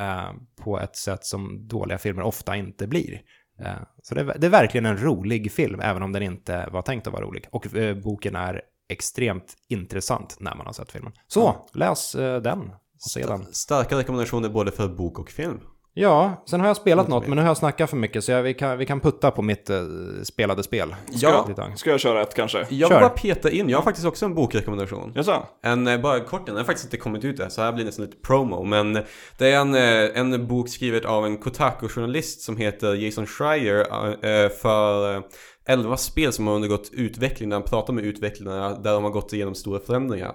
eh, 0.00 0.32
på 0.64 0.80
ett 0.80 0.96
sätt 0.96 1.24
som 1.24 1.68
dåliga 1.68 1.98
filmer 1.98 2.22
ofta 2.22 2.56
inte 2.56 2.86
blir. 2.86 3.20
Eh, 3.60 3.72
så 4.02 4.14
det, 4.14 4.20
är- 4.20 4.38
det 4.38 4.46
är 4.46 4.50
verkligen 4.50 4.86
en 4.86 4.98
rolig 5.02 5.52
film, 5.52 5.80
även 5.80 6.02
om 6.02 6.12
den 6.12 6.22
inte 6.22 6.68
var 6.72 6.82
tänkt 6.82 7.06
att 7.06 7.12
vara 7.12 7.24
rolig. 7.24 7.46
Och 7.50 7.76
eh, 7.76 7.96
boken 7.96 8.36
är 8.36 8.60
extremt 8.88 9.54
intressant 9.68 10.36
när 10.40 10.54
man 10.54 10.66
har 10.66 10.72
sett 10.72 10.92
filmen. 10.92 11.12
Så, 11.26 11.56
läs 11.74 12.14
eh, 12.14 12.42
den 12.42 12.70
sedan. 12.98 13.46
Starka 13.52 13.98
rekommendationer 13.98 14.48
både 14.48 14.70
för 14.72 14.88
bok 14.88 15.18
och 15.18 15.30
film. 15.30 15.60
Ja, 15.94 16.44
sen 16.46 16.60
har 16.60 16.66
jag 16.66 16.76
spelat 16.76 17.08
något, 17.08 17.26
men 17.26 17.36
nu 17.36 17.42
har 17.42 17.48
jag 17.48 17.56
snackat 17.56 17.90
för 17.90 17.96
mycket 17.96 18.24
så 18.24 18.32
jag, 18.32 18.42
vi, 18.42 18.54
kan, 18.54 18.78
vi 18.78 18.86
kan 18.86 19.00
putta 19.00 19.30
på 19.30 19.42
mitt 19.42 19.70
eh, 19.70 19.76
spelade 20.22 20.62
spel. 20.62 20.94
Ja. 21.12 21.44
Lite 21.48 21.62
tag. 21.62 21.78
Ska 21.78 21.90
jag 21.90 22.00
köra 22.00 22.22
ett 22.22 22.34
kanske? 22.34 22.58
Jag 22.58 22.66
vill 22.68 22.88
Kör. 22.88 23.00
bara 23.00 23.08
peta 23.08 23.50
in, 23.50 23.68
jag 23.68 23.78
har 23.78 23.82
faktiskt 23.82 24.06
också 24.06 24.26
en 24.26 24.34
bokrekommendation. 24.34 25.12
Jaså? 25.14 25.46
En, 25.62 25.86
eh, 25.86 26.00
bara 26.00 26.20
kort, 26.20 26.46
den 26.46 26.56
har 26.56 26.64
faktiskt 26.64 26.86
inte 26.86 26.96
kommit 26.96 27.24
ut 27.24 27.40
än, 27.40 27.50
så 27.50 27.62
här 27.62 27.72
blir 27.72 27.84
det 27.84 27.88
nästan 27.88 28.04
lite 28.04 28.16
promo. 28.16 28.64
Men 28.64 28.92
det 29.38 29.52
är 29.52 29.60
en, 29.60 29.74
eh, 29.74 30.20
en 30.20 30.46
bok 30.46 30.68
skriven 30.68 31.06
av 31.06 31.26
en 31.26 31.38
Kotaku-journalist 31.38 32.40
som 32.40 32.56
heter 32.56 32.94
Jason 32.94 33.26
Schreier 33.26 33.78
eh, 34.24 34.50
för 34.50 35.16
eh, 35.16 35.22
11 35.68 35.96
spel 35.96 36.32
som 36.32 36.46
har 36.46 36.54
undergått 36.54 36.90
utveckling, 36.92 37.48
där 37.48 37.56
han 37.56 37.64
pratar 37.64 37.92
med 37.92 38.04
utvecklarna 38.04 38.78
där 38.78 38.92
de 38.92 39.04
har 39.04 39.10
gått 39.10 39.32
igenom 39.32 39.54
stora 39.54 39.80
förändringar. 39.80 40.34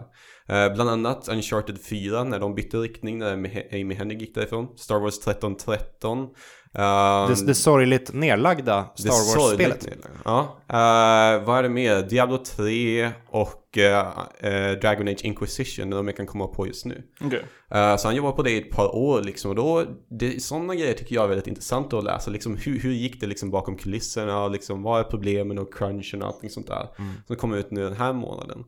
Eh, 0.50 0.74
Bland 0.74 0.90
annat 0.90 1.30
Uncharted 1.30 1.78
4 1.82 2.24
när 2.24 2.40
de 2.40 2.56
bytte 2.56 2.78
riktning, 2.78 3.18
när 3.18 3.34
Amy 3.74 3.96
Hennig 3.96 4.22
gick 4.22 4.36
därifrån. 4.36 4.68
Star 4.78 5.00
Wars 5.00 5.18
1313. 5.18 6.20
Uh, 6.20 7.28
Det, 7.28 7.46
det 7.48 7.56
sorgligt 7.56 8.14
nedlagda 8.14 8.86
Star 8.96 9.10
Wars-spelet. 9.10 9.88
Ja. 10.26 10.58
Eh, 10.70 11.46
vad 11.46 11.58
är 11.58 11.64
det 11.64 11.70
mer? 11.70 12.02
Diablo 12.02 12.38
3 12.38 13.12
och 13.30 13.78
eh, 13.78 14.80
Dragon 14.82 15.08
Age 15.08 15.22
Inquisition, 15.26 15.90
de 15.90 16.08
jag 16.08 16.18
kan 16.18 16.26
komma 16.26 16.48
på 16.48 16.68
just 16.68 16.86
nu. 16.86 17.04
Eh, 17.72 17.96
så 17.98 18.08
han 18.08 18.16
jobbar 18.16 18.32
på 18.32 18.44
det 18.44 18.52
i 18.52 18.58
ett 18.58 18.70
par 18.70 18.96
år 18.96 19.22
liksom 19.22 19.50
och 19.50 19.56
då, 19.56 19.84
det, 20.20 20.44
sådana 20.44 20.76
grejer 20.76 20.94
tycker 20.94 21.16
jag 21.16 21.24
är 21.24 21.28
väldigt 21.28 21.48
intressant 21.48 21.94
att 21.94 22.04
läsa. 22.04 22.32
Liksom, 22.32 22.58
hur, 22.58 22.80
hur 22.80 22.92
gick 22.92 23.22
det 23.22 23.28
liksom 23.28 23.52
bakom 23.52 23.78
kulisserna 23.78 24.44
och 24.44 24.52
liksom, 24.52 24.84
vad 24.84 25.00
är 25.00 25.04
problemen 25.04 25.58
och 25.60 25.74
crunchen 25.74 26.22
och 26.22 26.28
allting 26.28 26.50
sånt 26.50 26.68
där. 26.68 26.88
Som 27.28 27.36
kommer 27.36 27.58
ut 27.58 27.72
nu 27.72 27.84
den 27.84 27.94
här 27.98 28.14
månaden. 28.14 28.64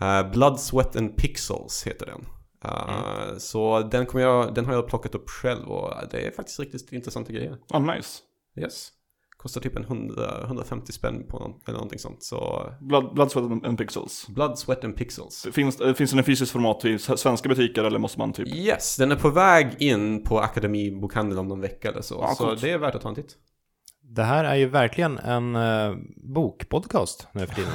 Eh, 0.00 0.30
Blood, 0.32 0.60
Sweat 0.60 0.96
and 0.96 1.16
Pixels 1.16 1.86
heter 1.86 2.06
den. 2.06 2.26
Eh, 2.64 3.36
Så 3.38 3.80
den, 3.80 4.06
kommer 4.06 4.24
jag, 4.24 4.54
den 4.54 4.66
har 4.66 4.72
jag 4.74 4.88
plockat 4.88 5.14
upp 5.14 5.30
själv 5.30 5.68
och 5.68 5.94
det 6.10 6.26
är 6.26 6.30
faktiskt 6.30 6.60
riktigt 6.60 6.92
intressanta 6.92 7.32
grejer. 7.32 7.56
Ah, 7.70 7.78
nice. 7.78 8.18
Yes. 8.60 8.88
Kostar 9.36 9.60
typ 9.60 9.76
en 9.76 9.84
100, 9.84 10.42
150 10.44 10.92
spänn 10.92 11.26
på 11.28 11.38
någon, 11.38 11.50
eller 11.66 11.74
någonting 11.74 11.98
sånt. 11.98 12.22
Så 12.22 12.66
Blood, 12.80 13.14
Blood, 13.14 13.30
Sweat 13.32 13.50
and- 13.64 13.78
Pixels. 13.78 14.26
Blood, 14.28 14.58
Sweat 14.58 14.84
and 14.84 14.96
Pixels. 14.96 15.46
Finns, 15.52 15.80
eh, 15.80 15.94
finns 15.94 16.10
den 16.10 16.20
i 16.20 16.22
fysiskt 16.22 16.52
format 16.52 16.84
i 16.84 16.98
svenska 16.98 17.48
butiker 17.48 17.84
eller 17.84 17.98
måste 17.98 18.18
man 18.18 18.32
typ... 18.32 18.48
Yes, 18.48 18.96
den 18.96 19.12
är 19.12 19.16
på 19.16 19.30
väg 19.30 19.82
in 19.82 20.24
på 20.24 20.38
Akademibokhandeln 20.40 21.38
om 21.38 21.48
någon 21.48 21.60
vecka 21.60 21.88
eller 21.90 22.02
så. 22.02 22.14
Ja, 22.20 22.34
så 22.34 22.54
det 22.54 22.70
är 22.70 22.78
värt 22.78 22.94
att 22.94 23.02
ta 23.02 23.08
en 23.08 23.14
titt. 23.14 23.36
Det 24.10 24.22
här 24.22 24.44
är 24.44 24.54
ju 24.54 24.66
verkligen 24.66 25.18
en 25.18 25.56
uh, 25.56 25.96
bokpodcast 26.16 27.28
nu 27.32 27.46
för 27.46 27.54
tiden. 27.54 27.70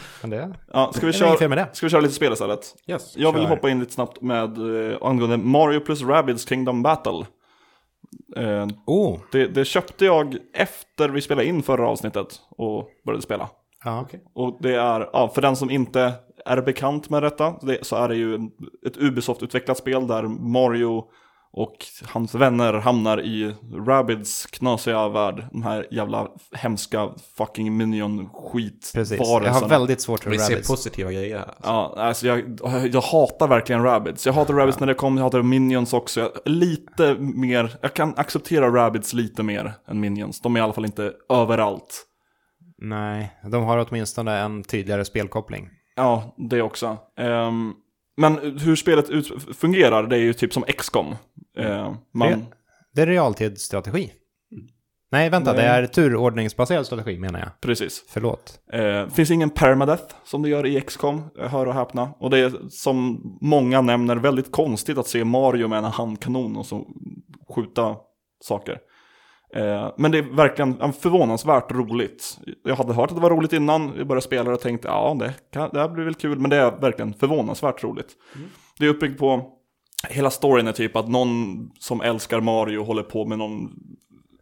Men 0.20 0.30
det, 0.30 0.54
Ja, 0.72 0.92
ska 0.94 1.06
vi, 1.06 1.12
det 1.12 1.18
är 1.18 1.26
inget 1.26 1.38
fel 1.38 1.38
köra, 1.38 1.48
med 1.48 1.58
det. 1.58 1.68
ska 1.72 1.86
vi 1.86 1.90
köra 1.90 2.00
lite 2.00 2.14
spel 2.14 2.32
istället? 2.32 2.74
Yes, 2.86 3.16
Jag 3.16 3.32
vill 3.32 3.42
Kör. 3.42 3.48
hoppa 3.48 3.70
in 3.70 3.80
lite 3.80 3.92
snabbt 3.92 4.20
med 4.22 4.58
eh, 4.90 4.98
angående 5.02 5.36
Mario 5.36 5.80
plus 5.80 6.02
Rabbids 6.02 6.48
Kingdom 6.48 6.82
Battle. 6.82 7.24
Eh, 8.36 8.66
Oh, 8.86 9.18
det, 9.32 9.46
det 9.46 9.64
köpte 9.64 10.04
jag 10.04 10.36
efter 10.54 11.08
vi 11.08 11.20
spelade 11.20 11.46
in 11.48 11.62
förra 11.62 11.88
avsnittet 11.88 12.28
och 12.50 12.88
började 13.06 13.22
spela. 13.22 13.48
ja. 13.84 14.06
Och 14.34 14.58
det 14.60 14.74
är, 14.74 15.08
ja, 15.12 15.28
för 15.34 15.42
den 15.42 15.56
som 15.56 15.70
inte 15.70 16.12
är 16.46 16.62
bekant 16.62 17.10
med 17.10 17.22
detta, 17.22 17.54
det, 17.62 17.78
så 17.86 17.96
är 17.96 18.08
det 18.08 18.14
ju 18.16 18.34
en, 18.34 18.50
ett 18.86 18.96
Ubisoft-utvecklat 18.96 19.78
spel 19.78 20.06
där 20.06 20.22
Mario 20.22 21.04
och 21.56 21.86
hans 22.04 22.34
vänner 22.34 22.72
hamnar 22.72 23.20
i 23.20 23.54
Rabbids 23.86 24.46
knasiga 24.46 25.08
värld. 25.08 25.44
De 25.52 25.62
här 25.62 25.86
jävla 25.90 26.28
hemska 26.52 27.10
fucking 27.36 27.76
minion 27.76 28.28
skit 28.28 28.90
Precis. 28.94 29.18
Jag 29.18 29.26
har 29.26 29.68
väldigt 29.68 30.00
svårt 30.00 30.22
för 30.22 30.30
Vi 30.30 30.38
ser 30.38 30.62
positiva 30.62 31.12
grejer 31.12 31.38
här. 31.38 31.54
Ja, 31.62 31.94
alltså 31.96 32.26
jag, 32.26 32.60
jag 32.92 33.00
hatar 33.00 33.48
verkligen 33.48 33.82
Rabbids. 33.82 34.26
Jag 34.26 34.32
hatar 34.32 34.54
Rabbids 34.54 34.80
när 34.80 34.86
det 34.86 34.94
kom, 34.94 35.16
jag 35.16 35.24
hatar 35.24 35.42
Minions 35.42 35.92
också. 35.92 36.20
Jag, 36.20 36.30
lite 36.44 37.14
mer, 37.14 37.76
jag 37.80 37.94
kan 37.94 38.14
acceptera 38.16 38.74
Rabbids 38.74 39.12
lite 39.12 39.42
mer 39.42 39.72
än 39.88 40.00
Minions. 40.00 40.40
De 40.40 40.56
är 40.56 40.60
i 40.60 40.62
alla 40.62 40.72
fall 40.72 40.84
inte 40.84 41.12
överallt. 41.28 42.06
Nej, 42.78 43.38
de 43.50 43.64
har 43.64 43.86
åtminstone 43.88 44.38
en 44.38 44.64
tydligare 44.64 45.04
spelkoppling. 45.04 45.68
Ja, 45.96 46.34
det 46.50 46.62
också. 46.62 46.96
Ehm, 47.18 47.72
men 48.16 48.58
hur 48.60 48.76
spelet 48.76 49.10
ut, 49.10 49.56
fungerar, 49.56 50.06
det 50.06 50.16
är 50.16 50.20
ju 50.20 50.32
typ 50.32 50.52
som 50.52 50.62
XCOM. 50.62 51.06
Uh, 51.60 51.94
man, 52.14 52.30
Det- 52.30 52.46
Det 52.94 53.02
är 53.02 53.06
realtidsstrategi. 53.06 54.12
Nej, 55.10 55.30
vänta, 55.30 55.52
Nej. 55.52 55.62
det 55.62 55.68
är 55.68 55.86
turordningsbaserad 55.86 56.86
strategi 56.86 57.18
menar 57.18 57.40
jag. 57.40 57.60
Precis. 57.60 58.04
Förlåt. 58.08 58.60
Eh, 58.72 59.08
finns 59.08 59.30
ingen 59.30 59.50
permadeath 59.50 60.14
som 60.24 60.42
det 60.42 60.48
gör 60.48 60.66
i 60.66 60.80
XCOM, 60.80 61.22
jag 61.36 61.48
hör 61.48 61.66
och 61.66 61.74
häpna. 61.74 62.10
Och 62.18 62.30
det 62.30 62.38
är 62.38 62.52
som 62.70 63.20
många 63.40 63.80
nämner 63.80 64.16
väldigt 64.16 64.52
konstigt 64.52 64.98
att 64.98 65.06
se 65.06 65.24
Mario 65.24 65.68
med 65.68 65.78
en 65.78 65.84
handkanon 65.84 66.56
och 66.56 66.66
så 66.66 66.86
skjuta 67.56 67.96
saker. 68.44 68.78
Eh, 69.56 69.92
men 69.96 70.10
det 70.10 70.18
är 70.18 70.22
verkligen 70.22 70.92
förvånansvärt 70.92 71.72
roligt. 71.72 72.38
Jag 72.64 72.76
hade 72.76 72.92
hört 72.92 73.10
att 73.10 73.16
det 73.16 73.22
var 73.22 73.30
roligt 73.30 73.52
innan, 73.52 73.92
jag 73.96 74.06
började 74.06 74.26
spela 74.26 74.52
och 74.52 74.60
tänkte 74.60 74.88
ja 74.88 75.16
det, 75.20 75.34
kan, 75.52 75.70
det 75.72 75.80
här 75.80 75.88
blir 75.88 76.04
väl 76.04 76.14
kul, 76.14 76.38
men 76.38 76.50
det 76.50 76.56
är 76.56 76.80
verkligen 76.80 77.14
förvånansvärt 77.14 77.84
roligt. 77.84 78.08
Det 78.78 78.84
är 78.84 78.90
uppbyggt 78.90 79.18
på, 79.18 79.52
hela 80.08 80.30
storyn 80.30 80.66
är 80.66 80.72
typ 80.72 80.96
att 80.96 81.08
någon 81.08 81.70
som 81.78 82.00
älskar 82.00 82.40
Mario 82.40 82.84
håller 82.84 83.02
på 83.02 83.26
med 83.26 83.38
någon 83.38 83.72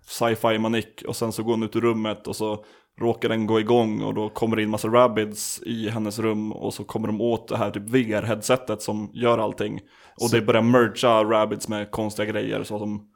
sci-fi 0.07 0.59
manik 0.59 1.03
och 1.09 1.17
sen 1.17 1.33
så 1.33 1.43
går 1.43 1.53
hon 1.53 1.63
ut 1.63 1.77
ur 1.77 1.81
rummet 1.81 2.27
och 2.27 2.37
så 2.37 2.65
råkar 3.01 3.29
den 3.29 3.47
gå 3.47 3.61
igång 3.61 4.03
och 4.03 4.15
då 4.15 4.29
kommer 4.29 4.57
det 4.57 4.63
in 4.63 4.71
massa 4.71 4.89
rabbids 4.89 5.63
i 5.67 5.89
hennes 5.89 6.19
rum 6.19 6.53
och 6.53 6.75
så 6.75 6.85
kommer 6.85 7.07
de 7.07 7.21
åt 7.21 7.49
det 7.49 7.57
här 7.57 7.71
typ 7.71 7.83
VR-headsetet 7.83 8.83
som 8.83 9.11
gör 9.15 9.39
allting. 9.39 9.81
Och 10.21 10.31
det 10.31 10.41
börjar 10.41 10.63
mergea 10.63 11.25
rabbids 11.25 11.69
med 11.69 11.91
konstiga 11.91 12.33
grejer 12.33 12.63
så 12.63 12.79
som 12.79 13.14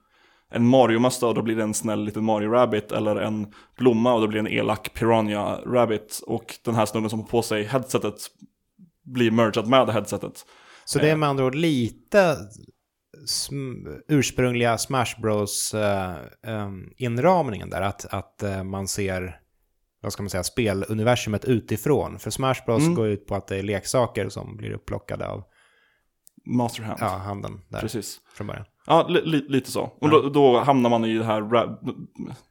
en 0.51 0.67
Mario-mössa 0.67 1.27
och 1.27 1.35
då 1.35 1.43
blir 1.43 1.57
det 1.57 1.63
en 1.63 1.75
snäll 1.75 2.05
liten 2.05 2.25
Mario-rabbit 2.25 2.93
eller 2.93 3.17
en 3.17 3.53
blomma 3.79 4.15
och 4.15 4.21
då 4.21 4.27
blir 4.27 4.43
det 4.43 4.49
en 4.49 4.59
elak 4.59 4.95
Piranha-rabbit 4.95 6.21
och 6.27 6.55
den 6.65 6.75
här 6.75 6.87
snubben 6.87 7.11
som 7.11 7.21
har 7.21 7.27
på 7.27 7.43
sig 7.43 7.65
headsetet 7.65 8.15
blir 9.05 9.31
mergad 9.31 9.67
med 9.69 9.89
headsetet. 9.89 10.47
Så 10.85 10.99
det 10.99 11.11
är 11.11 11.17
med 11.17 11.29
andra 11.29 11.45
ord 11.45 11.55
lite 11.55 12.37
sm- 13.27 14.01
ursprungliga 14.09 14.79
Smash 14.79 15.21
Bros 15.23 15.75
eh, 15.75 16.15
där. 17.71 17.83
Att, 17.83 18.05
att 18.15 18.43
eh, 18.43 18.65
man 18.65 18.89
ser, 18.89 19.41
vad 20.03 20.13
ska 20.13 20.23
man 20.23 20.31
säga, 20.31 20.45
speluniversumet 20.45 21.45
utifrån. 21.45 22.19
För 22.19 22.31
Smash 22.31 22.65
Bros 22.67 22.83
Mm. 22.83 22.95
går 22.95 23.09
ut 23.09 23.27
på 23.27 23.35
att 23.35 23.47
det 23.47 23.57
är 23.57 23.63
leksaker 23.63 24.29
som 24.29 24.57
blir 24.57 24.71
upplockade 24.71 25.29
av 25.29 25.45
Master 26.57 26.83
Hand. 26.83 26.99
ja, 27.01 27.09
handen 27.09 27.61
där 27.69 27.81
Precis. 27.81 28.21
från 28.35 28.47
början. 28.47 28.65
Ja, 28.87 29.07
li, 29.09 29.21
li, 29.25 29.45
lite 29.49 29.71
så. 29.71 29.83
Och 30.01 30.11
då, 30.11 30.29
då 30.29 30.59
hamnar 30.59 30.91
man 30.91 31.05
i 31.05 31.15
det 31.19 31.25
här... 31.25 31.77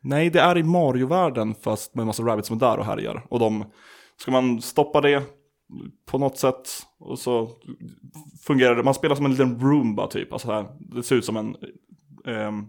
Nej, 0.01 0.29
det 0.29 0.39
är 0.39 0.57
i 0.57 0.63
Mario-världen 0.63 1.55
fast 1.55 1.95
med 1.95 2.01
en 2.01 2.07
massa 2.07 2.23
rabbits 2.23 2.47
som 2.47 2.57
är 2.57 2.59
där 2.59 2.77
och 2.77 2.85
härjar. 2.85 3.25
Och 3.29 3.39
de... 3.39 3.65
Ska 4.19 4.31
man 4.31 4.61
stoppa 4.61 5.01
det 5.01 5.23
på 6.05 6.17
något 6.17 6.37
sätt 6.37 6.69
och 6.99 7.19
så 7.19 7.49
fungerar 8.47 8.75
det. 8.75 8.83
Man 8.83 8.93
spelar 8.93 9.15
som 9.15 9.25
en 9.25 9.31
liten 9.31 9.59
Roomba 9.59 10.07
typ. 10.07 10.33
Alltså 10.33 10.51
här, 10.51 10.65
det 10.79 11.03
ser 11.03 11.15
ut 11.15 11.25
som 11.25 11.37
en... 11.37 11.55
ehm, 12.25 12.65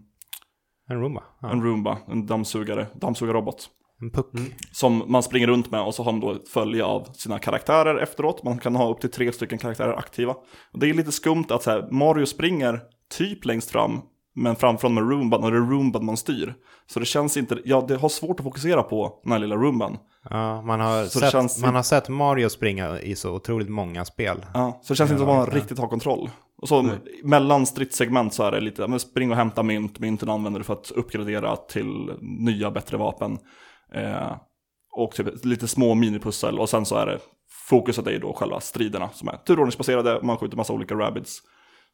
En 0.89 1.01
Roomba. 1.01 1.23
Ja. 1.41 1.49
en 1.51 1.63
Roomba, 1.63 1.97
en 2.07 2.25
dammsugare, 2.25 2.87
dammsugarrobot. 2.93 3.69
En 4.01 4.11
puck. 4.11 4.27
Som 4.71 5.03
man 5.07 5.23
springer 5.23 5.47
runt 5.47 5.71
med 5.71 5.81
och 5.81 5.95
så 5.95 6.03
har 6.03 6.11
man 6.11 6.21
då 6.21 6.31
ett 6.31 6.49
följe 6.49 6.85
av 6.85 7.07
sina 7.13 7.39
karaktärer 7.39 7.95
efteråt. 7.97 8.43
Man 8.43 8.57
kan 8.57 8.75
ha 8.75 8.89
upp 8.91 9.01
till 9.01 9.11
tre 9.11 9.31
stycken 9.31 9.57
karaktärer 9.57 9.93
aktiva. 9.93 10.33
Och 10.73 10.79
det 10.79 10.89
är 10.89 10.93
lite 10.93 11.11
skumt 11.11 11.45
att 11.49 11.63
så 11.63 11.71
här, 11.71 11.87
Mario 11.91 12.25
springer 12.25 12.81
typ 13.17 13.45
längst 13.45 13.71
fram, 13.71 14.01
men 14.35 14.55
framför 14.55 14.89
med 14.89 15.09
Roomban 15.09 15.43
och 15.43 15.51
det 15.51 15.57
är 15.57 15.61
Roomban 15.61 16.05
man 16.05 16.17
styr. 16.17 16.53
Så 16.87 16.99
det 16.99 17.05
känns 17.05 17.37
inte, 17.37 17.57
ja 17.65 17.85
det 17.87 17.95
har 17.95 18.09
svårt 18.09 18.39
att 18.39 18.43
fokusera 18.43 18.83
på 18.83 19.19
den 19.23 19.31
här 19.31 19.39
lilla 19.39 19.55
Roomban. 19.55 19.97
Ja, 20.29 20.61
man 20.61 20.79
har, 20.79 21.03
Så 21.05 21.19
sett, 21.19 21.31
känns- 21.31 21.61
man 21.61 21.75
har 21.75 21.83
sett 21.83 22.09
Mario 22.09 22.49
springa 22.49 22.99
i 22.99 23.15
så 23.15 23.31
otroligt 23.33 23.69
många 23.69 24.05
spel. 24.05 24.45
Ja, 24.53 24.79
så 24.83 24.93
det 24.93 24.97
känns 24.97 25.11
inte 25.11 25.23
som 25.23 25.29
att 25.29 25.47
man 25.47 25.55
riktigt 25.55 25.79
har 25.79 25.87
kontroll. 25.87 26.29
Och 26.61 26.67
så 26.67 26.89
mellan 27.23 27.65
stridssegment 27.65 28.33
så 28.33 28.43
är 28.43 28.51
det 28.51 28.59
lite, 28.61 28.87
men 28.87 28.99
spring 28.99 29.31
och 29.31 29.37
hämta 29.37 29.63
mynt, 29.63 29.99
mynten 29.99 30.29
använder 30.29 30.59
du 30.59 30.63
för 30.63 30.73
att 30.73 30.91
uppgradera 30.91 31.55
till 31.55 32.11
nya 32.21 32.71
bättre 32.71 32.97
vapen. 32.97 33.37
Eh, 33.93 34.31
och 34.91 35.11
typ 35.11 35.45
lite 35.45 35.67
små 35.67 35.93
minipussel 35.93 36.59
och 36.59 36.69
sen 36.69 36.85
så 36.85 36.95
är 36.95 37.05
det, 37.05 37.19
fokuset 37.69 38.07
är 38.07 38.11
ju 38.11 38.19
då 38.19 38.33
själva 38.33 38.59
striderna 38.59 39.09
som 39.09 39.27
är 39.27 39.37
turordningsbaserade, 39.37 40.19
man 40.23 40.37
skjuter 40.37 40.57
massa 40.57 40.73
olika 40.73 40.95
rabbids. 40.95 41.41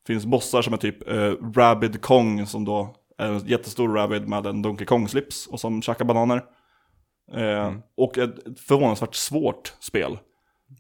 Det 0.07 0.13
finns 0.13 0.25
bossar 0.25 0.61
som 0.61 0.73
är 0.73 0.77
typ 0.77 1.09
eh, 1.09 1.33
Rabbid 1.55 2.01
Kong 2.01 2.45
som 2.47 2.65
då 2.65 2.95
är 3.17 3.27
en 3.31 3.47
jättestor 3.47 3.93
rabbid 3.93 4.27
med 4.27 4.45
en 4.45 4.61
Donkey 4.61 4.85
Kong-slips 4.85 5.47
och 5.47 5.59
som 5.59 5.81
käkar 5.81 6.05
bananer. 6.05 6.43
Eh, 7.33 7.73
Och 7.97 8.17
ett 8.17 8.59
förvånansvärt 8.59 9.15
svårt 9.15 9.73
spel. 9.79 10.17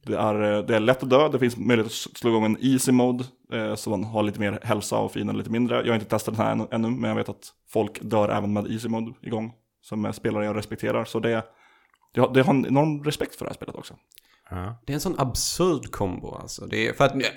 Det 0.05 0.17
är, 0.17 0.57
eh, 0.57 0.65
det 0.65 0.75
är 0.75 0.79
lätt 0.79 1.03
att 1.03 1.09
dö, 1.09 1.29
det 1.29 1.39
finns 1.39 1.57
möjlighet 1.57 1.91
att 1.91 2.17
slå 2.17 2.29
igång 2.29 2.45
en 2.45 2.57
easy 2.61 2.91
mode 2.91 3.23
eh, 3.53 3.75
så 3.75 3.89
man 3.89 4.03
har 4.03 4.23
lite 4.23 4.39
mer 4.39 4.59
hälsa 4.63 4.97
och 4.97 5.11
fienden 5.11 5.37
lite 5.37 5.49
mindre. 5.49 5.75
Jag 5.77 5.87
har 5.87 5.95
inte 5.95 6.05
testat 6.09 6.35
den 6.37 6.45
här 6.45 6.51
än- 6.51 6.67
ännu, 6.71 6.89
men 6.89 7.09
jag 7.09 7.15
vet 7.17 7.29
att 7.29 7.53
folk 7.69 8.01
dör 8.01 8.29
även 8.29 8.53
med 8.53 8.71
easy 8.71 8.89
mode 8.89 9.13
igång. 9.21 9.53
Som 9.89 10.05
är 10.05 10.11
spelare 10.11 10.45
jag 10.45 10.55
respekterar, 10.55 11.05
så 11.05 11.19
det, 11.19 11.43
det, 12.13 12.21
har, 12.21 12.33
det 12.33 12.41
har 12.41 12.53
en 12.53 12.65
enorm 12.65 13.03
respekt 13.03 13.35
för 13.35 13.45
det 13.45 13.49
här 13.49 13.55
spelet 13.55 13.75
också. 13.75 13.93
Ja. 14.49 14.77
Det 14.85 14.93
är 14.93 14.95
en 14.95 14.99
sån 14.99 15.19
absurd 15.19 15.91
kombo 15.91 16.35
alltså. 16.35 16.65
Det 16.65 16.87
är, 16.87 16.93
för 16.93 17.05
att 17.05 17.13
ja, 17.15 17.27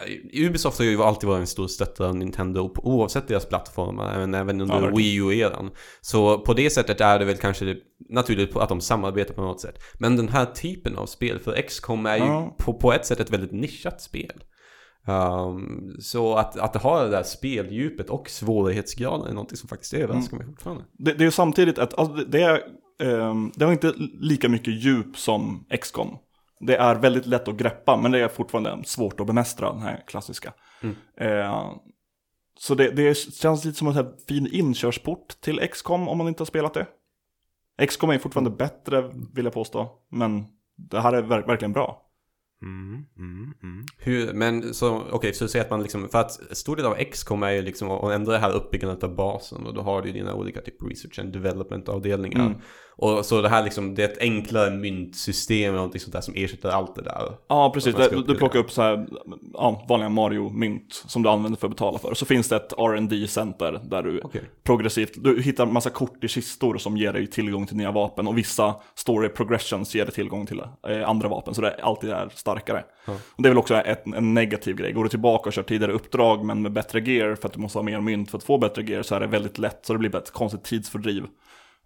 Ubisoft 0.46 0.78
har 0.78 0.84
ju 0.84 1.02
alltid 1.02 1.28
varit 1.28 1.40
en 1.40 1.46
stor 1.46 1.66
stöttare 1.68 2.08
av 2.08 2.16
Nintendo 2.16 2.68
på- 2.68 2.82
oavsett 2.86 3.28
deras 3.28 3.46
plattformar, 3.46 4.14
även, 4.14 4.34
även 4.34 4.60
under 4.60 4.74
verkligen. 4.80 4.96
Wii 4.96 5.14
U-eran. 5.16 5.70
Så 6.00 6.38
på 6.38 6.54
det 6.54 6.70
sättet 6.70 7.00
är 7.00 7.18
det 7.18 7.24
väl 7.24 7.36
kanske 7.36 7.76
naturligt 8.08 8.56
att 8.56 8.68
de 8.68 8.80
samarbetar 8.80 9.34
på 9.34 9.42
något 9.42 9.60
sätt. 9.60 9.82
Men 9.98 10.16
den 10.16 10.28
här 10.28 10.44
typen 10.46 10.96
av 10.96 11.06
spel 11.06 11.38
för 11.38 11.62
XCOM 11.62 12.06
är 12.06 12.16
ju 12.16 12.24
Ja. 12.24 12.54
på, 12.58 12.74
på 12.74 12.92
ett 12.92 13.06
sätt 13.06 13.20
ett 13.20 13.30
väldigt 13.30 13.52
nischat 13.52 14.00
spel. 14.02 14.44
Um, 15.08 15.96
så 16.00 16.34
att, 16.34 16.58
att 16.58 16.82
har 16.82 17.04
det 17.04 17.10
där 17.10 17.22
speldjupet 17.22 18.10
och 18.10 18.30
svårighetsgraden 18.30 19.26
är 19.26 19.32
någonting 19.32 19.56
som 19.56 19.68
faktiskt 19.68 19.94
överraskar 19.94 20.36
mig 20.36 20.46
fortfarande. 20.46 20.84
Det, 20.92 21.12
det 21.12 21.24
är 21.24 21.30
samtidigt 21.30 21.78
att 21.78 21.98
alltså, 21.98 22.14
det, 22.14 22.42
är, 22.42 22.62
ehm, 23.02 23.52
det 23.56 23.64
har 23.64 23.72
inte 23.72 23.92
lika 24.20 24.48
mycket 24.48 24.74
djup 24.84 25.16
som 25.18 25.66
XCOM. 25.80 26.18
Det 26.60 26.76
är 26.76 26.94
väldigt 26.94 27.26
lätt 27.26 27.48
att 27.48 27.56
greppa, 27.56 27.96
men 27.96 28.12
det 28.12 28.18
är 28.18 28.28
fortfarande 28.28 28.82
svårt 28.84 29.20
att 29.20 29.26
bemästra 29.26 29.72
den 29.72 29.82
här 29.82 30.04
klassiska. 30.06 30.52
Eh, 31.20 31.72
så 32.58 32.74
det, 32.74 32.90
det 32.90 33.14
känns 33.14 33.64
lite 33.64 33.78
som 33.78 33.88
en 33.88 34.06
fin 34.28 34.48
inkörsport 34.52 35.40
till 35.40 35.68
XCOM 35.72 36.08
om 36.08 36.18
man 36.18 36.28
inte 36.28 36.40
har 36.40 36.46
spelat 36.46 36.74
det. 36.74 36.86
XCOM 37.86 38.10
är 38.10 38.18
fortfarande 38.18 38.50
bättre, 38.50 39.10
vill 39.34 39.44
jag 39.44 39.54
påstå, 39.54 39.90
men 40.10 40.44
det 40.76 41.00
här 41.00 41.12
är 41.12 41.22
ver- 41.22 41.46
verkligen 41.46 41.72
bra. 41.72 42.04
Mm, 42.62 43.04
mm, 43.18 43.54
mm. 43.62 43.84
Hur, 43.98 44.32
men 44.32 44.74
så, 44.74 45.02
okej, 45.10 45.34
så 45.34 45.44
du 45.44 45.48
säger 45.48 45.64
att 45.64 45.70
man 45.70 45.82
liksom, 45.82 46.08
för 46.08 46.18
att 46.18 46.56
stor 46.56 46.76
del 46.76 46.86
av 46.86 46.94
XCOM 46.94 47.42
är 47.42 47.50
ju 47.50 47.62
liksom 47.62 47.90
att 47.90 48.12
ändra 48.12 48.32
det 48.32 48.38
här 48.38 48.52
uppbyggandet 48.52 49.04
av 49.04 49.14
basen 49.14 49.66
och 49.66 49.74
då 49.74 49.80
har 49.82 50.02
du 50.02 50.08
ju 50.08 50.14
dina 50.14 50.34
olika 50.34 50.60
typ 50.60 50.82
research 50.82 51.18
and 51.18 51.32
development 51.32 51.88
avdelningar. 51.88 52.62
Mm. 53.02 53.14
Och 53.14 53.26
så 53.26 53.42
det 53.42 53.48
här 53.48 53.62
liksom, 53.62 53.94
det 53.94 54.04
är 54.04 54.08
ett 54.08 54.20
enklare 54.20 54.70
myntsystem 54.70 55.68
eller 55.68 55.76
någonting 55.76 56.00
sånt 56.00 56.12
där 56.12 56.20
som 56.20 56.34
ersätter 56.36 56.68
allt 56.68 56.94
det 56.94 57.02
där. 57.02 57.32
Ja, 57.48 57.70
precis. 57.74 57.94
Du, 57.94 58.22
du 58.22 58.34
plockar 58.34 58.58
upp 58.58 58.70
så 58.70 58.82
här, 58.82 59.06
ja, 59.54 59.84
vanliga 59.88 60.08
Mario-mynt 60.08 61.04
som 61.06 61.22
du 61.22 61.28
använder 61.28 61.58
för 61.58 61.66
att 61.66 61.72
betala 61.72 61.98
för. 61.98 62.14
Så 62.14 62.26
finns 62.26 62.48
det 62.48 62.56
ett 62.56 62.72
rd 62.78 63.30
center 63.30 63.80
där 63.84 64.02
du 64.02 64.20
Okej. 64.24 64.42
progressivt, 64.62 65.12
du 65.16 65.42
hittar 65.42 65.66
massa 65.66 65.90
kort 65.90 66.24
i 66.24 66.28
kistor 66.28 66.78
som 66.78 66.96
ger 66.96 67.12
dig 67.12 67.26
tillgång 67.26 67.66
till 67.66 67.76
nya 67.76 67.90
vapen 67.90 68.26
och 68.26 68.38
vissa 68.38 68.74
story 68.94 69.28
progressions 69.28 69.94
ger 69.94 70.04
dig 70.04 70.14
tillgång 70.14 70.46
till 70.46 70.62
eh, 70.88 71.08
andra 71.08 71.28
vapen. 71.28 71.54
Så 71.54 71.60
det 71.60 71.70
är 71.70 71.80
alltid 71.84 72.10
är 72.10 72.28
starkare. 72.34 72.84
Och 73.06 73.42
det 73.42 73.48
är 73.48 73.50
väl 73.50 73.58
också 73.58 73.74
ett, 73.74 74.06
en 74.06 74.34
negativ 74.34 74.76
grej. 74.76 74.92
Går 74.92 75.02
du 75.02 75.10
tillbaka 75.10 75.48
och 75.48 75.52
kör 75.52 75.62
tidigare 75.62 75.92
uppdrag 75.92 76.44
men 76.44 76.62
med 76.62 76.72
bättre 76.72 77.00
gear 77.00 77.34
för 77.34 77.48
att 77.48 77.54
du 77.54 77.60
måste 77.60 77.78
ha 77.78 77.82
mer 77.82 78.00
mynt 78.00 78.30
för 78.30 78.38
att 78.38 78.44
få 78.44 78.58
bättre 78.58 78.82
gear 78.82 79.02
så 79.02 79.14
är 79.14 79.20
det 79.20 79.26
väldigt 79.26 79.58
lätt. 79.58 79.86
Så 79.86 79.92
det 79.92 79.98
blir 79.98 80.16
ett 80.16 80.30
konstigt 80.30 80.64
tidsfördriv 80.64 81.24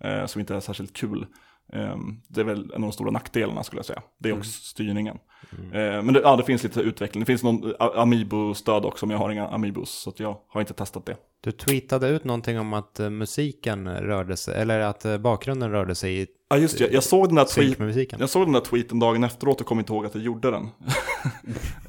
eh, 0.04 0.26
som 0.26 0.40
inte 0.40 0.54
är 0.54 0.60
särskilt 0.60 0.92
kul. 0.92 1.26
Eh, 1.72 1.96
det 2.28 2.40
är 2.40 2.44
väl 2.44 2.60
en 2.64 2.74
av 2.74 2.80
de 2.80 2.92
stora 2.92 3.10
nackdelarna 3.10 3.62
skulle 3.64 3.78
jag 3.78 3.86
säga. 3.86 4.02
Det 4.18 4.28
är 4.28 4.38
också 4.38 4.50
styrningen. 4.50 5.18
Eh, 5.52 6.02
men 6.02 6.12
det, 6.14 6.20
ja, 6.20 6.36
det 6.36 6.44
finns 6.44 6.62
lite 6.62 6.80
utveckling. 6.80 7.20
Det 7.20 7.26
finns 7.26 7.42
någon 7.42 7.74
A- 7.78 7.92
Amiibo-stöd 7.96 8.84
också, 8.84 9.06
men 9.06 9.12
jag 9.14 9.18
har 9.18 9.30
inga 9.30 9.48
Amiibos. 9.48 9.90
Så 9.90 10.12
jag 10.16 10.36
har 10.48 10.60
inte 10.60 10.74
testat 10.74 11.06
det. 11.06 11.16
Du 11.40 11.52
tweetade 11.52 12.08
ut 12.08 12.24
någonting 12.24 12.58
om 12.60 12.72
att 12.72 13.00
eh, 13.00 13.10
musiken 13.10 13.88
rörde 13.88 14.36
sig, 14.36 14.60
eller 14.60 14.80
att 14.80 15.04
eh, 15.04 15.18
bakgrunden 15.18 15.70
rörde 15.70 15.94
sig 15.94 16.20
i 16.22 16.26
Ja, 16.48 16.58
just 16.58 16.78
det. 16.78 16.92
Jag 16.92 17.02
såg 17.04 17.28
den 17.28 17.34
där, 17.34 17.44
tweet, 17.44 17.78
jag 18.20 18.30
såg 18.30 18.46
den 18.46 18.52
där 18.52 18.60
tweeten 18.60 18.98
dagen 18.98 19.24
efteråt 19.24 19.60
och 19.60 19.66
kom 19.66 19.78
inte 19.78 19.92
ihåg 19.92 20.06
att 20.06 20.14
jag 20.14 20.24
gjorde 20.24 20.50
den. 20.50 20.68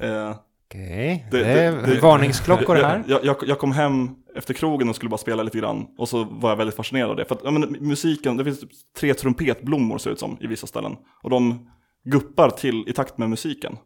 eh, 0.00 0.36
Okej, 0.74 1.26
Det- 1.30 1.38
det, 1.42 1.50
är 1.50 1.72
det- 1.72 1.94
det- 1.94 2.00
varningsklockor 2.00 2.74
här. 2.82 3.04
Jag, 3.08 3.24
jag, 3.24 3.36
jag 3.46 3.58
kom 3.58 3.72
hem 3.72 4.08
efter 4.36 4.54
krogen 4.54 4.88
och 4.88 4.96
skulle 4.96 5.08
bara 5.10 5.18
spela 5.18 5.42
lite 5.42 5.58
grann 5.58 5.86
och 5.98 6.08
så 6.08 6.24
var 6.24 6.50
jag 6.50 6.56
väldigt 6.56 6.76
fascinerad 6.76 7.10
av 7.10 7.16
det. 7.16 7.24
För 7.24 7.34
att, 7.34 7.52
men, 7.54 7.76
musiken, 7.80 8.36
det 8.36 8.44
finns 8.44 8.60
typ 8.60 8.70
tre 8.98 9.14
trumpetblommor 9.14 9.98
ser 9.98 10.10
det 10.10 10.12
ut 10.14 10.20
som 10.20 10.38
i 10.40 10.46
vissa 10.46 10.66
ställen. 10.66 10.96
Och 11.22 11.30
de 11.30 11.70
guppar 12.04 12.50
till 12.50 12.88
i 12.88 12.92
takt 12.92 13.18
med 13.18 13.30
musiken. 13.30 13.76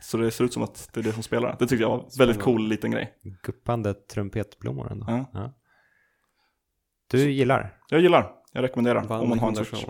Så 0.00 0.16
det 0.16 0.30
ser 0.30 0.44
ut 0.44 0.52
som 0.52 0.62
att 0.62 0.90
det 0.94 1.00
är 1.00 1.04
det 1.04 1.12
som 1.12 1.22
spelar. 1.22 1.56
Det 1.58 1.66
tyckte 1.66 1.82
jag 1.82 1.88
var 1.88 1.98
en 1.98 2.04
väldigt 2.18 2.40
cool 2.40 2.68
liten 2.68 2.90
grej. 2.90 3.12
Guppande 3.42 3.94
trumpetblommor 3.94 4.92
ändå. 4.92 5.06
Ja. 5.08 5.30
Ja. 5.32 5.54
Du 7.10 7.30
gillar? 7.30 7.74
Jag 7.88 8.00
gillar, 8.00 8.30
jag 8.52 8.62
rekommenderar 8.62 9.20
om 9.22 9.28
man 9.28 9.38
har 9.38 9.48
en 9.48 9.56
Switch. 9.56 9.84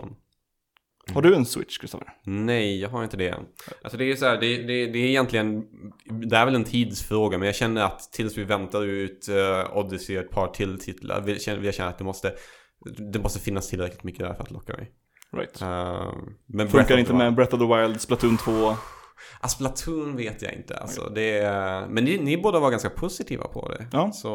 Har 1.11 1.21
du 1.21 1.35
en 1.35 1.45
Switch, 1.45 1.77
Kristoffer? 1.77 2.07
Nej, 2.23 2.81
jag 2.81 2.89
har 2.89 3.03
inte 3.03 3.17
det. 3.17 3.35
Alltså 3.81 3.97
det 3.97 4.11
är 4.11 4.15
så 4.15 4.25
här, 4.25 4.37
det, 4.37 4.57
det, 4.57 4.85
det 4.87 4.99
är 4.99 5.07
egentligen, 5.07 5.63
det 6.05 6.37
är 6.37 6.45
väl 6.45 6.55
en 6.55 6.63
tidsfråga, 6.63 7.37
men 7.37 7.45
jag 7.45 7.55
känner 7.55 7.83
att 7.83 8.11
tills 8.11 8.37
vi 8.37 8.43
väntar 8.43 8.83
ut 8.83 9.29
uh, 9.29 9.77
Odyssey 9.77 10.17
och 10.17 10.23
ett 10.23 10.31
par 10.31 10.47
till 10.47 10.79
titlar, 10.79 11.21
vill, 11.21 11.41
känner, 11.41 11.63
jag 11.63 11.73
känna 11.73 11.89
att 11.89 11.97
det 11.97 12.03
måste, 12.03 12.33
det 13.11 13.19
måste 13.19 13.39
finnas 13.39 13.69
tillräckligt 13.69 14.03
mycket 14.03 14.19
där 14.19 14.33
för 14.33 14.43
att 14.43 14.51
locka 14.51 14.73
mig. 14.73 14.91
Right. 15.31 15.61
Uh, 15.61 16.13
men 16.45 16.67
Funkar 16.67 16.97
inte 16.97 17.13
med 17.13 17.35
Breath 17.35 17.55
of 17.55 17.59
the 17.59 17.75
Wild, 17.77 18.01
Splatoon 18.01 18.37
2? 18.37 18.75
Ah, 19.41 19.47
Splatoon 19.47 20.15
vet 20.15 20.41
jag 20.41 20.53
inte 20.53 20.77
alltså. 20.77 21.09
Det 21.15 21.37
är, 21.39 21.87
men 21.87 22.03
ni, 22.05 22.17
ni 22.17 22.37
båda 22.37 22.59
var 22.59 22.71
ganska 22.71 22.89
positiva 22.89 23.47
på 23.47 23.69
det. 23.69 23.87
Ja. 23.91 24.11
Så, 24.11 24.27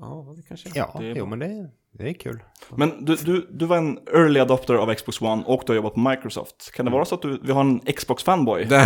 ja, 0.00 0.34
det 0.36 0.42
kanske 0.48 0.68
Ja, 0.74 0.96
Det 0.98 1.06
är 1.06 1.14
jo 1.14 1.26
men 1.26 1.38
det, 1.38 1.70
det 1.98 2.08
är 2.08 2.12
kul. 2.14 2.42
Men 2.76 3.04
du, 3.04 3.16
du, 3.16 3.46
du 3.50 3.66
var 3.66 3.76
en 3.76 3.98
early 4.14 4.40
adopter 4.40 4.74
av 4.74 4.94
Xbox 4.94 5.20
One 5.22 5.42
och 5.46 5.62
du 5.66 5.72
har 5.72 5.76
jobbat 5.76 5.94
på 5.94 6.00
Microsoft. 6.00 6.72
Kan 6.74 6.84
det 6.86 6.92
vara 6.92 7.04
så 7.04 7.14
att 7.14 7.22
du, 7.22 7.40
vi 7.42 7.52
har 7.52 7.60
en 7.60 7.80
Xbox-fanboy? 7.80 8.66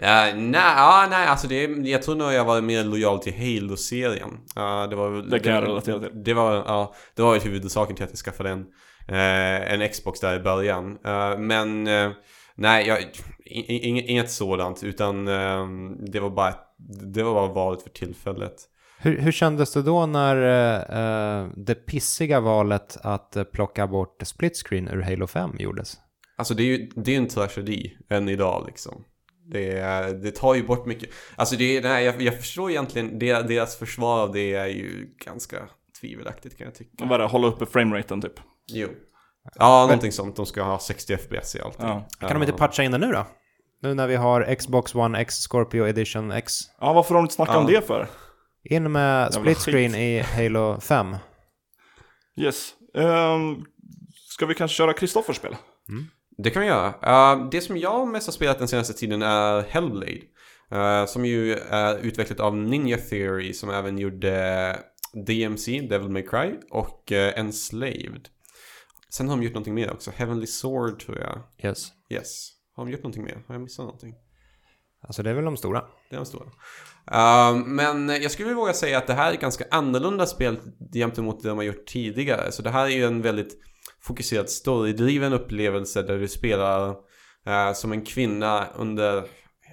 ja, 0.00 0.32
nej, 0.34 0.60
ja, 0.76 1.06
nej, 1.10 1.26
alltså 1.26 1.48
det, 1.48 1.62
jag 1.64 2.02
tror 2.02 2.14
nog 2.14 2.32
jag 2.32 2.44
var 2.44 2.60
mer 2.60 2.84
lojal 2.84 3.18
till 3.18 3.32
Halo-serien. 3.34 4.30
Ja, 4.54 4.86
det 4.86 4.96
var 4.96 5.10
väl- 5.10 5.30
Det 5.30 5.38
kan 5.38 5.54
jag 5.54 5.64
relatera 5.64 5.98
till. 6.00 6.22
Det 6.24 6.34
var, 6.34 6.54
ja, 6.54 6.94
det 7.14 7.22
var 7.22 7.34
ju 7.34 7.40
huvudsaken 7.40 7.96
till 7.96 8.04
att 8.04 8.10
jag 8.10 8.18
skaffade 8.18 8.50
en, 8.50 8.60
eh, 9.08 9.72
en 9.72 9.88
Xbox 9.88 10.20
där 10.20 10.36
i 10.36 10.40
början. 10.42 10.98
Eh, 11.04 11.38
men 11.38 11.86
eh, 11.86 12.10
nej, 12.56 12.86
jag, 12.86 13.00
i- 13.44 13.74
i- 13.76 14.06
inget 14.10 14.30
sådant, 14.30 14.84
utan 14.84 15.28
eh, 15.28 15.66
det 16.12 16.20
var 16.20 16.30
bara, 16.30 16.54
det 17.12 17.22
var 17.22 17.34
bara 17.34 17.52
valet 17.52 17.82
för 17.82 17.90
tillfället. 17.90 18.54
Hur, 18.98 19.18
hur 19.18 19.32
kändes 19.32 19.72
det 19.72 19.82
då 19.82 20.06
när 20.06 20.36
eh, 20.36 20.98
eh, 21.40 21.48
det 21.56 21.74
pissiga 21.74 22.40
valet 22.40 22.96
att 23.02 23.36
eh, 23.36 23.44
plocka 23.44 23.86
bort 23.86 24.22
split 24.24 24.56
screen 24.56 24.88
ur 24.88 25.00
Halo 25.02 25.26
5 25.26 25.50
gjordes? 25.58 25.96
Alltså 26.38 26.54
det 26.54 26.62
är 26.62 26.66
ju 26.66 26.90
det 26.96 27.14
är 27.14 27.18
en 27.18 27.28
tragedi 27.28 27.96
än 28.08 28.28
idag 28.28 28.64
liksom. 28.66 29.04
Det, 29.52 29.72
det 30.22 30.30
tar 30.30 30.54
ju 30.54 30.62
bort 30.66 30.86
mycket. 30.86 31.08
Alltså 31.36 31.56
det 31.56 31.76
är, 31.76 31.82
nej, 31.82 32.04
jag, 32.04 32.22
jag 32.22 32.36
förstår 32.38 32.70
egentligen, 32.70 33.18
det, 33.18 33.42
deras 33.48 33.76
försvar 33.78 34.22
av 34.22 34.32
det 34.32 34.54
är 34.54 34.66
ju 34.66 35.14
ganska 35.24 35.68
tvivelaktigt 36.00 36.58
kan 36.58 36.64
jag 36.64 36.74
tycka. 36.74 37.04
Vad 37.04 37.12
är 37.12 37.18
det, 37.18 37.24
hålla 37.24 37.46
uppe 37.46 37.66
frameraten 37.66 38.20
typ? 38.20 38.40
Jo. 38.72 38.88
Ja, 39.54 39.80
någonting 39.82 40.12
sånt. 40.12 40.36
De 40.36 40.46
ska 40.46 40.62
ha 40.62 40.78
60 40.78 41.16
FPS 41.16 41.54
i 41.56 41.60
allt. 41.60 41.76
Ja. 41.78 42.08
Kan 42.20 42.30
de 42.32 42.42
inte 42.42 42.52
patcha 42.52 42.82
in 42.82 42.90
det 42.92 42.98
nu 42.98 43.12
då? 43.12 43.26
Nu 43.82 43.94
när 43.94 44.06
vi 44.06 44.16
har 44.16 44.54
Xbox 44.54 44.94
One 44.94 45.18
X 45.18 45.34
Scorpio 45.34 45.86
Edition 45.88 46.32
X. 46.32 46.54
Ja, 46.80 46.92
varför 46.92 47.14
har 47.14 47.20
de 47.20 47.24
inte 47.24 47.34
snackat 47.34 47.56
om 47.56 47.68
Ja. 47.68 47.80
det 47.80 47.86
för? 47.86 48.08
In 48.64 48.92
med 48.92 49.34
split 49.34 49.58
screen 49.58 49.94
i 49.94 50.20
Halo 50.20 50.80
5. 50.80 51.16
Yes. 52.40 52.72
Ehm, 52.94 53.64
ska 54.28 54.46
vi 54.46 54.54
kanske 54.54 54.74
köra 54.76 54.92
Kristoffers 54.92 55.36
spel? 55.36 55.56
Det 56.38 56.50
kan 56.50 56.62
vi 56.62 56.68
göra. 56.68 56.88
Uh, 57.36 57.48
det 57.50 57.60
som 57.60 57.76
jag 57.76 58.08
mest 58.08 58.26
har 58.26 58.32
spelat 58.32 58.58
den 58.58 58.68
senaste 58.68 58.94
tiden 58.94 59.22
är 59.22 59.62
Hellblade. 59.62 60.20
Uh, 60.74 61.06
som 61.06 61.24
ju 61.24 61.52
är 61.54 61.98
utvecklat 61.98 62.40
av 62.40 62.56
Ninja 62.56 62.96
Theory 62.96 63.52
som 63.52 63.70
även 63.70 63.98
gjorde 63.98 64.76
DMC, 65.26 65.80
Devil 65.80 66.08
May 66.08 66.22
Cry 66.22 66.54
och 66.70 67.12
uh, 67.12 67.38
Enslaved. 67.38 68.28
Sen 69.16 69.28
har 69.28 69.36
de 69.36 69.42
gjort 69.42 69.52
någonting 69.54 69.74
mer 69.74 69.92
också. 69.92 70.10
Heavenly 70.10 70.46
Sword 70.46 71.00
tror 71.00 71.18
jag. 71.18 71.38
Yes. 71.70 71.88
Yes. 72.10 72.50
Har 72.76 72.84
de 72.84 72.90
gjort 72.92 73.02
någonting 73.02 73.24
mer? 73.24 73.42
Har 73.46 73.54
jag 73.54 73.62
missat 73.62 73.84
någonting? 73.84 74.14
Alltså 75.02 75.22
det 75.22 75.30
är 75.30 75.34
väl 75.34 75.44
de 75.44 75.56
stora. 75.56 75.84
Det 76.10 76.16
är 76.16 76.20
de 76.20 76.26
stora. 76.26 76.44
Uh, 77.12 77.56
men 77.66 78.08
jag 78.08 78.30
skulle 78.30 78.54
våga 78.54 78.72
säga 78.72 78.98
att 78.98 79.06
det 79.06 79.14
här 79.14 79.32
är 79.32 79.36
ganska 79.36 79.64
annorlunda 79.70 80.26
spel 80.26 80.58
jämfört 80.92 81.24
mot 81.24 81.42
det 81.42 81.48
de 81.48 81.58
har 81.58 81.64
gjort 81.64 81.86
tidigare. 81.86 82.52
Så 82.52 82.62
det 82.62 82.70
här 82.70 82.84
är 82.84 82.90
ju 82.90 83.04
en 83.04 83.22
väldigt 83.22 83.58
fokuserad 84.00 84.50
storydriven 84.50 85.32
upplevelse 85.32 86.02
där 86.02 86.18
du 86.18 86.28
spelar 86.28 86.88
uh, 87.48 87.72
som 87.74 87.92
en 87.92 88.04
kvinna 88.04 88.66
under, 88.74 89.14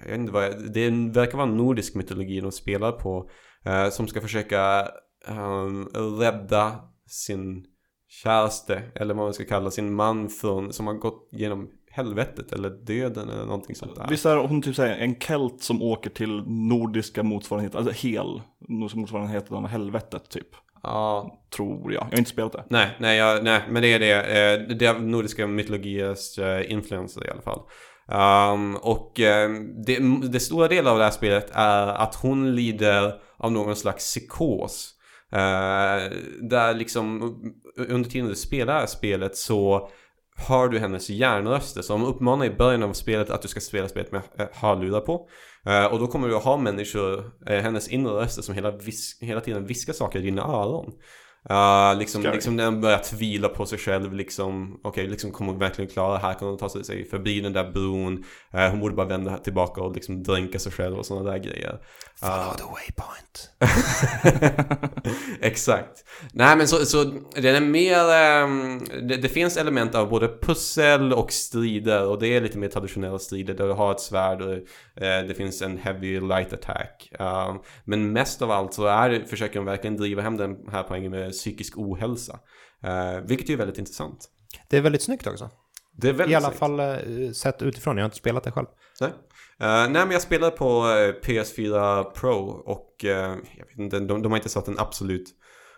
jag 0.01 0.09
vet 0.09 0.19
inte 0.19 0.31
vad, 0.33 0.43
jag- 0.43 0.73
det 0.73 0.89
verkar 0.89 1.37
vara 1.37 1.47
nordisk 1.47 1.95
mytologi 1.95 2.39
de 2.41 2.51
spelar 2.51 2.91
på. 2.91 3.29
uh, 3.67 3.89
som 3.89 4.07
ska 4.07 4.21
försöka 4.21 4.87
um, 5.27 5.85
rädda 6.19 6.79
sin 7.07 7.65
käraste, 8.23 8.81
eller 8.95 9.13
vad 9.13 9.25
man 9.25 9.33
ska 9.33 9.45
kalla 9.45 9.71
sin 9.71 9.93
man 9.93 10.29
från, 10.29 10.73
som 10.73 10.87
har 10.87 10.93
gått 10.93 11.29
genom 11.31 11.69
helvetet 11.91 12.53
eller 12.53 12.69
döden 12.69 13.29
eller 13.29 13.45
någonting 13.45 13.75
sånt 13.75 13.95
där. 13.95 14.07
Visst 14.09 14.25
är 14.25 14.37
hon 14.37 14.61
typ 14.61 14.75
säger 14.75 14.95
en 14.97 15.15
kelt 15.15 15.63
som 15.63 15.81
åker 15.81 16.09
till 16.09 16.43
nordiska 16.47 17.23
motsvarigheten, 17.23 17.77
alltså 17.77 18.07
hel, 18.07 18.41
nordiska 18.67 18.99
motsvarigheten 18.99 19.57
av 19.57 19.67
helvetet 19.67 20.29
typ. 20.29 20.47
Ja, 20.83 21.39
Tror 21.55 21.93
jag. 21.93 22.03
Jag 22.03 22.11
har 22.11 22.17
inte 22.17 22.29
spelat 22.29 22.51
det. 22.51 22.63
Nej, 22.69 22.89
nej, 22.99 23.17
jag, 23.17 23.43
nej, 23.43 23.61
men 23.69 23.81
det 23.81 23.93
är 23.93 23.99
det. 23.99 24.13
Eh, 24.13 24.77
Det 24.77 24.85
är 24.85 24.99
nordiska 24.99 25.47
mytologiers 25.47 26.39
eh, 26.39 26.71
influenser 26.71 27.27
i 27.27 27.29
alla 27.29 27.41
fall. 27.41 27.61
Um, 28.53 28.75
och 28.75 29.19
eh, 29.19 29.49
det, 29.85 29.99
det 30.31 30.39
stora 30.39 30.67
delen 30.67 30.91
av 30.91 30.97
det 30.97 31.03
här 31.03 31.11
spelet 31.11 31.51
är 31.53 31.87
att 31.87 32.15
hon 32.15 32.55
lider 32.55 33.13
av 33.37 33.51
någon 33.51 33.75
slags 33.75 34.03
psykos. 34.03 34.93
Eh, 35.31 36.11
där 36.41 36.73
liksom 36.73 37.35
under 37.77 38.09
tiden 38.09 38.29
du 38.29 38.35
spelar 38.35 38.85
spelet 38.85 39.37
så 39.37 39.89
hör 40.35 40.67
du 40.67 40.79
hennes 40.79 41.09
hjärnröster. 41.09 41.81
Så 41.81 41.93
de 41.93 42.05
uppmanar 42.05 42.45
i 42.45 42.49
början 42.49 42.83
av 42.83 42.93
spelet 42.93 43.29
att 43.29 43.41
du 43.41 43.47
ska 43.47 43.59
spela 43.59 43.87
spelet 43.87 44.11
med 44.11 44.21
eh, 44.39 44.45
hörlurar 44.53 45.01
på. 45.01 45.27
Eh, 45.65 45.85
och 45.85 45.99
då 45.99 46.07
kommer 46.07 46.27
du 46.27 46.35
att 46.35 46.43
ha 46.43 46.57
människor, 46.57 47.31
eh, 47.47 47.59
hennes 47.61 47.87
inre 47.87 48.13
röster 48.13 48.41
som 48.41 48.55
hela, 48.55 48.71
vis- 48.71 49.17
hela 49.21 49.41
tiden 49.41 49.65
viskar 49.65 49.93
saker 49.93 50.19
i 50.19 50.21
dina 50.21 50.41
öron. 50.41 50.91
Uh, 51.51 51.99
liksom, 51.99 52.21
Scary. 52.21 52.35
liksom 52.35 52.55
när 52.55 52.63
den 52.63 52.81
börjar 52.81 52.99
tvivla 52.99 53.49
på 53.49 53.65
sig 53.65 53.77
själv 53.77 54.13
liksom 54.13 54.79
Okej, 54.83 55.07
liksom 55.07 55.31
kommer 55.31 55.51
hon 55.51 55.59
verkligen 55.59 55.91
klara 55.91 56.13
det 56.13 56.19
här? 56.19 56.33
Kan 56.33 56.47
hon 56.47 56.57
ta 56.57 56.69
sig 56.69 57.09
förbi 57.09 57.41
den 57.41 57.53
där 57.53 57.71
bron? 57.71 58.23
Eh, 58.53 58.69
hon 58.69 58.79
borde 58.79 58.95
bara 58.95 59.07
vända 59.07 59.37
tillbaka 59.37 59.81
och 59.81 59.95
liksom 59.95 60.23
dränka 60.23 60.59
sig 60.59 60.71
själv 60.71 60.97
och 60.97 61.05
sådana 61.05 61.31
där 61.31 61.37
grejer 61.37 61.79
Follow 62.15 62.53
the 62.53 62.63
waypoint. 62.63 63.49
Exakt. 65.41 66.05
Nej 66.33 66.57
men 66.57 66.67
så, 66.67 66.85
så 66.85 67.03
den 67.35 67.55
är 67.55 67.61
mer, 67.61 68.11
ehm, 68.11 68.79
det, 69.07 69.17
det 69.17 69.29
finns 69.29 69.57
element 69.57 69.95
av 69.95 70.09
både 70.09 70.27
pussel 70.41 71.13
och 71.13 71.31
strider 71.31 72.07
och 72.07 72.19
det 72.19 72.27
är 72.27 72.41
lite 72.41 72.57
mer 72.57 72.67
traditionella 72.67 73.19
strider 73.19 73.53
där 73.53 73.67
du 73.67 73.73
har 73.73 73.91
ett 73.91 73.99
svärd 73.99 74.41
och 74.41 74.53
eh, 75.03 75.25
det 75.27 75.33
finns 75.37 75.61
en 75.61 75.77
heavy 75.77 76.19
light 76.19 76.53
attack. 76.53 77.11
Um, 77.19 77.59
men 77.83 78.13
mest 78.13 78.41
av 78.41 78.51
allt 78.51 78.73
så 78.73 78.85
är, 78.85 79.25
försöker 79.27 79.55
de 79.55 79.65
verkligen 79.65 79.97
driva 79.97 80.21
hem 80.21 80.37
den 80.37 80.57
här 80.71 80.83
poängen 80.83 81.11
med 81.11 81.32
psykisk 81.33 81.77
ohälsa. 81.77 82.39
Uh, 82.85 83.19
vilket 83.27 83.47
är 83.47 83.51
ju 83.51 83.57
väldigt 83.57 83.77
intressant. 83.77 84.29
Det 84.69 84.77
är 84.77 84.81
väldigt 84.81 85.01
snyggt 85.01 85.27
också. 85.27 85.49
Det 85.97 86.09
är 86.09 86.13
väldigt 86.13 86.31
I 86.33 86.35
alla 86.35 86.47
snyggt. 86.47 86.59
fall 86.59 86.79
eh, 86.79 87.31
sett 87.31 87.61
utifrån, 87.61 87.97
jag 87.97 88.03
har 88.03 88.07
inte 88.07 88.17
spelat 88.17 88.43
det 88.43 88.51
själv. 88.51 88.67
Nej. 89.01 89.09
Eh, 89.59 89.67
nej 89.67 89.89
men 89.91 90.11
jag 90.11 90.21
spelar 90.21 90.51
på 90.51 90.65
eh, 90.65 91.27
PS4 91.29 92.03
Pro 92.03 92.37
och 92.65 93.05
eh, 93.05 93.35
jag 93.57 93.65
vet 93.67 93.79
inte, 93.79 93.99
de, 93.99 94.21
de 94.21 94.31
har 94.31 94.37
inte 94.37 94.49
satt 94.49 94.67
en 94.67 94.79
absolut 94.79 95.29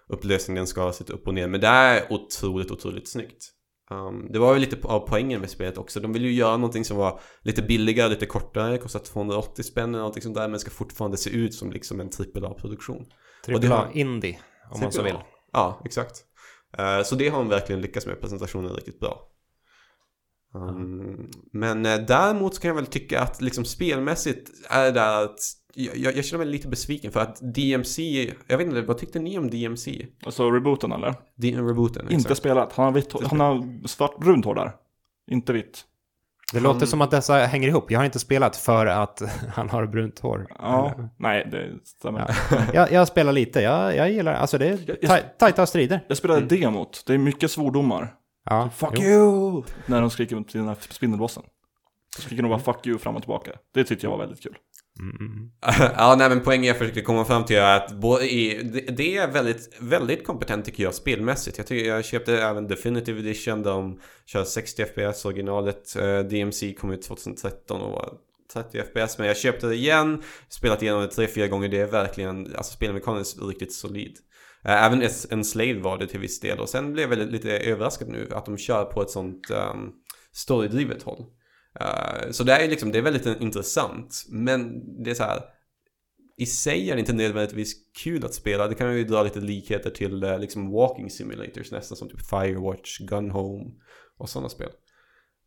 upplösning 0.09 0.55
den 0.55 0.67
ska 0.67 0.91
sitta 0.91 1.13
upp 1.13 1.27
och 1.27 1.33
ner. 1.33 1.47
Men 1.47 1.61
det 1.61 1.67
är 1.67 2.13
otroligt, 2.13 2.71
otroligt 2.71 3.09
snyggt. 3.11 3.51
Um, 3.91 4.31
det 4.31 4.39
var 4.39 4.53
ju 4.53 4.59
lite 4.59 4.87
av 4.87 4.99
poängen 4.99 5.41
med 5.41 5.49
spelet 5.49 5.77
också. 5.77 5.99
De 5.99 6.13
ville 6.13 6.27
ju 6.27 6.33
göra 6.33 6.57
någonting 6.57 6.85
som 6.85 6.97
var 6.97 7.19
lite 7.41 7.61
billigare, 7.61 8.09
lite 8.09 8.25
kortare, 8.25 8.77
kostar 8.77 8.99
280 8.99 9.63
spänn 9.63 9.89
eller 9.89 9.97
någonting 9.97 10.23
sånt 10.23 10.35
där. 10.35 10.47
Men 10.47 10.59
ska 10.59 10.71
fortfarande 10.71 11.17
se 11.17 11.29
ut 11.29 11.53
som 11.53 11.71
liksom 11.71 11.99
en 11.99 12.09
AAA-produktion. 12.35 12.97
Och 13.01 13.05
det 13.45 13.53
Trippel 13.53 13.71
A 13.71 13.75
har- 13.75 13.97
Indie, 13.97 14.39
om 14.71 14.79
man 14.81 14.91
så 14.91 15.01
vill. 15.03 15.15
Ja, 15.55 15.81
exakt. 15.85 16.23
Eh, 16.77 17.03
så 17.03 17.15
det 17.15 17.29
har 17.29 17.37
de 17.37 17.49
verkligen 17.49 17.81
lyckats 17.81 18.05
med. 18.05 18.21
Presentationen 18.21 18.71
är 18.71 18.75
riktigt 18.75 18.99
bra. 18.99 19.21
Um, 20.53 21.31
Men 21.51 21.85
eh, 21.85 21.97
däremot 21.97 22.55
så 22.55 22.61
kan 22.61 22.67
jag 22.67 22.75
väl 22.75 22.85
tycka 22.85 23.21
att 23.21 23.41
liksom 23.41 23.65
spelmässigt 23.65 24.51
är 24.69 24.91
det 24.91 25.17
att 25.17 25.39
jag, 25.73 26.15
jag, 26.15 26.25
känner 26.25 26.45
mig 26.45 26.53
lite 26.53 26.67
besviken 26.67 27.11
för 27.11 27.19
att 27.19 27.55
DMC, 27.55 28.33
jag 28.47 28.57
vet 28.57 28.67
inte, 28.67 28.81
vad 28.81 28.97
tyckte 28.97 29.19
ni 29.19 29.37
om 29.37 29.49
DMC? 29.49 30.07
Alltså 30.25 30.51
rebooten 30.51 30.91
eller? 30.91 31.15
D- 31.35 31.55
rebooten? 31.57 32.03
Inte 32.03 32.15
exakt. 32.15 32.37
spelat. 32.37 32.73
Han 32.73 32.85
har, 32.85 32.91
vitt, 32.91 33.13
han 33.23 33.39
har 33.39 33.87
svart, 33.87 34.19
brunt 34.19 34.45
hår 34.45 34.55
där. 34.55 34.71
Inte 35.31 35.53
vitt. 35.53 35.85
Det 36.59 36.63
låter 36.63 36.85
som 36.85 37.01
att 37.01 37.11
dessa 37.11 37.33
hänger 37.35 37.67
ihop. 37.67 37.91
Jag 37.91 37.99
har 37.99 38.05
inte 38.05 38.19
spelat 38.19 38.55
för 38.55 38.85
att 38.85 39.21
han 39.53 39.69
har 39.69 39.85
brunt 39.85 40.19
hår. 40.19 40.47
Ja, 40.59 40.93
nej 41.17 41.47
det 41.51 41.69
stämmer. 41.85 42.35
Jag, 42.73 42.91
jag 42.91 43.07
spelar 43.07 43.31
lite, 43.33 43.61
jag, 43.61 43.95
jag 43.95 44.11
gillar 44.11 44.33
alltså 44.33 44.57
det. 44.57 44.67
är 44.67 45.07
taj- 45.07 45.23
tajta 45.37 45.65
strider. 45.65 45.99
Jag 46.07 46.17
spelade 46.17 46.41
demot. 46.41 47.03
Det 47.07 47.13
är 47.13 47.17
mycket 47.17 47.51
svordomar. 47.51 48.13
Ja, 48.49 48.69
Fuck 48.75 48.89
jo. 48.93 49.01
you! 49.03 49.63
När 49.85 50.01
de 50.01 50.09
skriker 50.09 50.41
till 50.43 50.59
den 50.59 50.67
här 50.67 50.77
spindelbossen. 50.89 51.43
Så 52.15 52.21
skriker 52.21 52.43
de 52.43 52.49
bara 52.49 52.59
fuck 52.59 52.87
you 52.87 52.97
fram 52.97 53.15
och 53.15 53.21
tillbaka. 53.21 53.51
Det 53.73 53.83
tyckte 53.83 54.05
jag 54.05 54.11
var 54.11 54.17
väldigt 54.17 54.43
kul. 54.43 54.55
Mm. 54.99 55.49
ja, 55.97 56.15
nej 56.17 56.29
men 56.29 56.41
poängen 56.41 56.65
jag 56.65 56.77
försökte 56.77 57.01
komma 57.01 57.25
fram 57.25 57.45
till 57.45 57.55
är 57.55 57.77
att 57.77 57.91
både 57.91 58.33
i, 58.33 58.63
det, 58.97 59.17
är 59.17 59.31
väldigt, 59.31 59.77
väldigt 59.79 60.27
kompetent 60.27 60.65
tycker 60.65 60.83
jag 60.83 60.93
spelmässigt. 60.93 61.57
Jag, 61.57 61.67
tycker, 61.67 61.89
jag 61.89 62.05
köpte 62.05 62.37
även 62.37 62.67
Definitive 62.67 63.19
Edition 63.19 63.63
de 63.63 63.99
kör 64.25 64.43
60 64.43 64.85
FPS 64.85 65.25
originalet. 65.25 65.95
Eh, 65.95 66.19
DMC 66.19 66.73
kom 66.73 66.91
ut 66.91 67.01
2013 67.01 67.81
och 67.81 67.91
var 67.91 68.13
30 68.53 68.81
FPS. 68.83 69.17
Men 69.17 69.27
jag 69.27 69.37
köpte 69.37 69.67
det 69.67 69.75
igen, 69.75 70.23
spelat 70.49 70.81
igenom 70.81 71.01
det 71.01 71.07
tre, 71.07 71.27
fyra 71.27 71.47
gånger. 71.47 71.69
Det 71.69 71.79
är 71.79 71.85
verkligen, 71.87 72.55
alltså 72.55 72.73
spelmekaniskt 72.73 73.41
riktigt 73.41 73.73
solid. 73.73 74.17
Eh, 74.65 74.83
även 74.85 75.09
en 75.29 75.43
slave 75.43 75.79
var 75.79 75.97
det 75.97 76.07
till 76.07 76.19
viss 76.19 76.39
del 76.39 76.59
och 76.59 76.69
sen 76.69 76.93
blev 76.93 77.09
jag 77.09 77.19
lite- 77.19 77.31
lite 77.31 77.57
överraskad 77.57 78.07
nu 78.07 78.29
att 78.31 78.45
de 78.45 78.57
kör 78.57 78.85
på 78.85 79.01
ett 79.01 79.09
sånt 79.09 79.51
um, 79.51 79.91
storydrivet 80.33 81.03
håll. 81.03 81.25
Eh, 81.79 82.31
så 82.31 82.43
det 82.43 82.53
är 82.53 82.67
liksom, 82.69 82.91
det 82.91 82.97
är 82.97 83.01
väldigt 83.01 83.41
intressant. 83.41 84.23
Men 84.29 84.81
det 85.03 85.09
är 85.11 85.15
så 85.15 85.23
här. 85.23 85.41
I 86.37 86.45
sig 86.45 86.89
är 86.89 86.93
det 86.95 86.99
inte 86.99 87.13
nödvändigtvis 87.13 87.73
kul 88.03 88.25
att 88.25 88.33
spela. 88.33 88.67
Det 88.67 88.75
kan 88.75 88.97
ju 88.97 89.03
dra 89.03 89.23
lite 89.23 89.39
likheter 89.39 89.89
till 89.89 90.23
eh, 90.23 90.39
liksom 90.39 90.71
walking 90.71 91.09
simulators 91.09 91.71
nästan 91.71 91.97
som 91.97 92.09
typ 92.09 92.29
Firewatch, 92.29 92.99
Gun 92.99 93.31
Home 93.31 93.65
och 94.17 94.29
sådana 94.29 94.49
spel. 94.49 94.69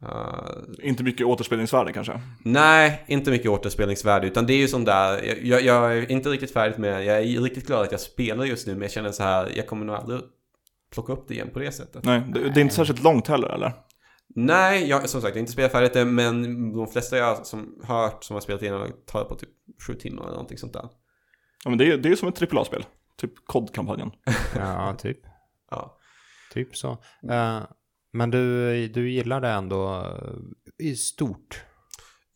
Eh, 0.03 0.89
Inte 0.89 1.03
mycket 1.05 1.27
återspelningsvärde 1.27 1.93
kanske. 1.93 2.21
nej, 2.45 3.05
inte 3.09 3.31
mycket 3.31 3.51
återspelningsvärde 3.51 4.27
utan 4.27 4.47
det 4.47 4.53
är 4.53 4.59
ju 4.59 4.69
sån 4.69 4.85
där, 4.85 5.25
jag, 5.25 5.43
jag, 5.43 5.63
jag 5.63 5.99
är 5.99 6.11
inte 6.11 6.29
riktigt 6.29 6.53
färdig 6.53 6.79
med 6.79 7.05
Jag 7.05 7.19
är 7.19 7.41
riktigt 7.41 7.67
glad 7.67 7.83
att 7.83 7.93
jag 7.93 8.01
spelar 8.01 8.45
just 8.45 8.67
nu 8.67 8.73
men 8.73 8.83
jag 8.83 8.91
känner 8.91 9.11
så 9.13 9.23
här, 9.23 9.53
jag 9.57 9.67
kommer 9.67 9.87
nog 9.87 9.97
aldrig 9.97 10.21
plocka 10.93 11.13
upp 11.13 11.29
det 11.29 11.35
igen 11.35 11.51
på 11.53 11.59
det 11.59 11.73
sättet. 11.73 12.05
Nej, 12.05 12.23
det, 12.35 12.41
det 12.41 12.61
är 12.61 12.63
inte 12.63 12.75
särskilt 12.75 13.03
långt 13.03 13.29
heller 13.29 13.49
eller? 13.49 13.73
Nej, 14.35 14.89
jag, 14.89 15.09
som 15.09 15.21
sagt, 15.21 15.31
jag 15.31 15.37
har 15.37 15.41
inte 15.41 15.53
spelat 15.53 15.73
färdigt 15.73 15.93
det, 15.93 16.05
men 16.05 16.73
de 16.73 16.89
flesta 16.89 17.17
jag 17.17 17.47
som 17.47 17.81
hört 17.85 18.25
som 18.25 18.35
har 18.35 18.41
spelat 18.41 18.63
igenom 18.63 18.91
tar 19.07 19.25
på 19.25 19.35
typ 19.35 19.49
sju 19.87 19.95
timmar 19.95 20.23
eller 20.23 20.33
någonting 20.33 20.59
sånt 20.59 20.73
där. 20.73 20.89
Ja 21.65 21.71
men 21.71 21.79
det 21.79 21.93
är, 21.93 21.97
det 21.97 22.09
är 22.09 22.17
som 22.17 22.29
ett 22.29 22.53
AAA-spel. 22.55 22.85
Typ 23.17 23.33
COD-kampanjen. 23.47 24.11
Ja, 24.57 24.97
typ. 24.99 25.19
Ja. 25.71 25.99
Typ 26.53 26.77
så. 26.77 26.91
Eh, 27.31 27.61
men 28.13 28.31
du, 28.31 28.89
du 28.89 29.11
gillar 29.11 29.41
det 29.41 29.49
ändå 29.49 29.97
eh, 29.97 30.87
i 30.87 30.97
stort? 30.97 31.63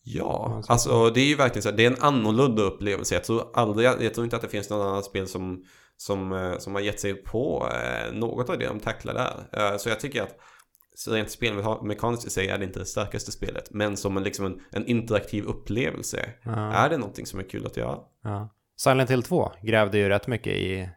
Ja, 0.03 0.63
alltså 0.69 1.11
det 1.11 1.21
är 1.21 1.27
ju 1.27 1.35
verkligen 1.35 1.63
så 1.63 1.69
här, 1.69 1.77
det 1.77 1.85
är 1.85 1.91
en 1.91 2.03
annorlunda 2.03 2.63
upplevelse. 2.63 3.15
Jag 3.15 3.25
tror 3.25 3.51
aldrig, 3.55 3.87
jag 3.87 4.15
tror 4.15 4.25
inte 4.25 4.37
att 4.37 4.43
det 4.43 4.49
finns 4.49 4.71
något 4.71 4.87
annat 4.87 5.05
spel 5.05 5.29
som, 5.29 5.65
som, 5.97 6.33
eh, 6.33 6.59
som 6.59 6.75
har 6.75 6.83
gett 6.83 7.01
sig 7.01 7.15
på 7.15 7.69
något 8.13 8.51
av 8.51 8.59
det 8.59 8.67
de 8.67 8.81
tacklar 8.81 9.15
där. 9.15 9.79
Så 9.79 9.89
jag 9.89 10.01
tycker 10.01 10.23
att 10.23 10.39
så 10.95 11.15
rent 11.15 11.31
spelmekaniskt 11.31 12.27
i 12.27 12.31
sig 12.31 12.49
är 12.49 12.59
det 12.59 12.65
inte 12.65 12.79
det 12.79 12.87
starkaste 12.87 13.33
spelet. 13.33 13.71
Men 13.71 13.97
som 13.97 14.17
en, 14.17 14.23
liksom 14.23 14.47
en, 14.47 14.61
en 14.71 14.87
interaktiv 14.87 15.45
upplevelse 15.45 16.31
Ja. 16.43 16.73
är 16.73 16.89
det 16.91 16.99
någonting 16.99 17.27
som 17.27 17.41
är 17.41 17.45
kul 17.45 17.67
att 17.67 17.77
göra. 17.77 17.99
Ja. 18.23 18.49
Silent 18.77 19.11
Hill 19.11 19.23
2 19.23 19.53
grävde 19.63 19.99
ju 19.99 20.09
rätt 20.09 20.27
mycket 20.27 20.53
i, 20.53 20.89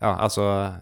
ja 0.00 0.06
alltså, 0.06 0.74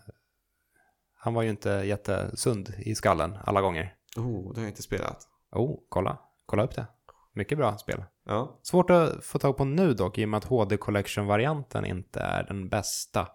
han 1.15 1.35
var 1.35 1.43
ju 1.43 1.51
inte 1.51 1.71
jättesund 1.71 2.75
i 2.79 2.95
skallen 2.95 3.39
alla 3.45 3.61
gånger. 3.61 3.95
Oh, 4.17 4.53
det 4.53 4.61
har 4.61 4.65
jag 4.65 4.71
inte 4.71 4.83
spelat. 4.83 5.29
Oh, 5.53 5.79
kolla, 5.89 6.19
kolla 6.47 6.63
upp 6.65 6.75
det. 6.75 6.87
Mycket 7.33 7.59
bra 7.59 7.79
spel. 7.79 8.05
Ja, 8.27 8.59
Svårt 8.63 8.91
att 8.91 9.25
få 9.25 9.39
tag 9.39 9.57
på 9.57 9.65
nu 9.65 9.95
dock, 9.95 10.19
i 10.19 10.25
och 10.25 10.29
med 10.29 10.39
att 10.39 10.45
HD 10.45 10.77
Collection-varianten 10.77 11.85
inte 11.85 12.21
är 12.21 12.43
den 12.43 12.69
bästa. 12.69 13.29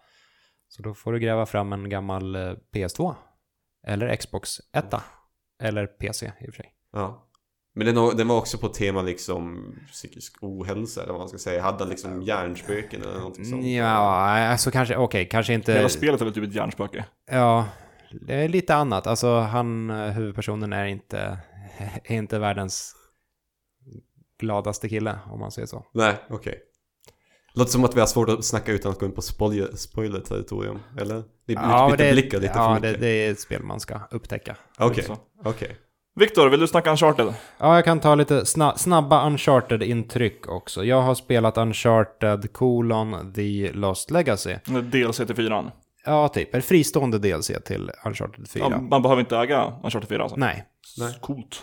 Så 0.68 0.82
då 0.82 0.94
får 0.94 1.12
du 1.12 1.18
gräva 1.18 1.46
fram 1.46 1.72
en 1.72 1.88
gammal 1.88 2.36
eh, 2.36 2.52
PS2. 2.72 3.14
Eller 3.86 4.16
Xbox 4.16 4.60
1. 4.72 4.84
Eller 5.62 5.86
PC 5.86 6.26
i 6.26 6.30
och 6.30 6.54
för 6.54 6.62
sig. 6.62 6.74
ja. 6.92 7.20
Men 7.76 7.94
den, 7.94 8.16
den 8.16 8.28
var 8.28 8.38
också 8.38 8.58
på 8.58 8.68
tema 8.68 9.02
liksom 9.02 9.74
psykisk 9.92 10.36
ohälsa 10.42 11.02
eller 11.02 11.12
vad 11.12 11.20
man 11.20 11.28
ska 11.28 11.38
säga. 11.38 11.62
Hade 11.62 11.78
han 11.78 11.88
liksom 11.88 12.22
hjärnspöken 12.22 13.02
eller 13.02 13.14
någonting 13.14 13.44
sånt? 13.44 13.66
Ja, 13.66 13.86
alltså 14.50 14.70
kanske, 14.70 14.96
okej, 14.96 15.28
kanske 15.28 15.54
inte... 15.54 15.72
Hela 15.72 15.88
spelet 15.88 16.20
är 16.20 16.24
väl 16.24 16.34
typ 16.34 16.44
ett 16.44 16.54
hjärnspöke. 16.54 17.04
Ja, 17.30 17.68
det 18.20 18.34
är 18.34 18.48
lite 18.48 18.74
annat. 18.74 19.06
Alltså 19.06 19.38
han, 19.38 19.90
huvudpersonen 19.90 20.72
är 20.72 20.84
inte, 20.84 21.38
är 22.04 22.16
inte 22.16 22.38
världens 22.38 22.96
gladaste 24.38 24.88
kille, 24.88 25.18
om 25.26 25.40
man 25.40 25.50
säger 25.50 25.66
så. 25.66 25.86
Nej, 25.92 26.14
okej. 26.28 26.62
Låter 27.56 27.70
som 27.72 27.84
att 27.84 27.96
vi 27.96 28.00
har 28.00 28.06
svårt 28.06 28.28
att 28.28 28.44
snacka 28.44 28.72
utan 28.72 28.92
att 28.92 28.98
gå 28.98 29.06
in 29.06 29.12
på 29.12 29.22
spoiler, 29.22 29.68
spoiler-territorium, 29.76 30.78
eller? 31.00 31.22
Vi 31.46 31.54
Ja, 31.54 31.86
utbyter 31.88 32.04
det, 32.06 32.12
blickar 32.12 32.40
lite 32.40 32.52
ja 32.56 32.74
för 32.74 32.82
det, 32.82 32.92
det 32.92 33.08
är 33.08 33.30
ett 33.32 33.40
spel 33.40 33.62
man 33.62 33.80
ska 33.80 34.00
upptäcka. 34.10 34.56
Okej, 34.78 35.04
Så. 35.04 35.16
okej. 35.44 35.76
Viktor, 36.16 36.48
vill 36.48 36.60
du 36.60 36.66
snacka 36.66 36.90
Uncharted? 36.90 37.34
Ja, 37.58 37.74
jag 37.74 37.84
kan 37.84 38.00
ta 38.00 38.14
lite 38.14 38.46
sna 38.46 38.76
snabba 38.76 39.26
Uncharted-intryck 39.26 40.46
också. 40.48 40.84
Jag 40.84 41.02
har 41.02 41.14
spelat 41.14 41.58
Uncharted 41.58 42.52
colon 42.52 43.32
The 43.34 43.72
Lost 43.72 44.10
Legacy. 44.10 44.54
DLC 44.82 45.16
till 45.16 45.34
fyran. 45.36 45.70
Ja, 46.04 46.28
typ. 46.28 46.54
En 46.54 46.62
fristående 46.62 47.18
DLC 47.18 47.50
till 47.64 47.90
Uncharted 48.06 48.48
4. 48.48 48.66
Ja, 48.70 48.80
man 48.80 49.02
behöver 49.02 49.20
inte 49.20 49.36
äga 49.36 49.72
Uncharted 49.84 50.08
4 50.08 50.22
alltså. 50.22 50.36
Nej. 50.36 50.64
Nej. 50.98 51.18
Coolt. 51.20 51.62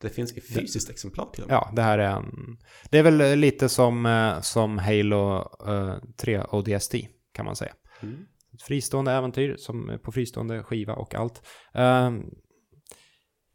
Det 0.00 0.08
finns 0.08 0.32
i 0.32 0.40
fysiskt 0.40 0.90
exemplar 0.90 1.26
till 1.32 1.42
och 1.42 1.48
med. 1.48 1.54
Ja, 1.54 1.70
det 1.76 1.82
här 1.82 1.98
är 1.98 2.10
en... 2.10 2.58
Det 2.90 2.98
är 2.98 3.02
väl 3.02 3.38
lite 3.38 3.68
som, 3.68 4.06
eh, 4.06 4.40
som 4.40 4.78
Halo 4.78 5.38
eh, 5.68 5.94
3 6.20 6.42
ODST, 6.50 6.94
kan 7.34 7.44
man 7.44 7.56
säga. 7.56 7.72
Mm. 8.00 8.14
Ett 8.54 8.62
fristående 8.62 9.12
äventyr 9.12 9.56
som 9.58 9.90
är 9.90 9.98
på 9.98 10.12
fristående 10.12 10.62
skiva 10.62 10.94
och 10.94 11.14
allt. 11.14 11.42
Ehm, 11.74 12.22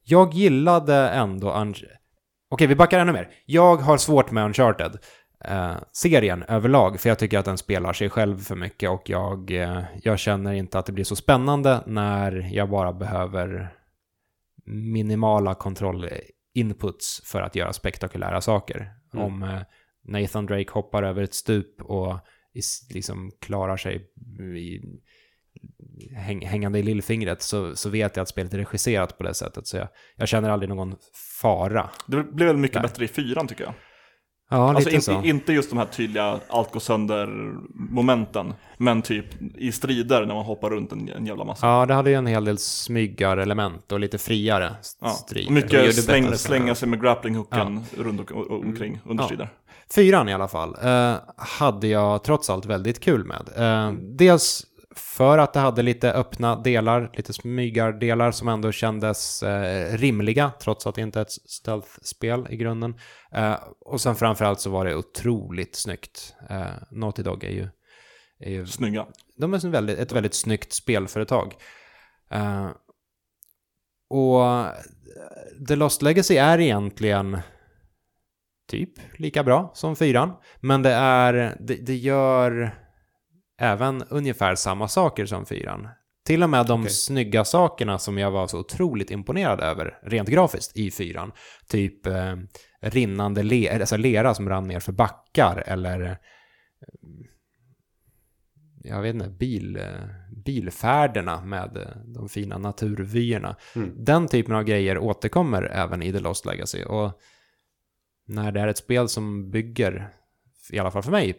jag 0.04 0.34
gillade 0.34 0.96
ändå... 1.10 1.52
Un- 1.54 1.76
Okej, 2.50 2.68
vi 2.68 2.76
backar 2.76 3.00
ännu 3.00 3.12
mer. 3.14 3.30
Jag 3.46 3.76
har 3.78 3.98
svårt 3.98 4.32
med 4.32 4.46
Uncharted. 4.46 4.98
eh, 5.46 5.74
serien 5.92 6.44
överlag, 6.44 7.00
för 7.00 7.10
jag 7.10 7.20
tycker 7.20 7.40
att 7.40 7.46
den 7.46 7.58
spelar 7.58 7.94
sig 7.94 8.10
själv 8.10 8.38
för 8.38 8.56
mycket 8.56 8.90
och 8.90 9.10
jag, 9.10 9.52
eh, 9.52 9.82
jag 10.04 10.20
känner 10.20 10.54
inte 10.54 10.80
att 10.80 10.86
det 10.86 10.92
blir 10.92 11.04
så 11.04 11.16
spännande 11.16 11.84
när 11.86 12.50
jag 12.54 12.70
bara 12.70 12.94
behöver 12.94 13.74
minimala 14.66 15.56
kontrollinputs 15.56 17.22
för 17.26 17.42
att 17.42 17.56
göra 17.56 17.74
spektakulära 17.74 18.42
saker. 18.42 18.92
Mm. 19.14 19.26
Om 19.26 19.44
eh, 19.44 19.62
Nathan 20.04 20.46
Drake 20.46 20.72
hoppar 20.72 21.04
över 21.04 21.24
ett 21.24 21.34
stup 21.34 21.82
och 21.82 22.20
liksom 22.94 23.32
klarar 23.42 23.78
sig 23.78 23.96
i, 24.58 24.82
häng, 26.16 26.46
hängande 26.46 26.80
i 26.80 26.84
lillfingret 26.84 27.42
så, 27.42 27.76
så 27.76 27.90
vet 27.90 28.16
jag 28.16 28.24
att 28.24 28.30
spelet 28.30 28.54
är 28.54 28.58
regisserat 28.58 29.18
på 29.18 29.24
det 29.24 29.34
sättet. 29.34 29.68
Så 29.68 29.78
jag, 29.78 29.88
jag 30.16 30.28
känner 30.28 30.50
aldrig 30.50 30.70
någon 30.70 30.96
fara. 31.42 31.90
Det 32.08 32.24
blev 32.24 32.48
väl 32.48 32.58
mycket 32.58 32.76
Där. 32.76 32.82
bättre 32.82 33.06
i 33.06 33.08
fyran 33.08 33.48
tycker 33.48 33.64
jag. 33.64 33.74
Ja, 34.50 34.70
Alltså 34.70 34.90
lite 34.90 34.96
inte, 34.96 35.06
så. 35.06 35.24
inte 35.24 35.54
just 35.54 35.70
de 35.70 35.80
här 35.80 35.86
tydliga 35.86 36.40
allt 36.50 36.72
går 36.72 36.80
sönder 36.80 37.28
momenten. 37.94 38.54
Men 38.78 39.02
typ 39.02 39.26
i 39.58 39.72
strider 39.72 40.26
när 40.26 40.36
man 40.36 40.46
hoppar 40.46 40.70
runt 40.70 40.92
en, 40.92 41.10
en 41.10 41.26
jävla 41.26 41.44
massa. 41.44 41.68
Ja, 41.68 41.86
det 41.86 41.94
hade 41.94 42.10
ju 42.10 42.16
en 42.16 42.28
hel 42.28 42.46
del 42.46 42.58
smygarelement 42.58 43.92
och 43.92 44.00
lite 44.00 44.18
friare 44.18 44.76
Ja. 45.02 45.10
strider. 45.10 45.52
Det 45.54 45.74
gör 45.74 45.82
det 45.82 45.88
Mycket 45.88 46.04
släng, 46.04 46.36
slänga 46.36 46.76
sig 46.76 46.88
med 46.90 47.02
grapplinghooken 47.02 47.84
runt 47.98 48.20
och, 48.20 48.32
och, 48.32 48.52
och 48.52 48.60
omkring 48.60 49.00
under 49.06 49.24
Ja. 49.24 49.28
strider. 49.28 49.50
Fyran 49.96 50.30
i 50.30 50.34
alla 50.34 50.48
fall 50.48 50.76
eh, 50.84 51.16
hade 51.38 51.88
jag 51.88 52.24
trots 52.24 52.50
allt 52.50 52.66
väldigt 52.66 53.00
kul 53.00 53.26
med. 53.26 53.50
Eh, 53.58 53.92
dels 54.18 54.64
för 54.96 55.38
att 55.38 55.54
det 55.54 55.60
hade 55.60 55.82
lite 55.82 56.12
öppna 56.14 56.56
delar, 56.56 57.12
lite 57.14 57.34
smygardelar 57.34 58.32
som 58.32 58.48
ändå 58.48 58.72
kändes 58.72 59.44
eh, 59.44 59.98
rimliga, 59.98 60.52
trots 60.62 60.88
att 60.88 60.96
det 60.96 61.02
inte 61.02 61.20
är 61.20 61.22
ett 61.22 61.32
stealth-spel 61.32 62.48
i 62.50 62.56
grunden. 62.58 62.96
Eh, 63.36 63.56
och 63.86 64.02
sen 64.02 64.16
framförallt 64.16 64.60
så 64.60 64.70
var 64.70 64.86
det 64.86 64.96
otroligt 64.96 65.76
snyggt. 65.76 66.36
Eh, 66.50 66.62
Naughty 66.92 67.24
Dog 67.24 67.44
är 67.44 67.50
ju, 67.52 67.68
är 68.44 68.52
ju 68.52 68.66
Snygga. 68.66 69.08
de 69.38 69.54
är 69.54 69.70
väldigt, 69.70 70.00
ett 70.00 70.12
väldigt 70.12 70.34
snyggt 70.34 70.74
spelföretag. 70.74 71.56
Eh, 72.32 72.70
och 74.10 74.46
eh, 74.46 74.74
The 75.68 75.76
Lost 75.76 76.02
Legacy 76.02 76.36
är 76.36 76.60
egentligen 76.60 77.40
typ 78.68 79.20
lika 79.20 79.44
bra 79.44 79.72
som 79.74 79.96
fyran. 79.96 80.34
Men 80.60 80.82
det 80.82 80.94
är, 80.94 81.58
det, 81.60 81.76
det 81.76 81.96
gör 81.96 82.76
även 83.60 84.04
ungefär 84.10 84.56
samma 84.56 84.88
saker 84.88 85.26
som 85.26 85.46
fyran. 85.46 85.88
Till 86.26 86.44
och 86.44 86.50
med 86.50 86.66
de 86.66 86.82
Okej. 86.82 86.92
snygga 86.94 87.46
sakerna 87.46 88.00
som 88.00 88.18
jag 88.18 88.32
var 88.32 88.48
så 88.48 88.60
otroligt 88.60 89.12
imponerad 89.12 89.60
över 89.60 90.00
rent 90.04 90.30
grafiskt 90.30 90.78
i 90.78 90.92
fyran. 90.92 91.32
Typ 91.68 92.06
eh, 92.06 92.36
rinnande 92.82 93.44
le 93.44 93.70
alltså 93.70 93.98
lera 93.98 94.34
som 94.34 94.50
rann 94.50 94.68
ner 94.68 94.80
för 94.80 94.92
backar 94.92 95.64
eller 95.66 96.02
eh, 96.02 96.16
jag 98.84 99.02
vet 99.02 99.16
inte, 99.16 99.30
bil, 99.30 99.80
bilfärderna 100.46 101.42
med 101.46 101.78
eh, 101.78 101.88
de 102.06 102.30
fina 102.30 102.58
naturvyerna. 102.58 103.56
Mm. 103.76 104.04
Den 104.06 104.28
typen 104.28 104.56
av 104.56 104.64
grejer 104.64 104.98
återkommer 104.98 105.64
även 105.64 106.04
i 106.04 106.12
The 106.12 106.20
Lost 106.20 106.46
Legacy. 106.46 106.84
Och 106.84 107.12
när 108.28 108.52
det 108.52 108.60
är 108.60 108.68
ett 108.68 108.78
spel 108.78 109.10
som 109.10 109.52
bygger, 109.52 110.10
i 110.72 110.80
alla 110.80 110.92
fall 110.92 111.04
för 111.04 111.12
mig, 111.12 111.36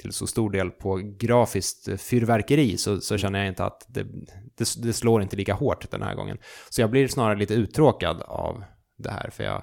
till 0.00 0.12
så 0.12 0.26
stor 0.26 0.50
del 0.50 0.70
på 0.70 0.96
grafiskt 1.18 2.00
fyrverkeri 2.00 2.76
så, 2.76 3.00
så 3.00 3.18
känner 3.18 3.38
jag 3.38 3.48
inte 3.48 3.64
att 3.64 3.84
det, 3.88 4.02
det, 4.56 4.82
det 4.82 4.92
slår 4.92 5.22
inte 5.22 5.36
lika 5.36 5.54
hårt 5.54 5.90
den 5.90 6.02
här 6.02 6.14
gången. 6.14 6.38
Så 6.70 6.80
jag 6.80 6.90
blir 6.90 7.08
snarare 7.08 7.38
lite 7.38 7.54
uttråkad 7.54 8.22
av 8.22 8.64
det 8.98 9.10
här 9.10 9.30
för 9.30 9.44
jag, 9.44 9.62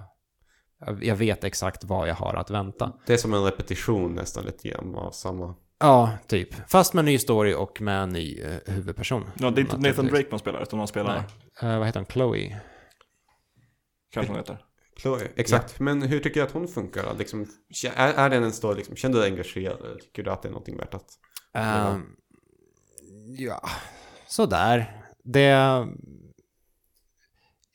jag- 0.80 1.04
jag 1.04 1.16
vet 1.16 1.44
exakt 1.44 1.84
vad 1.84 2.10
jag 2.10 2.16
har 2.16 2.34
att 2.34 2.50
vänta. 2.50 2.94
Det 3.06 3.14
är 3.14 3.18
som 3.18 3.34
en 3.34 3.44
repetition 3.44 4.14
nästan 4.16 4.46
lite 4.46 4.70
grann 4.70 4.96
av 4.96 5.12
samma. 5.12 5.56
Ja, 5.84 6.18
typ. 6.28 6.70
Fast 6.70 6.94
med 6.94 7.06
ny 7.06 7.18
story 7.18 7.54
och 7.54 7.82
med 7.82 8.04
en 8.04 8.10
ny 8.10 8.42
eh, 8.42 8.74
huvudperson. 8.74 9.26
Ja, 9.40 9.50
det 9.52 9.62
är 9.62 9.64
inte 9.64 9.78
Nathan. 9.78 10.08
Drake 10.08 10.28
man 10.30 10.40
spelar, 10.40 10.62
utan 10.62 10.78
man 10.78 10.88
spelar, 10.88 11.24
Nej. 11.62 11.72
Eh, 11.72 11.78
vad 11.80 11.88
heter 11.88 12.00
hon? 12.00 12.08
Chloe? 12.08 12.62
kanske 14.12 14.32
hon 14.32 14.40
heter. 14.40 14.58
Chloe, 14.98 15.28
exakt. 15.36 15.80
Men 15.80 16.02
hur 16.02 16.20
tycker 16.20 16.40
du 16.40 16.46
att 16.46 16.52
hon 16.52 16.68
funkar 16.68 17.04
då? 17.04 17.14
Liksom, 17.18 17.46
är, 17.96 18.14
är 18.14 18.30
den 18.30 18.44
en 18.44 18.52
story, 18.52 18.78
liksom, 18.78 18.96
känner 18.96 19.16
du 19.16 19.22
dig 19.22 19.32
engagerad? 19.32 19.80
Eller 19.86 19.96
tycker 19.96 20.24
du 20.24 20.32
att 20.32 20.42
det 20.42 20.48
är 20.48 20.52
någonting 20.52 20.78
värt 20.78 20.94
att... 20.94 21.08
Ehm, 21.54 22.02
ja, 23.38 23.70
sådär. 24.28 25.02
Det, 25.24 25.88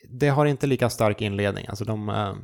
det 0.08 0.28
har 0.28 0.46
inte 0.46 0.66
lika 0.66 0.90
stark 0.90 1.20
inledning. 1.20 1.66
Alltså 1.68 1.84
de, 1.84 2.08
eh, 2.08 2.34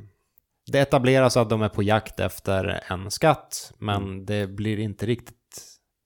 det 0.73 0.81
etableras 0.81 1.37
att 1.37 1.51
de 1.51 1.63
är 1.63 1.69
på 1.69 1.83
jakt 1.83 2.21
efter 2.21 2.81
en 2.89 3.11
skatt, 3.11 3.73
men 3.79 4.27
det 4.27 4.47
blir 4.47 4.79
inte 4.79 5.07
riktigt... 5.07 5.39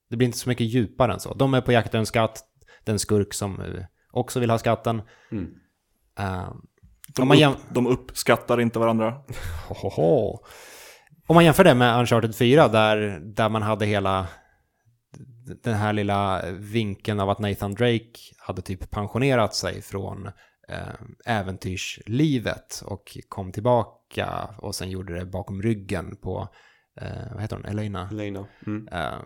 Det 0.09 0.17
blir 0.17 0.25
inte 0.25 0.37
så 0.37 0.49
mycket 0.49 0.67
djupare 0.67 1.13
än 1.13 1.19
så. 1.19 1.33
De 1.33 1.53
är 1.53 1.61
på 1.61 1.71
jakt 1.71 1.85
efter 1.85 1.99
en 1.99 2.05
skatt, 2.05 2.43
den 2.83 2.99
skurk 2.99 3.33
som 3.33 3.61
eh, 3.61 3.83
också 4.11 4.39
vill 4.39 4.49
ha 4.49 4.57
skatten. 4.57 5.01
Mm. 5.31 5.45
Ehm, 6.19 6.61
De, 7.15 7.21
Om 7.21 7.27
man 7.27 7.37
jäm- 7.37 7.51
upp, 7.53 7.59
de 7.69 7.87
uppskattar 7.87 8.61
inte 8.61 8.79
varandra. 8.79 9.21
Om 11.27 11.35
man 11.35 11.45
jämför 11.45 11.63
det 11.63 11.75
med 11.75 11.99
Uncharted 11.99 12.35
4 12.35 12.67
där, 12.67 13.19
där 13.19 13.49
man 13.49 13.61
hade 13.61 13.85
hela 13.85 14.27
den 15.63 15.73
här 15.75 15.93
lilla 15.93 16.41
vinkeln 16.51 17.19
av 17.19 17.29
att 17.29 17.39
Nathan 17.39 17.73
Drake 17.73 18.11
hade 18.37 18.61
typ 18.61 18.91
pensionerat 18.91 19.55
sig 19.55 19.81
från 19.81 20.27
eh, 20.69 20.93
äventyrslivet 21.25 22.81
och 22.85 23.17
kom 23.29 23.51
tillbaka 23.51 24.49
och 24.57 24.75
sen 24.75 24.89
gjorde 24.91 25.19
det 25.19 25.25
bakom 25.25 25.61
ryggen 25.61 26.15
på, 26.15 26.47
eh, 27.01 27.31
vad 27.33 27.41
heter 27.41 27.55
hon, 27.55 27.65
Elena? 27.65 28.09
Elena. 28.11 28.45
Mm. 28.67 28.87
Eh, 28.87 29.19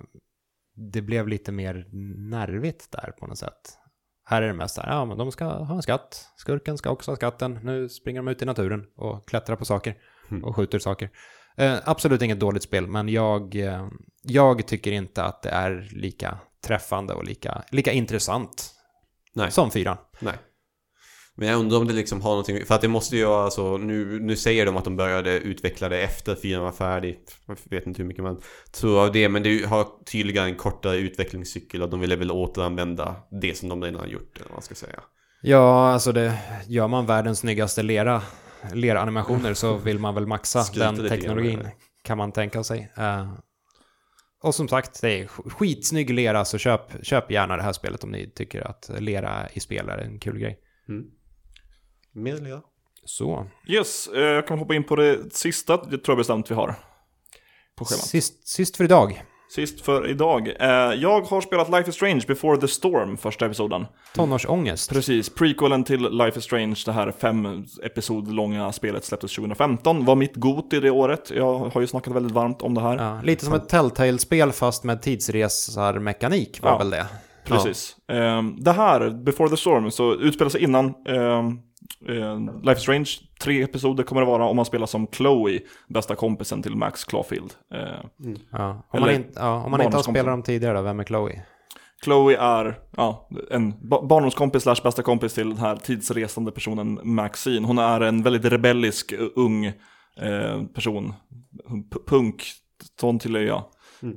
det 0.75 1.01
blev 1.01 1.27
lite 1.27 1.51
mer 1.51 1.87
nervigt 2.29 2.91
där 2.91 3.13
på 3.19 3.27
något 3.27 3.37
sätt. 3.37 3.77
Här 4.25 4.41
är 4.41 4.47
det 4.47 4.53
mest 4.53 4.75
så 4.75 4.81
här, 4.81 4.91
ja 4.91 5.05
men 5.05 5.17
de 5.17 5.31
ska 5.31 5.45
ha 5.45 5.75
en 5.75 5.81
skatt, 5.81 6.27
skurken 6.37 6.77
ska 6.77 6.89
också 6.89 7.11
ha 7.11 7.15
skatten, 7.15 7.59
nu 7.63 7.89
springer 7.89 8.19
de 8.19 8.27
ut 8.27 8.41
i 8.41 8.45
naturen 8.45 8.85
och 8.95 9.27
klättrar 9.27 9.55
på 9.55 9.65
saker 9.65 9.97
och 10.43 10.55
skjuter 10.55 10.79
saker. 10.79 11.09
Eh, 11.57 11.75
absolut 11.85 12.21
inget 12.21 12.39
dåligt 12.39 12.63
spel, 12.63 12.87
men 12.87 13.09
jag, 13.09 13.55
eh, 13.55 13.87
jag 14.21 14.67
tycker 14.67 14.91
inte 14.91 15.23
att 15.23 15.41
det 15.41 15.49
är 15.49 15.89
lika 15.91 16.37
träffande 16.65 17.13
och 17.13 17.25
lika, 17.25 17.63
lika 17.69 17.91
intressant 17.91 18.73
Nej. 19.33 19.51
som 19.51 19.71
fyran. 19.71 19.97
Nej. 20.19 20.35
Men 21.35 21.47
jag 21.47 21.59
undrar 21.59 21.77
om 21.77 21.87
det 21.87 21.93
liksom 21.93 22.21
har 22.21 22.29
någonting, 22.29 22.65
för 22.65 22.75
att 22.75 22.81
det 22.81 22.87
måste 22.87 23.17
ju 23.17 23.25
vara 23.25 23.49
så, 23.49 23.77
nu, 23.77 24.19
nu 24.19 24.35
säger 24.35 24.65
de 24.65 24.77
att 24.77 24.83
de 24.83 24.95
började 24.95 25.39
utveckla 25.39 25.89
det 25.89 26.01
efter 26.01 26.35
fyran 26.35 26.63
var 26.63 26.71
färdig. 26.71 27.19
Jag 27.47 27.57
vet 27.69 27.87
inte 27.87 28.01
hur 28.01 28.07
mycket 28.07 28.23
man 28.23 28.41
tror 28.71 29.03
av 29.05 29.11
det, 29.11 29.29
men 29.29 29.43
det 29.43 29.65
har 29.65 29.87
tydligen 30.05 30.43
en 30.43 30.55
kortare 30.55 30.97
utvecklingscykel 30.97 31.81
och 31.81 31.89
de 31.89 31.99
ville 31.99 32.15
väl 32.15 32.31
återanvända 32.31 33.15
det 33.41 33.57
som 33.57 33.69
de 33.69 33.83
redan 33.83 33.99
har 33.99 34.07
gjort, 34.07 34.35
eller 34.35 34.45
vad 34.45 34.55
man 34.55 34.61
ska 34.61 34.75
säga. 34.75 34.99
Ja, 35.41 35.91
alltså 35.91 36.11
det, 36.11 36.39
gör 36.67 36.87
man 36.87 37.05
världens 37.05 37.39
snyggaste 37.39 37.83
lera, 37.83 38.21
leranimationer 38.73 39.53
så 39.53 39.77
vill 39.77 39.99
man 39.99 40.15
väl 40.15 40.27
maxa 40.27 40.59
den 40.73 40.95
teknologin, 41.09 41.67
kan 42.03 42.17
man 42.17 42.31
tänka 42.31 42.63
sig. 42.63 42.91
Eh, 42.97 43.33
och 44.43 44.55
som 44.55 44.67
sagt, 44.67 45.01
det 45.01 45.19
är 45.21 45.25
sk- 45.27 45.49
skitsnygg 45.49 46.09
lera, 46.09 46.45
så 46.45 46.57
köp, 46.57 47.05
köp 47.05 47.31
gärna 47.31 47.57
det 47.57 47.63
här 47.63 47.73
spelet 47.73 48.03
om 48.03 48.11
ni 48.11 48.31
tycker 48.35 48.67
att 48.67 48.91
lera 48.99 49.49
i 49.53 49.59
spel 49.59 49.89
är 49.89 49.97
en 49.97 50.19
kul 50.19 50.39
grej. 50.39 50.59
Mer 50.87 51.22
eller 52.15 52.61
Så, 53.05 53.45
Yes, 53.67 54.07
eh, 54.07 54.21
jag 54.21 54.47
kan 54.47 54.59
hoppa 54.59 54.75
in 54.75 54.83
på 54.83 54.95
det 54.95 55.33
sista, 55.33 55.77
det 55.77 55.97
tror 55.97 56.01
jag 56.07 56.17
bestämt 56.17 56.51
vi 56.51 56.55
har. 56.55 56.75
På 57.75 57.85
schemat. 57.85 58.05
sist, 58.05 58.47
sist 58.47 58.77
för 58.77 58.83
idag, 58.83 59.23
Sist 59.49 59.81
för 59.81 60.09
idag. 60.09 60.47
Eh, 60.59 60.67
jag 61.01 61.21
har 61.21 61.41
spelat 61.41 61.69
Life 61.71 61.89
is 61.89 61.95
Strange 61.95 62.21
Before 62.27 62.57
the 62.61 62.67
Storm, 62.67 63.17
första 63.17 63.45
episoden. 63.45 63.85
tonårsångest. 64.15 64.89
Precis, 64.91 65.29
prequelen 65.29 65.83
till 65.83 66.09
Life 66.17 66.39
is 66.39 66.45
Strange, 66.45 66.75
det 66.85 66.91
här 66.91 67.11
fem 67.11 67.65
episod 67.83 68.31
långa 68.33 68.71
spelet 68.71 69.03
släpptes 69.05 69.35
2015. 69.35 70.05
Var 70.05 70.15
mitt 70.15 70.35
got 70.35 70.73
i 70.73 70.79
det 70.79 70.91
året. 70.91 71.31
Jag 71.35 71.59
har 71.59 71.81
ju 71.81 71.87
snackat 71.87 72.13
väldigt 72.15 72.31
varmt 72.31 72.61
om 72.61 72.73
det 72.73 72.81
här. 72.81 72.97
Ja, 72.97 73.21
lite 73.23 73.45
som 73.45 73.53
ett 73.53 73.69
Telltale-spel 73.69 74.51
fast 74.51 74.83
med 74.83 75.01
tidsresarmekanik 75.01 76.61
var 76.61 76.71
Ja. 76.71 76.77
väl 76.77 76.89
det. 76.89 77.05
Precis. 77.45 77.95
Ehm, 78.07 78.55
det 78.63 78.71
här, 78.71 79.09
Before 79.09 79.49
the 79.49 79.57
Storm, 79.57 79.91
så 79.91 80.13
utspelar 80.15 80.49
sig 80.49 80.63
innan 80.63 80.85
ehm, 81.07 81.59
Life 82.63 82.77
is 82.77 82.81
Strange. 82.83 83.05
Tre 83.41 83.61
episoder 83.63 84.03
kommer 84.03 84.21
det 84.21 84.27
vara 84.27 84.45
om 84.45 84.55
man 84.55 84.65
spelar 84.65 84.85
som 84.85 85.07
Chloe, 85.07 85.59
bästa 85.87 86.15
kompisen 86.15 86.61
till 86.63 86.75
Max 86.75 87.03
Clawfield. 87.03 87.53
Ehm, 87.73 88.35
Ja. 88.51 88.83
Om 88.89 88.99
man, 88.99 89.11
inte, 89.11 89.29
ja, 89.35 89.63
om 89.63 89.71
man 89.71 89.81
inte 89.81 89.97
har 89.97 90.03
spelat 90.03 90.25
dem 90.33 90.43
tidigare 90.43 90.77
då, 90.77 90.81
vem 90.83 90.99
är 90.99 91.03
Chloe? 91.03 91.41
Chloe 92.03 92.37
är 92.37 92.79
ja, 92.97 93.29
en 93.51 93.89
ba- 93.89 94.01
barndomskompis 94.01 94.63
slash 94.63 94.75
bästa 94.83 95.03
kompis 95.03 95.33
till 95.33 95.49
den 95.49 95.57
här 95.57 95.75
tidsresande 95.75 96.51
personen 96.51 96.99
Maxine. 97.03 97.67
Hon 97.67 97.77
är 97.79 98.01
en 98.01 98.23
väldigt 98.23 98.45
rebellisk, 98.51 99.11
eh, 99.11 99.19
ung 99.35 99.65
eh, 99.65 100.63
person. 100.73 101.13
P- 101.93 101.99
punk, 102.07 102.43
sån 102.99 103.19
tillhör 103.19 103.41
jag. 103.41 103.63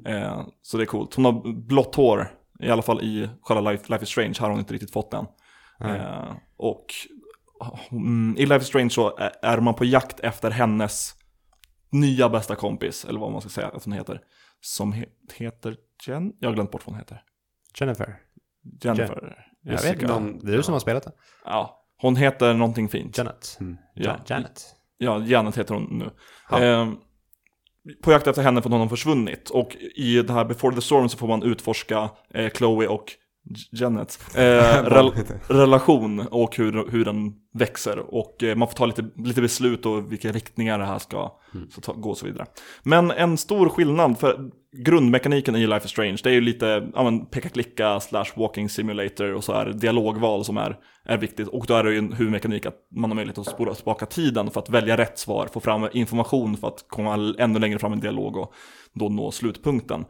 Eh, 0.06 0.40
så 0.62 0.76
det 0.76 0.82
är 0.84 0.86
coolt. 0.86 1.14
Hon 1.14 1.24
har 1.24 1.52
blått 1.52 1.94
hår, 1.94 2.28
i 2.60 2.70
alla 2.70 2.82
fall 2.82 3.00
i 3.02 3.28
själva 3.42 3.70
Life, 3.70 3.84
Life 3.92 4.02
is 4.04 4.08
Strange. 4.10 4.34
Här 4.38 4.46
har 4.46 4.50
hon 4.50 4.58
inte 4.60 4.74
riktigt 4.74 4.92
fått 4.92 5.10
den. 5.10 5.26
Eh, 5.80 6.32
och 6.56 6.86
mm, 7.90 8.36
i 8.38 8.46
Life 8.46 8.62
is 8.62 8.68
Strange 8.68 8.90
så 8.90 9.16
är- 9.42 9.60
man 9.60 9.74
på 9.74 9.84
jakt 9.84 10.20
efter 10.20 10.50
hennes 10.50 11.14
nya 11.90 12.28
bästa 12.28 12.54
kompis, 12.54 13.04
eller 13.04 13.20
vad 13.20 13.32
man 13.32 13.40
ska 13.40 13.50
säga 13.50 13.68
att 13.68 13.84
hon 13.84 13.92
heter. 13.92 14.20
Som 14.60 14.94
he- 14.94 15.08
heter 15.34 15.76
Jen? 16.06 16.32
Jag 16.40 16.48
har 16.48 16.54
glömt 16.54 16.70
bort 16.70 16.86
vad 16.86 16.92
hon 16.94 16.98
heter. 16.98 17.22
Jennifer? 17.80 18.16
Jennifer. 18.82 19.46
Jag 19.62 19.72
vet 19.82 20.02
inte. 20.02 20.46
Det 20.46 20.52
är 20.52 20.56
du 20.56 20.62
som 20.62 20.72
har 20.72 20.80
spelat 20.80 21.02
det. 21.04 21.12
Ja, 21.44 21.84
hon 21.96 22.16
heter 22.16 22.54
någonting 22.54 22.88
fint. 22.88 23.18
Janet. 23.18 23.58
Ja. 23.94 24.02
Ja. 24.02 24.16
Janet. 24.26 24.64
Ja, 24.98 25.18
Janet 25.24 25.58
heter 25.58 25.74
hon 25.74 25.98
nu. 25.98 26.10
Ja. 26.50 26.62
Eh, 26.64 26.88
på 28.02 28.12
jakt 28.12 28.26
efter 28.26 28.42
henne 28.42 28.62
för 28.62 28.68
att 28.68 28.72
hon 28.72 28.80
har 28.80 28.88
försvunnit. 28.88 29.50
Och 29.50 29.76
i 29.96 30.22
det 30.22 30.32
här 30.32 30.44
Before 30.44 30.74
the 30.74 30.80
Storm 30.82 31.08
så 31.08 31.18
får 31.18 31.28
man 31.28 31.42
utforska 31.42 32.10
eh, 32.34 32.50
Chloe 32.52 32.86
och 32.88 33.04
J- 33.48 33.68
Janets 33.82 34.18
eh, 34.36 34.84
rel- 34.84 35.12
relation 35.48 36.20
och 36.30 36.56
hur, 36.56 36.90
hur 36.90 37.04
den 37.04 37.32
växer. 37.54 38.14
Och 38.14 38.42
eh, 38.42 38.56
man 38.56 38.68
får 38.68 38.74
ta 38.74 38.86
lite, 38.86 39.04
lite 39.16 39.40
beslut 39.40 39.86
och 39.86 40.12
vilka 40.12 40.32
riktningar 40.32 40.78
det 40.78 40.84
här 40.84 40.98
ska 40.98 41.32
så 41.70 41.80
ta, 41.80 41.92
gå 41.92 42.10
och 42.10 42.18
så 42.18 42.26
vidare. 42.26 42.46
Men 42.82 43.10
en 43.10 43.36
stor 43.36 43.68
skillnad 43.68 44.18
för 44.18 44.50
grundmekaniken 44.84 45.56
i 45.56 45.66
Life 45.66 45.84
is 45.84 45.90
Strange, 45.90 46.18
det 46.22 46.30
är 46.30 46.34
ju 46.34 46.40
lite 46.40 46.90
ja, 46.94 47.02
men, 47.04 47.26
peka-klicka 47.26 48.00
slash 48.00 48.26
walking 48.36 48.68
simulator 48.68 49.34
och 49.34 49.44
så 49.44 49.52
är 49.52 49.66
dialogval 49.66 50.44
som 50.44 50.56
är, 50.56 50.76
är 51.04 51.18
viktigt. 51.18 51.48
Och 51.48 51.64
då 51.66 51.74
är 51.74 51.84
det 51.84 51.92
ju 51.92 51.98
en 51.98 52.12
huvudmekanik 52.12 52.66
att 52.66 52.76
man 52.96 53.10
har 53.10 53.14
möjlighet 53.14 53.38
att 53.38 53.46
spola 53.46 53.74
tillbaka 53.74 54.06
tiden 54.06 54.50
för 54.50 54.60
att 54.60 54.70
välja 54.70 54.96
rätt 54.96 55.18
svar, 55.18 55.48
få 55.52 55.60
fram 55.60 55.88
information 55.92 56.56
för 56.56 56.68
att 56.68 56.84
komma 56.88 57.34
ännu 57.38 57.58
längre 57.58 57.78
fram 57.78 57.92
i 57.92 57.94
en 57.94 58.00
dialog 58.00 58.36
och 58.36 58.52
då 58.94 59.08
nå 59.08 59.30
slutpunkten. 59.30 60.04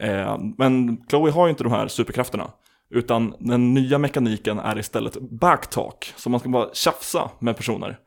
Eh, 0.00 0.38
men 0.58 1.04
Chloe 1.08 1.30
har 1.30 1.46
ju 1.46 1.50
inte 1.50 1.64
de 1.64 1.72
här 1.72 1.88
superkrafterna. 1.88 2.50
Utan 2.90 3.34
den 3.38 3.74
nya 3.74 3.98
mekaniken 3.98 4.58
är 4.58 4.78
istället 4.78 5.20
backtalk. 5.20 6.12
Så 6.16 6.30
man 6.30 6.40
ska 6.40 6.48
bara 6.48 6.68
tjafsa 6.74 7.30
med 7.38 7.56
personer. 7.56 7.98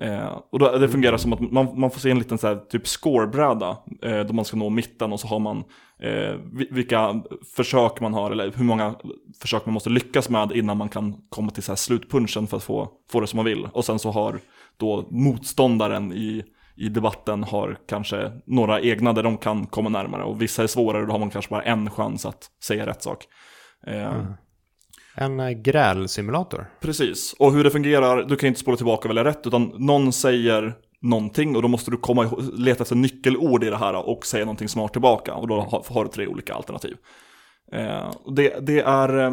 Eh, 0.00 0.38
och 0.52 0.58
då, 0.58 0.78
det 0.78 0.88
fungerar 0.88 1.16
som 1.16 1.32
att 1.32 1.40
man, 1.40 1.80
man 1.80 1.90
får 1.90 2.00
se 2.00 2.10
en 2.10 2.18
liten 2.18 2.38
så 2.38 2.46
här, 2.46 2.56
typ 2.56 2.86
scorebräda. 2.86 3.76
Eh, 4.02 4.20
då 4.20 4.32
man 4.32 4.44
ska 4.44 4.56
nå 4.56 4.70
mitten 4.70 5.12
och 5.12 5.20
så 5.20 5.28
har 5.28 5.38
man 5.38 5.64
eh, 6.02 6.34
vilka 6.70 7.22
försök 7.56 8.00
man 8.00 8.14
har. 8.14 8.30
Eller 8.30 8.52
hur 8.56 8.64
många 8.64 8.94
försök 9.40 9.66
man 9.66 9.74
måste 9.74 9.90
lyckas 9.90 10.28
med 10.28 10.52
innan 10.52 10.76
man 10.76 10.88
kan 10.88 11.14
komma 11.28 11.50
till 11.50 11.62
så 11.62 11.72
här 11.72 11.76
slutpunchen 11.76 12.46
för 12.46 12.56
att 12.56 12.62
få, 12.62 12.88
få 13.10 13.20
det 13.20 13.26
som 13.26 13.36
man 13.36 13.46
vill. 13.46 13.68
Och 13.72 13.84
sen 13.84 13.98
så 13.98 14.10
har 14.10 14.40
då 14.76 15.08
motståndaren 15.10 16.12
i, 16.12 16.44
i 16.76 16.88
debatten 16.88 17.44
har 17.44 17.78
kanske 17.88 18.32
några 18.46 18.80
egna 18.80 19.12
där 19.12 19.22
de 19.22 19.36
kan 19.36 19.66
komma 19.66 19.88
närmare. 19.88 20.24
Och 20.24 20.42
vissa 20.42 20.62
är 20.62 20.66
svårare, 20.66 21.06
då 21.06 21.12
har 21.12 21.18
man 21.18 21.30
kanske 21.30 21.50
bara 21.50 21.62
en 21.62 21.90
chans 21.90 22.26
att 22.26 22.50
säga 22.62 22.86
rätt 22.86 23.02
sak. 23.02 23.26
Eh, 23.86 24.24
En 25.14 25.40
eh, 25.40 25.50
grälsimulator. 25.50 26.66
Precis, 26.80 27.34
och 27.38 27.52
hur 27.52 27.64
det 27.64 27.70
fungerar, 27.70 28.22
du 28.22 28.36
kan 28.36 28.46
inte 28.46 28.60
spola 28.60 28.76
tillbaka 28.76 29.08
och 29.08 29.10
välja 29.10 29.24
rätt, 29.24 29.46
utan 29.46 29.72
någon 29.78 30.12
säger 30.12 30.74
någonting 31.00 31.56
och 31.56 31.62
då 31.62 31.68
måste 31.68 31.90
du 31.90 31.96
komma 31.96 32.24
ihåg, 32.24 32.42
leta 32.52 32.82
efter 32.82 32.96
nyckelord 32.96 33.64
i 33.64 33.70
det 33.70 33.76
här 33.76 34.08
och 34.08 34.26
säga 34.26 34.44
någonting 34.44 34.68
smart 34.68 34.92
tillbaka. 34.92 35.34
Och 35.34 35.48
då 35.48 35.60
har, 35.60 35.94
har 35.94 36.04
du 36.04 36.10
tre 36.10 36.26
olika 36.26 36.54
alternativ. 36.54 36.96
Eh, 37.72 38.10
det, 38.36 38.66
det 38.66 38.80
är 38.80 39.18
eh, 39.18 39.32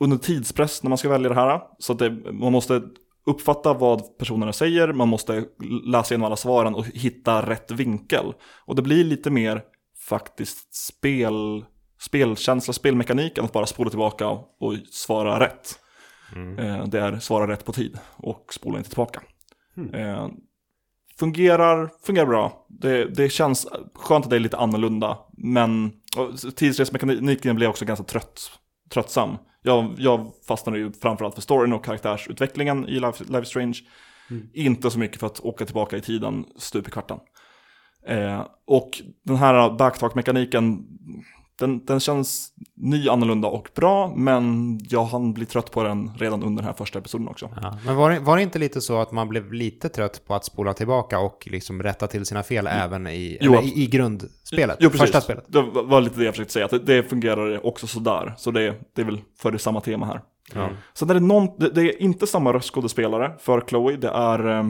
under 0.00 0.16
tidspress 0.16 0.82
när 0.82 0.88
man 0.88 0.98
ska 0.98 1.08
välja 1.08 1.28
det 1.28 1.34
här, 1.34 1.60
så 1.78 1.92
att 1.92 1.98
det, 1.98 2.10
man 2.32 2.52
måste 2.52 2.82
uppfatta 3.26 3.74
vad 3.74 4.18
personerna 4.18 4.52
säger, 4.52 4.92
man 4.92 5.08
måste 5.08 5.44
läsa 5.84 6.14
igenom 6.14 6.26
alla 6.26 6.36
svaren 6.36 6.74
och 6.74 6.86
hitta 6.86 7.50
rätt 7.50 7.70
vinkel. 7.70 8.32
Och 8.66 8.76
det 8.76 8.82
blir 8.82 9.04
lite 9.04 9.30
mer 9.30 9.62
faktiskt 10.08 10.74
spel, 10.74 11.64
spelkänsla, 12.04 12.72
spelmekanik 12.72 13.38
än 13.38 13.44
att 13.44 13.52
bara 13.52 13.66
spola 13.66 13.90
tillbaka 13.90 14.28
och 14.28 14.74
svara 14.90 15.40
rätt. 15.40 15.78
Eh, 16.58 16.84
det 16.86 17.00
är 17.00 17.18
svara 17.18 17.52
rätt 17.52 17.64
på 17.64 17.72
tid 17.72 17.98
och 18.16 18.54
spola 18.54 18.78
inte 18.78 18.90
tillbaka. 18.90 19.22
Eh, 19.92 20.28
fungerar, 21.18 21.90
fungerar 22.06 22.26
bra. 22.26 22.66
Det, 22.68 23.04
det 23.04 23.28
känns 23.28 23.66
skönt 23.94 24.24
att 24.24 24.30
det 24.30 24.36
är 24.36 24.40
lite 24.40 24.56
annorlunda. 24.56 25.18
Men 25.32 25.92
tidsresmekaniken 26.56 27.56
blev 27.56 27.70
också 27.70 27.84
ganska 27.84 28.04
trött, 28.04 28.40
tröttsam. 28.90 29.36
Jag, 29.62 29.94
jag 29.98 30.32
fastnade 30.48 30.78
ju 30.78 30.92
framförallt 30.92 31.34
för 31.34 31.42
storyn 31.42 31.72
och 31.72 31.84
karaktärsutvecklingen 31.84 32.88
i 32.88 33.00
Life, 33.00 33.24
Life 33.28 33.44
Strange. 33.44 33.78
Inte 34.52 34.90
så 34.90 34.98
mycket 34.98 35.20
för 35.20 35.26
att 35.26 35.40
åka 35.40 35.64
tillbaka 35.64 35.96
i 35.96 36.00
tiden 36.00 36.44
stup 36.56 36.88
i 36.88 36.90
kvarten. 36.90 37.18
Eh, 38.06 38.46
och 38.66 39.02
den 39.24 39.36
här 39.36 39.70
backtalk-mekaniken, 39.70 40.86
den, 41.58 41.84
den 41.84 42.00
känns 42.00 42.52
ny, 42.76 43.08
annorlunda 43.08 43.48
och 43.48 43.68
bra, 43.74 44.14
men 44.16 44.78
jag 44.88 45.04
hann 45.04 45.32
bli 45.32 45.46
trött 45.46 45.70
på 45.70 45.82
den 45.82 46.10
redan 46.18 46.42
under 46.42 46.62
den 46.62 46.66
här 46.66 46.76
första 46.76 46.98
episoden 46.98 47.28
också. 47.28 47.50
Ja. 47.62 47.78
Men 47.86 47.96
var 47.96 48.10
det, 48.10 48.20
var 48.20 48.36
det 48.36 48.42
inte 48.42 48.58
lite 48.58 48.80
så 48.80 49.00
att 49.00 49.12
man 49.12 49.28
blev 49.28 49.52
lite 49.52 49.88
trött 49.88 50.22
på 50.26 50.34
att 50.34 50.44
spola 50.44 50.74
tillbaka 50.74 51.18
och 51.18 51.48
liksom 51.50 51.82
rätta 51.82 52.06
till 52.06 52.26
sina 52.26 52.42
fel 52.42 52.66
även 52.66 53.06
i, 53.06 53.38
Jo, 53.40 53.60
i, 53.62 53.82
i 53.82 53.86
grundspelet? 53.86 54.76
Jo, 54.80 54.90
precis. 54.90 55.00
Första 55.00 55.20
spelet? 55.20 55.44
Det 55.48 55.62
var 55.62 56.00
lite 56.00 56.18
det 56.18 56.24
jag 56.24 56.34
försökte 56.34 56.52
säga, 56.52 56.64
att 56.64 56.70
det, 56.70 56.78
det 56.78 57.02
fungerar 57.02 57.66
också 57.66 57.86
sådär. 57.86 58.34
Så 58.38 58.50
det, 58.50 58.74
det 58.94 59.02
är 59.02 59.06
väl 59.06 59.20
för 59.38 59.50
det 59.50 59.58
samma 59.58 59.80
tema 59.80 60.06
här. 60.06 60.20
Ja. 60.54 60.68
Sen 60.94 61.10
är 61.10 61.14
det, 61.14 61.20
någon, 61.20 61.48
det, 61.58 61.68
det 61.68 61.82
är 61.82 62.02
inte 62.02 62.26
samma 62.26 62.52
röstskådespelare 62.52 63.32
för 63.38 63.60
Chloe, 63.60 63.96
det 63.96 64.08
är 64.08 64.58
eh, 64.58 64.64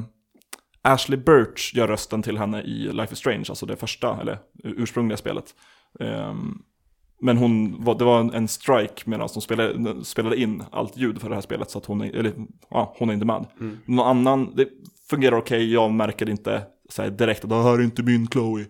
Ashley 0.82 1.18
Birch 1.18 1.74
gör 1.74 1.88
rösten 1.88 2.22
till 2.22 2.38
henne 2.38 2.62
i 2.62 2.92
Life 2.92 3.12
is 3.12 3.18
Strange, 3.18 3.44
alltså 3.48 3.66
det 3.66 3.76
första, 3.76 4.20
eller 4.20 4.38
ursprungliga 4.64 5.16
spelet. 5.16 5.44
Ehm, 6.00 6.62
men 7.20 7.36
hon, 7.36 7.84
det 7.98 8.04
var 8.04 8.34
en, 8.34 8.48
strike 8.48 9.02
medan 9.04 9.28
de 9.34 9.40
spelade, 9.40 10.04
spelade 10.04 10.36
in 10.36 10.62
allt 10.70 10.96
ljud 10.96 11.20
för 11.20 11.28
det 11.28 11.34
här 11.34 11.42
spelet, 11.42 11.70
så 11.70 11.78
att 11.78 11.86
hon 11.86 12.00
är, 12.00 12.16
eller, 12.16 12.32
ja, 12.70 12.94
hon 12.98 13.08
är 13.08 13.14
inte 13.14 13.26
med. 13.26 13.46
Någon 13.86 14.06
annan, 14.06 14.54
det 14.56 14.68
fungerar 15.10 15.36
okej, 15.36 15.72
jag 15.72 15.92
märker 15.92 16.30
inte 16.30 16.62
så 16.88 17.02
här, 17.02 17.10
direkt 17.10 17.44
att 17.44 17.50
det 17.50 17.62
här 17.62 17.78
är 17.78 17.82
inte 17.82 18.02
min 18.02 18.26
Chloe. 18.26 18.66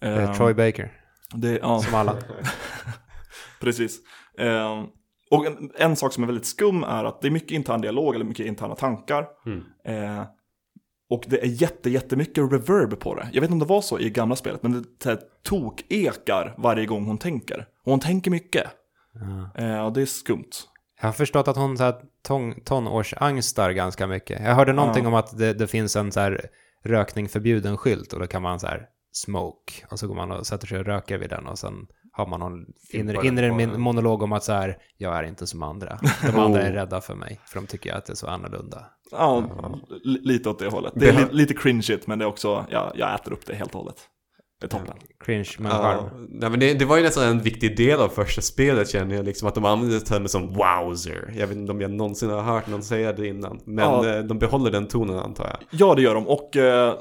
Är 0.00 0.28
Ehm, 0.28 0.34
Troy 0.34 0.54
Baker, 0.54 0.92
det, 1.34 1.58
ja. 1.62 1.80
som 1.80 1.94
alla. 1.94 2.16
Precis. 3.60 3.98
Eh, 4.38 4.84
och 5.30 5.46
en, 5.46 5.70
en 5.78 5.96
sak 5.96 6.12
som 6.12 6.22
är 6.22 6.26
väldigt 6.26 6.46
skum 6.46 6.82
är 6.82 7.04
att 7.04 7.20
det 7.20 7.28
är 7.28 7.30
mycket 7.30 7.50
intern 7.50 7.80
dialog 7.80 8.14
eller 8.14 8.24
mycket 8.24 8.46
interna 8.46 8.74
tankar. 8.74 9.26
Eh, 9.84 10.22
och 11.10 11.24
det 11.26 11.42
är 11.42 11.46
jätte, 11.46 11.90
jättemycket 11.90 12.52
reverb 12.52 13.00
på 13.00 13.14
det. 13.14 13.28
Jag 13.32 13.40
vet 13.40 13.50
inte 13.50 13.52
om 13.52 13.58
det 13.58 13.74
var 13.74 13.80
så 13.80 13.98
i 13.98 14.10
gamla 14.10 14.36
spelet, 14.36 14.62
men 14.62 14.84
det 15.04 15.18
tok-ekar 15.42 16.54
varje 16.58 16.86
gång 16.86 17.04
hon 17.04 17.18
tänker. 17.18 17.66
Och 17.84 17.90
hon 17.92 18.00
tänker 18.00 18.30
mycket. 18.30 18.66
Eh, 19.54 19.84
och 19.84 19.92
det 19.92 20.02
är 20.02 20.06
skumt. 20.06 20.50
Jag 21.00 21.08
har 21.08 21.12
förstått 21.12 21.48
att 21.48 21.56
hon 21.56 21.76
så 21.78 21.84
här, 21.84 21.94
ton, 22.22 22.60
tonårsangstar 22.64 23.70
ganska 23.70 24.06
mycket. 24.06 24.40
Jag 24.44 24.54
hörde 24.54 24.72
någonting 24.72 25.06
om 25.06 25.14
att 25.14 25.38
det, 25.38 25.52
det 25.54 25.66
finns 25.66 25.96
en 25.96 26.12
så 26.12 26.20
här 26.20 26.46
rökning 26.84 27.28
förbjuden 27.28 27.76
skylt 27.76 28.12
och 28.12 28.20
då 28.20 28.26
kan 28.26 28.42
man 28.42 28.60
så 28.60 28.66
här 28.66 28.86
smoke 29.12 29.72
och 29.90 29.98
så 29.98 30.08
går 30.08 30.14
man 30.14 30.30
och 30.32 30.46
sätter 30.46 30.66
sig 30.66 30.78
och 30.78 30.84
röker 30.84 31.18
vid 31.18 31.30
den 31.30 31.46
och 31.46 31.58
sen 31.58 31.86
har 32.12 32.26
man 32.26 32.40
någon 32.40 32.66
inre, 32.90 33.26
inre 33.26 33.66
monolog 33.78 34.22
om 34.22 34.32
att 34.32 34.44
så 34.44 34.52
här, 34.52 34.78
jag 34.96 35.16
är 35.18 35.22
inte 35.22 35.46
som 35.46 35.62
andra. 35.62 35.98
De 36.26 36.38
andra 36.38 36.62
är 36.62 36.72
rädda 36.72 37.00
för 37.00 37.14
mig, 37.14 37.40
för 37.46 37.60
de 37.60 37.66
tycker 37.66 37.94
att 37.94 38.06
det 38.06 38.12
är 38.12 38.14
så 38.14 38.26
annorlunda. 38.26 38.84
Ja, 39.10 39.44
li- 40.04 40.20
lite 40.22 40.48
åt 40.50 40.58
det 40.58 40.68
hållet. 40.68 40.92
Det 40.96 41.08
är 41.08 41.12
li, 41.12 41.26
lite 41.30 41.54
cringeigt, 41.54 42.06
men 42.06 42.18
det 42.18 42.24
är 42.24 42.26
också, 42.28 42.66
ja, 42.70 42.92
jag 42.94 43.14
äter 43.14 43.32
upp 43.32 43.46
det 43.46 43.54
helt 43.54 43.74
och 43.74 43.80
hållet. 43.80 43.96
Det 44.62 44.66
är 44.66 44.78
toppen. 44.78 44.94
Cringe 45.24 45.50
med 45.58 45.70
Ja, 45.72 46.10
nej, 46.28 46.50
men 46.50 46.60
det, 46.60 46.74
det 46.74 46.84
var 46.84 46.96
ju 46.96 47.02
nästan 47.02 47.24
en 47.28 47.40
viktig 47.40 47.76
del 47.76 48.00
av 48.00 48.08
första 48.08 48.40
spelet 48.42 48.90
känner 48.90 49.14
jag, 49.14 49.24
liksom 49.24 49.48
att 49.48 49.54
de 49.54 49.64
använder 49.64 50.00
termer 50.00 50.28
som 50.28 50.54
wowzer. 50.54 51.34
Jag 51.38 51.46
vet 51.46 51.56
inte 51.56 51.72
om 51.72 51.80
jag 51.80 51.90
någonsin 51.90 52.30
har 52.30 52.42
hört 52.42 52.66
någon 52.66 52.82
säga 52.82 53.12
det 53.12 53.26
innan, 53.26 53.60
men 53.64 53.84
Ja. 53.84 54.16
eh, 54.16 54.22
de 54.24 54.38
behåller 54.38 54.70
den 54.70 54.88
tonen 54.88 55.18
antar 55.18 55.44
jag. 55.44 55.56
Ja, 55.80 55.94
det 55.94 56.02
gör 56.02 56.14
de. 56.14 56.28
Och 56.28 56.56
eh, 56.56 56.94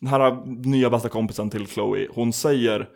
den 0.00 0.08
här 0.10 0.46
nya 0.68 0.90
bästa 0.90 1.08
kompisen 1.08 1.50
till 1.50 1.66
Chloe, 1.66 2.06
hon 2.14 2.32
säger 2.32 2.88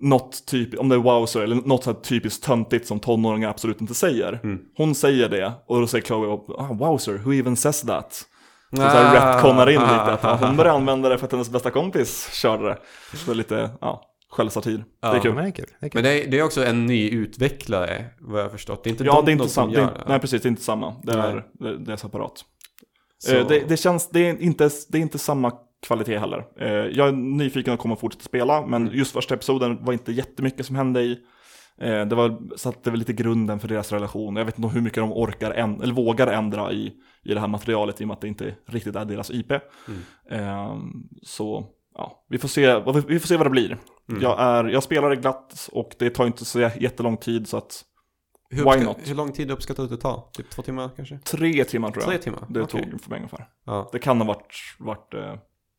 något 0.00 0.46
typ, 0.46 0.78
om 0.78 0.88
det 0.88 0.94
är 0.94 0.98
wowzer 0.98 1.40
eller 1.42 1.56
något 1.56 1.84
så 1.84 1.92
här 1.92 2.00
typiskt 2.00 2.44
töntigt 2.44 2.86
som 2.86 3.00
tonåringar 3.00 3.48
absolut 3.50 3.80
inte 3.80 3.94
säger. 3.94 4.40
Hon 4.76 4.94
säger 4.94 5.28
det 5.28 5.52
och 5.66 5.80
då 5.80 5.86
säger 5.86 6.04
Chloe, 6.04 6.40
ah, 6.58 6.72
wowzer, 6.72 7.18
who 7.18 7.32
even 7.32 7.56
says 7.56 7.80
that? 7.82 8.22
Så, 8.70 8.76
så 8.76 8.82
här 8.82 9.16
Ah, 9.16 9.34
retconar 9.36 9.70
in 9.70 9.78
ah, 9.78 9.82
lite, 9.82 10.12
att 10.12 10.22
ja, 10.22 10.46
hon 10.46 10.56
började 10.56 10.78
använda 10.78 11.08
det 11.08 11.18
för 11.18 11.26
att 11.26 11.32
hennes 11.32 11.50
bästa 11.50 11.70
kompis 11.70 12.30
körde 12.32 12.64
det. 12.68 12.78
Så 13.16 13.26
det 13.26 13.32
är 13.32 13.34
lite, 13.34 13.70
ja, 13.80 14.02
självsatir. 14.30 14.84
det 15.00 15.06
är 15.06 15.14
Ja, 15.14 15.20
kul. 15.22 15.34
Men 15.34 15.44
det 15.44 15.50
är 15.50 15.52
kul. 15.52 15.66
Det 15.80 15.86
är 15.86 15.90
kul. 15.90 16.02
Men 16.02 16.04
det 16.04 16.24
är, 16.24 16.30
det 16.30 16.38
är 16.38 16.42
också 16.42 16.64
en 16.64 16.86
ny 16.86 17.08
utvecklare, 17.10 18.04
vad 18.20 18.40
jag 18.40 18.44
har 18.44 18.50
förstått. 18.50 18.84
Det 18.84 18.88
är 18.88 18.92
inte 18.92 19.04
Ja, 19.04 19.14
de 19.14 19.24
det 19.24 19.30
är 19.30 19.32
inte 19.32 19.44
som 19.48 19.50
samma. 19.64 19.72
gör 19.72 19.80
Det 19.80 20.00
är, 20.04 20.08
nej, 20.08 20.20
precis, 20.20 20.42
det 20.42 20.46
är 20.46 20.50
inte 20.50 20.62
samma. 20.62 20.94
Det 21.02 21.16
Nej. 21.16 21.30
är, 21.30 21.44
det, 21.52 21.78
det 21.78 21.92
är 21.92 21.96
separat. 21.96 22.44
Eh, 23.32 23.46
Det, 23.46 23.68
det 23.68 23.76
känns, 23.76 24.08
det 24.10 24.28
är, 24.28 24.42
inte, 24.42 24.70
det 24.88 24.98
är 24.98 25.02
inte 25.02 25.18
samma 25.18 25.52
kvalitet 25.86 26.18
heller. 26.18 26.44
Eh, 26.60 26.68
Jag 26.70 27.08
är 27.08 27.12
nyfiken 27.12 27.74
att 27.74 27.80
komma 27.80 27.94
och 27.94 28.00
fortsätta 28.00 28.24
spela, 28.24 28.66
men 28.66 28.82
Mm. 28.82 28.94
just 28.98 29.12
första 29.12 29.34
episoden 29.34 29.84
var 29.84 29.92
inte 29.92 30.12
jättemycket 30.12 30.66
som 30.66 30.76
hände 30.76 31.00
i. 31.00 31.18
Eh, 31.80 32.00
Det 32.06 32.14
var, 32.14 32.56
satte 32.56 32.90
väl 32.90 32.98
lite 32.98 33.12
grunden 33.12 33.60
för 33.60 33.68
deras 33.68 33.92
relation. 33.92 34.36
Jag 34.36 34.44
vet 34.44 34.58
inte 34.58 34.74
hur 34.74 34.80
mycket 34.80 34.98
de 34.98 35.12
orkar, 35.12 35.50
änd- 35.52 35.82
eller 35.82 35.94
vågar 35.94 36.26
ändra 36.26 36.72
i, 36.72 36.92
i 37.22 37.34
det 37.34 37.40
här 37.40 37.48
materialet 37.48 38.00
i 38.00 38.04
och 38.04 38.08
med 38.08 38.14
att 38.14 38.20
det 38.20 38.28
inte 38.28 38.54
riktigt 38.66 38.96
är 38.96 39.04
deras 39.04 39.30
IP. 39.30 39.50
Mm. 39.50 40.02
Eh, 40.30 40.76
Så, 41.22 41.66
ja, 41.94 42.24
vi 42.28 42.38
får 42.38 42.48
se, 42.48 42.78
vi 43.08 43.18
får 43.20 43.26
se 43.28 43.36
vad 43.36 43.46
det 43.46 43.50
blir. 43.50 43.78
Mm. 44.08 44.22
Jag, 44.22 44.40
är, 44.40 44.64
jag 44.64 44.82
spelar 44.82 45.10
det 45.10 45.16
glatt 45.16 45.68
och 45.72 45.94
det 45.98 46.10
tar 46.10 46.26
inte 46.26 46.44
så 46.44 46.60
jättelång 46.60 47.16
tid 47.16 47.48
så 47.48 47.56
att 47.56 47.84
hur, 48.50 48.64
why 48.72 48.84
not? 48.84 48.96
hur 49.04 49.14
lång 49.14 49.32
tid 49.32 49.50
uppskattar 49.50 49.82
du 49.82 49.84
att 49.84 49.90
det 49.90 50.02
tar? 50.02 50.22
Typ 50.32 50.50
två 50.50 50.62
timmar 50.62 50.90
kanske? 50.96 51.18
tre 51.18 51.64
timmar 51.64 51.90
tror 51.90 52.02
jag. 52.02 52.10
Tre 52.10 52.18
timmar? 52.18 52.46
Det 52.48 52.62
Okej. 52.62 52.90
tog 52.90 53.00
för 53.00 53.10
mig 53.10 53.16
ungefär. 53.16 53.48
Ja. 53.64 53.88
Det 53.92 53.98
kan 53.98 54.20
ha 54.20 54.26
varit, 54.26 54.54
varit, 54.78 55.14
eh, 55.14 55.34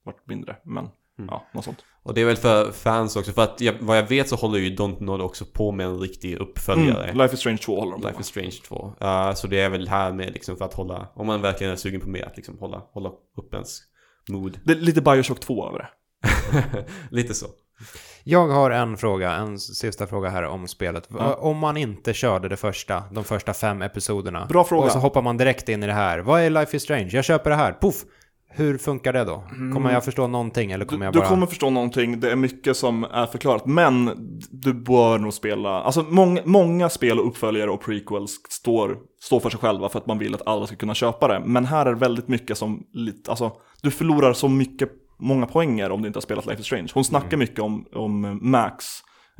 varit 0.05 0.27
mindre, 0.27 0.55
men 0.63 0.87
Mm. 1.19 1.29
ja, 1.31 1.43
något 1.51 1.65
sånt. 1.65 1.85
Och 2.09 2.15
det 2.15 2.21
är 2.21 2.25
väl 2.25 2.37
för 2.37 2.71
fans 2.71 3.15
också, 3.15 3.31
för 3.31 3.41
att 3.41 3.61
jag, 3.61 3.75
vad 3.79 3.97
jag 3.97 4.03
vet 4.03 4.29
så 4.29 4.35
håller 4.35 4.59
ju 4.59 4.75
Don't 4.75 5.03
Nod 5.03 5.21
också 5.21 5.45
på 5.45 5.71
med 5.71 5.85
en 5.85 5.99
riktig 5.99 6.35
uppföljare. 6.35 7.03
Mm, 7.03 7.17
Life 7.17 7.33
is 7.33 7.39
Strange 7.39 7.57
2 7.57 7.79
håller 7.79 7.91
de 7.91 8.01
på 8.01 8.07
Life 8.07 8.17
med. 8.17 8.21
is 8.21 8.27
Strange 8.27 8.57
2. 8.67 8.93
Uh, 9.01 9.33
så 9.33 9.47
det 9.47 9.59
är 9.59 9.69
väl 9.69 9.87
här 9.87 10.13
med 10.13 10.33
liksom 10.33 10.57
för 10.57 10.65
att 10.65 10.73
hålla, 10.73 11.07
om 11.13 11.27
man 11.27 11.41
verkligen 11.41 11.73
är 11.73 11.77
sugen 11.77 12.01
på 12.01 12.09
mer, 12.09 12.25
att 12.25 12.37
liksom 12.37 12.57
hålla, 12.59 12.81
hålla 12.93 13.09
upp 13.37 13.53
ens 13.53 13.79
mood. 14.29 14.59
Det 14.63 14.73
är 14.73 14.75
lite 14.75 15.01
Bioshock 15.01 15.39
2 15.39 15.67
över 15.67 15.79
det. 15.79 15.89
Lite 17.11 17.33
så. 17.33 17.45
Jag 18.23 18.47
har 18.47 18.71
en 18.71 18.97
fråga, 18.97 19.31
en 19.31 19.59
sista 19.59 20.07
fråga 20.07 20.29
här 20.29 20.43
om 20.43 20.67
spelet. 20.67 21.09
Om 21.37 21.57
man 21.57 21.77
inte 21.77 22.13
körde 22.13 22.49
det 22.49 22.57
första, 22.57 23.03
de 23.11 23.23
första 23.23 23.53
fem 23.53 23.81
episoderna. 23.81 24.45
Bra 24.45 24.63
fråga. 24.63 24.85
Och 24.85 24.91
så 24.91 24.99
hoppar 24.99 25.21
man 25.21 25.37
direkt 25.37 25.69
in 25.69 25.83
i 25.83 25.87
det 25.87 25.93
här. 25.93 26.19
Vad 26.19 26.41
är 26.41 26.49
Life 26.49 26.77
is 26.77 26.83
Strange? 26.83 27.09
Jag 27.11 27.25
köper 27.25 27.49
det 27.49 27.55
här. 27.55 27.77
Puff! 27.81 27.95
Hur 28.51 28.77
funkar 28.77 29.13
det 29.13 29.23
då? 29.23 29.43
Kommer 29.73 29.93
jag 29.93 30.05
förstå 30.05 30.27
någonting 30.27 30.71
eller 30.71 30.85
kommer 30.85 30.99
Du, 30.99 31.05
jag 31.05 31.13
du 31.13 31.19
bara... 31.19 31.29
kommer 31.29 31.45
förstå 31.45 31.69
någonting, 31.69 32.19
det 32.19 32.31
är 32.31 32.35
mycket 32.35 32.77
som 32.77 33.03
är 33.03 33.25
förklarat, 33.25 33.65
men 33.65 34.11
du 34.51 34.73
bör 34.73 35.19
nog 35.19 35.33
spela, 35.33 35.69
alltså 35.69 36.05
många, 36.09 36.41
många 36.45 36.89
spel 36.89 37.19
och 37.19 37.27
uppföljare 37.27 37.69
och 37.71 37.81
prequels 37.81 38.39
står, 38.49 38.97
står 39.21 39.39
för 39.39 39.49
sig 39.49 39.59
själva 39.59 39.89
för 39.89 39.99
att 39.99 40.07
man 40.07 40.19
vill 40.19 40.35
att 40.35 40.47
alla 40.47 40.67
ska 40.67 40.75
kunna 40.75 40.93
köpa 40.93 41.27
det. 41.27 41.43
Men 41.45 41.65
här 41.65 41.85
är 41.85 41.93
väldigt 41.93 42.27
mycket 42.27 42.57
som, 42.57 42.83
alltså 43.27 43.51
du 43.81 43.91
förlorar 43.91 44.33
så 44.33 44.47
mycket, 44.49 44.89
många 45.19 45.45
poänger 45.45 45.91
om 45.91 46.01
du 46.01 46.07
inte 46.07 46.17
har 46.17 46.21
spelat 46.21 46.45
Life 46.45 46.59
is 46.59 46.65
Strange. 46.65 46.87
Hon 46.93 47.03
snackar 47.03 47.37
mycket 47.37 47.59
om, 47.59 47.85
om 47.93 48.39
Max, 48.41 48.85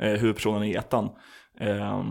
eh, 0.00 0.08
huvudpersonen 0.08 0.64
i 0.64 0.72
ettan. 0.72 1.08
Eh, 1.60 2.04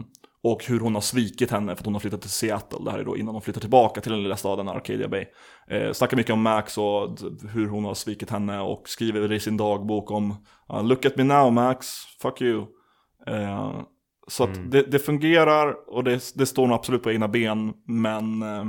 Och 0.44 0.66
hur 0.66 0.80
hon 0.80 0.94
har 0.94 1.02
svikit 1.02 1.52
henne 1.52 1.76
för 1.76 1.82
att 1.82 1.86
hon 1.86 1.96
har 1.96 2.00
flyttat 2.00 2.22
till 2.22 2.30
Seattle. 2.30 2.80
Det 2.86 2.92
här 2.92 3.00
är 3.00 3.04
då 3.04 3.18
innan 3.18 3.36
hon 3.36 3.42
flyttar 3.42 3.62
tillbaka 3.62 4.02
till 4.02 4.12
den 4.12 4.24
lilla 4.24 4.36
staden 4.36 4.70
Arcadia 4.70 5.08
Bay. 5.08 5.26
Eh, 5.68 5.92
snackar 5.92 6.18
mycket 6.18 6.34
om 6.34 6.42
Max 6.42 6.78
och 6.78 7.18
hur 7.54 7.68
hon 7.68 7.86
har 7.86 7.94
svikit 7.94 8.30
henne 8.30 8.60
och 8.60 8.90
skriver 8.90 9.32
i 9.32 9.40
sin 9.40 9.58
dagbok 9.58 10.12
om 10.12 10.36
uh, 10.74 10.84
Look 10.84 11.06
at 11.06 11.16
me 11.16 11.24
now 11.24 11.54
Max, 11.54 11.88
fuck 12.22 12.42
you. 12.42 12.66
Eh, 13.28 13.82
så 14.28 14.44
att 14.44 14.72
det, 14.72 14.82
det 14.82 15.00
fungerar 15.00 15.90
och 15.90 16.04
det, 16.04 16.32
det 16.36 16.46
står 16.46 16.68
nog 16.68 16.76
absolut 16.76 17.04
på 17.04 17.12
egna 17.12 17.28
ben, 17.28 17.74
men 17.86 18.42
eh, 18.44 18.66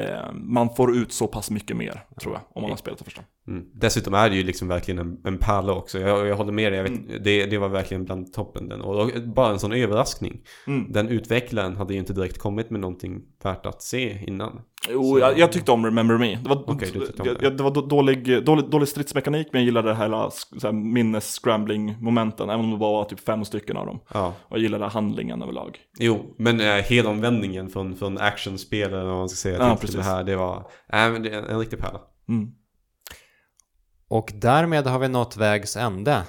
eh, 0.00 0.32
man 0.32 0.74
får 0.74 0.96
ut 0.96 1.12
så 1.12 1.26
pass 1.26 1.50
mycket 1.50 1.76
mer, 1.76 2.04
tror 2.20 2.34
jag, 2.34 2.42
om 2.54 2.62
man 2.62 2.70
har 2.70 2.76
spelat 2.76 2.98
det 2.98 3.04
första. 3.04 3.22
Mm. 3.50 3.64
Dessutom 3.74 4.14
är 4.14 4.30
det 4.30 4.36
ju 4.36 4.42
liksom 4.42 4.68
verkligen 4.68 4.98
en, 4.98 5.18
en 5.24 5.38
pärla 5.38 5.72
också. 5.72 5.98
Jag, 5.98 6.26
jag 6.26 6.36
håller 6.36 6.52
med 6.52 6.72
dig. 6.72 6.82
Vet, 6.82 7.24
det, 7.24 7.46
det 7.46 7.58
var 7.58 7.68
verkligen 7.68 8.04
bland 8.04 8.32
toppen. 8.32 8.68
Den. 8.68 8.80
Och, 8.80 9.00
och 9.00 9.10
bara 9.34 9.50
en 9.50 9.58
sån 9.58 9.72
överraskning. 9.72 10.40
Mm. 10.66 10.92
Den 10.92 11.08
utvecklaren 11.08 11.76
hade 11.76 11.92
ju 11.92 11.98
inte 11.98 12.12
direkt 12.12 12.38
kommit 12.38 12.70
med 12.70 12.80
någonting 12.80 13.20
värt 13.42 13.66
att 13.66 13.82
se 13.82 14.24
innan. 14.26 14.60
Jo, 14.90 15.18
jag, 15.18 15.38
jag 15.38 15.52
tyckte 15.52 15.72
om 15.72 15.84
Remember 15.84 16.18
Me. 16.18 16.38
Det 16.42 16.48
var, 16.48 16.70
om 16.70 16.78
jag- 17.24 17.36
jag- 17.42 17.56
det 17.56 17.62
var 17.62 17.70
då- 17.70 17.86
dålig, 17.86 18.44
dålig, 18.44 18.70
dålig 18.70 18.88
stridsmekanik, 18.88 19.48
men 19.52 19.60
jag 19.62 19.66
gillade 19.66 19.88
det 19.88 19.94
här, 19.94 20.08
här 20.62 20.72
minnes-scrambling-momenten, 20.72 22.44
även 22.50 22.60
om 22.64 22.70
det 22.70 22.76
bara 22.76 22.92
var 22.92 23.04
typ 23.04 23.20
fem 23.20 23.44
stycken 23.44 23.76
av 23.76 23.86
dem. 23.86 24.00
Ja. 24.14 24.34
Och 24.42 24.56
jag 24.56 24.62
gillade 24.62 24.86
handlingen 24.86 25.42
överlag. 25.42 25.78
Jo, 25.98 26.34
men 26.38 26.60
eh, 26.60 26.66
helomvändningen 26.66 27.68
från, 27.68 27.96
från 27.96 28.18
actionspel 28.18 28.92
eller 28.92 29.04
vad 29.04 29.16
man 29.16 29.28
ska 29.28 29.36
säga 29.36 29.58
Ja, 29.58 29.76
till, 29.76 29.90
det 29.96 30.02
här, 30.02 30.24
det 30.24 30.36
var 30.36 30.56
äh, 30.92 31.04
en, 31.04 31.26
en 31.26 31.58
riktig 31.58 31.78
pärla. 31.78 32.00
Mm. 32.28 32.50
Och 34.10 34.32
därmed 34.34 34.86
har 34.86 34.98
vi 34.98 35.08
nått 35.08 35.36
vägs 35.36 35.76
ände. 35.76 36.22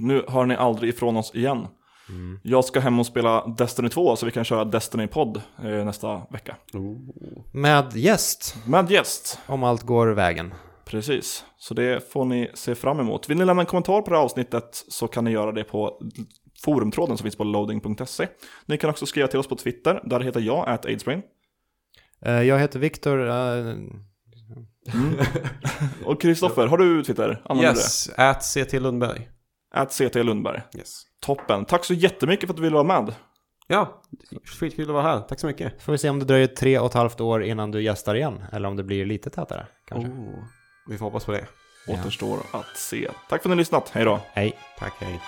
Nu 0.00 0.24
hör 0.28 0.46
ni 0.46 0.54
aldrig 0.56 0.90
ifrån 0.90 1.16
oss 1.16 1.34
igen. 1.34 1.66
Mm. 2.08 2.40
Jag 2.42 2.64
ska 2.64 2.80
hem 2.80 3.00
och 3.00 3.06
spela 3.06 3.46
Destiny 3.46 3.88
2, 3.88 4.16
så 4.16 4.26
vi 4.26 4.32
kan 4.32 4.44
köra 4.44 4.64
Destiny-podd 4.64 5.42
eh, 5.64 5.84
nästa 5.84 6.22
vecka. 6.30 6.56
Med 7.52 7.96
gäst, 7.96 8.56
Med 8.66 8.90
gäst. 8.90 9.38
om 9.46 9.64
allt 9.64 9.82
går 9.82 10.06
vägen. 10.06 10.54
Precis, 10.84 11.44
så 11.58 11.74
det 11.74 12.12
får 12.12 12.24
ni 12.24 12.50
se 12.54 12.74
fram 12.74 13.00
emot. 13.00 13.30
Vill 13.30 13.38
ni 13.38 13.44
lämna 13.44 13.62
en 13.62 13.66
kommentar 13.66 14.02
på 14.02 14.10
det 14.10 14.16
här 14.16 14.24
avsnittet 14.24 14.84
så 14.88 15.08
kan 15.08 15.24
ni 15.24 15.30
göra 15.30 15.52
det 15.52 15.64
på 15.64 16.00
forumtråden 16.64 17.16
som 17.18 17.22
finns 17.24 17.36
på 17.36 17.44
loading.se. 17.44 18.26
Ni 18.66 18.78
kan 18.78 18.90
också 18.90 19.06
skriva 19.06 19.28
till 19.28 19.38
oss 19.38 19.48
på 19.48 19.56
Twitter, 19.56 20.00
där 20.04 20.20
heter 20.20 20.40
jag 20.40 20.68
at 20.68 20.86
aidsbrain. 20.86 21.22
Eh, 22.24 22.42
Jag 22.42 22.58
heter 22.58 22.78
Viktor. 22.78 23.18
Eh, 24.88 25.26
Och 26.04 26.22
Kristoffer, 26.22 26.66
har 26.66 26.78
du 26.78 27.04
Twitter? 27.04 27.42
Använder 27.44 27.70
Yes, 27.72 28.10
at 28.16 28.42
CT 28.44 28.72
Lundberg. 28.72 29.18
det? 29.18 29.80
At 29.80 29.92
CT 29.92 30.14
Lundberg. 30.14 30.62
Yes. 30.76 31.02
Toppen. 31.20 31.64
Tack 31.64 31.84
så 31.84 31.94
jättemycket 31.94 32.46
för 32.46 32.52
att 32.52 32.56
du 32.56 32.62
ville 32.62 32.74
vara 32.76 33.02
med. 33.02 33.14
Ja, 33.66 34.02
skitkul 34.44 34.84
att 34.84 34.94
vara 34.94 35.02
här. 35.02 35.20
Tack 35.20 35.40
så 35.40 35.46
mycket. 35.46 35.82
Får 35.82 35.92
vi 35.92 35.98
se 35.98 36.10
om 36.10 36.18
det 36.18 36.24
dröjer 36.24 36.46
tre 36.46 36.78
och 36.78 36.86
ett 36.86 36.94
halvt 36.94 37.20
år 37.20 37.44
innan 37.44 37.70
du 37.70 37.82
gästar 37.82 38.14
igen. 38.14 38.44
Eller 38.52 38.68
om 38.68 38.76
det 38.76 38.84
blir 38.84 39.06
lite 39.06 39.30
tätare, 39.30 39.66
kanske. 39.88 40.10
Oh, 40.10 40.44
vi 40.88 40.98
får 40.98 41.04
hoppas 41.06 41.24
på 41.24 41.32
det. 41.32 41.46
Återstår 41.88 42.38
att 42.52 42.76
se. 42.76 43.08
Tack 43.28 43.28
för 43.28 43.36
att 43.36 43.44
ni 43.44 43.50
har 43.50 43.56
lyssnat. 43.56 43.88
Hej 43.88 44.04
då. 44.04 44.20
Hej. 44.32 44.52
Tack, 44.78 44.94
hej. 45.00 45.20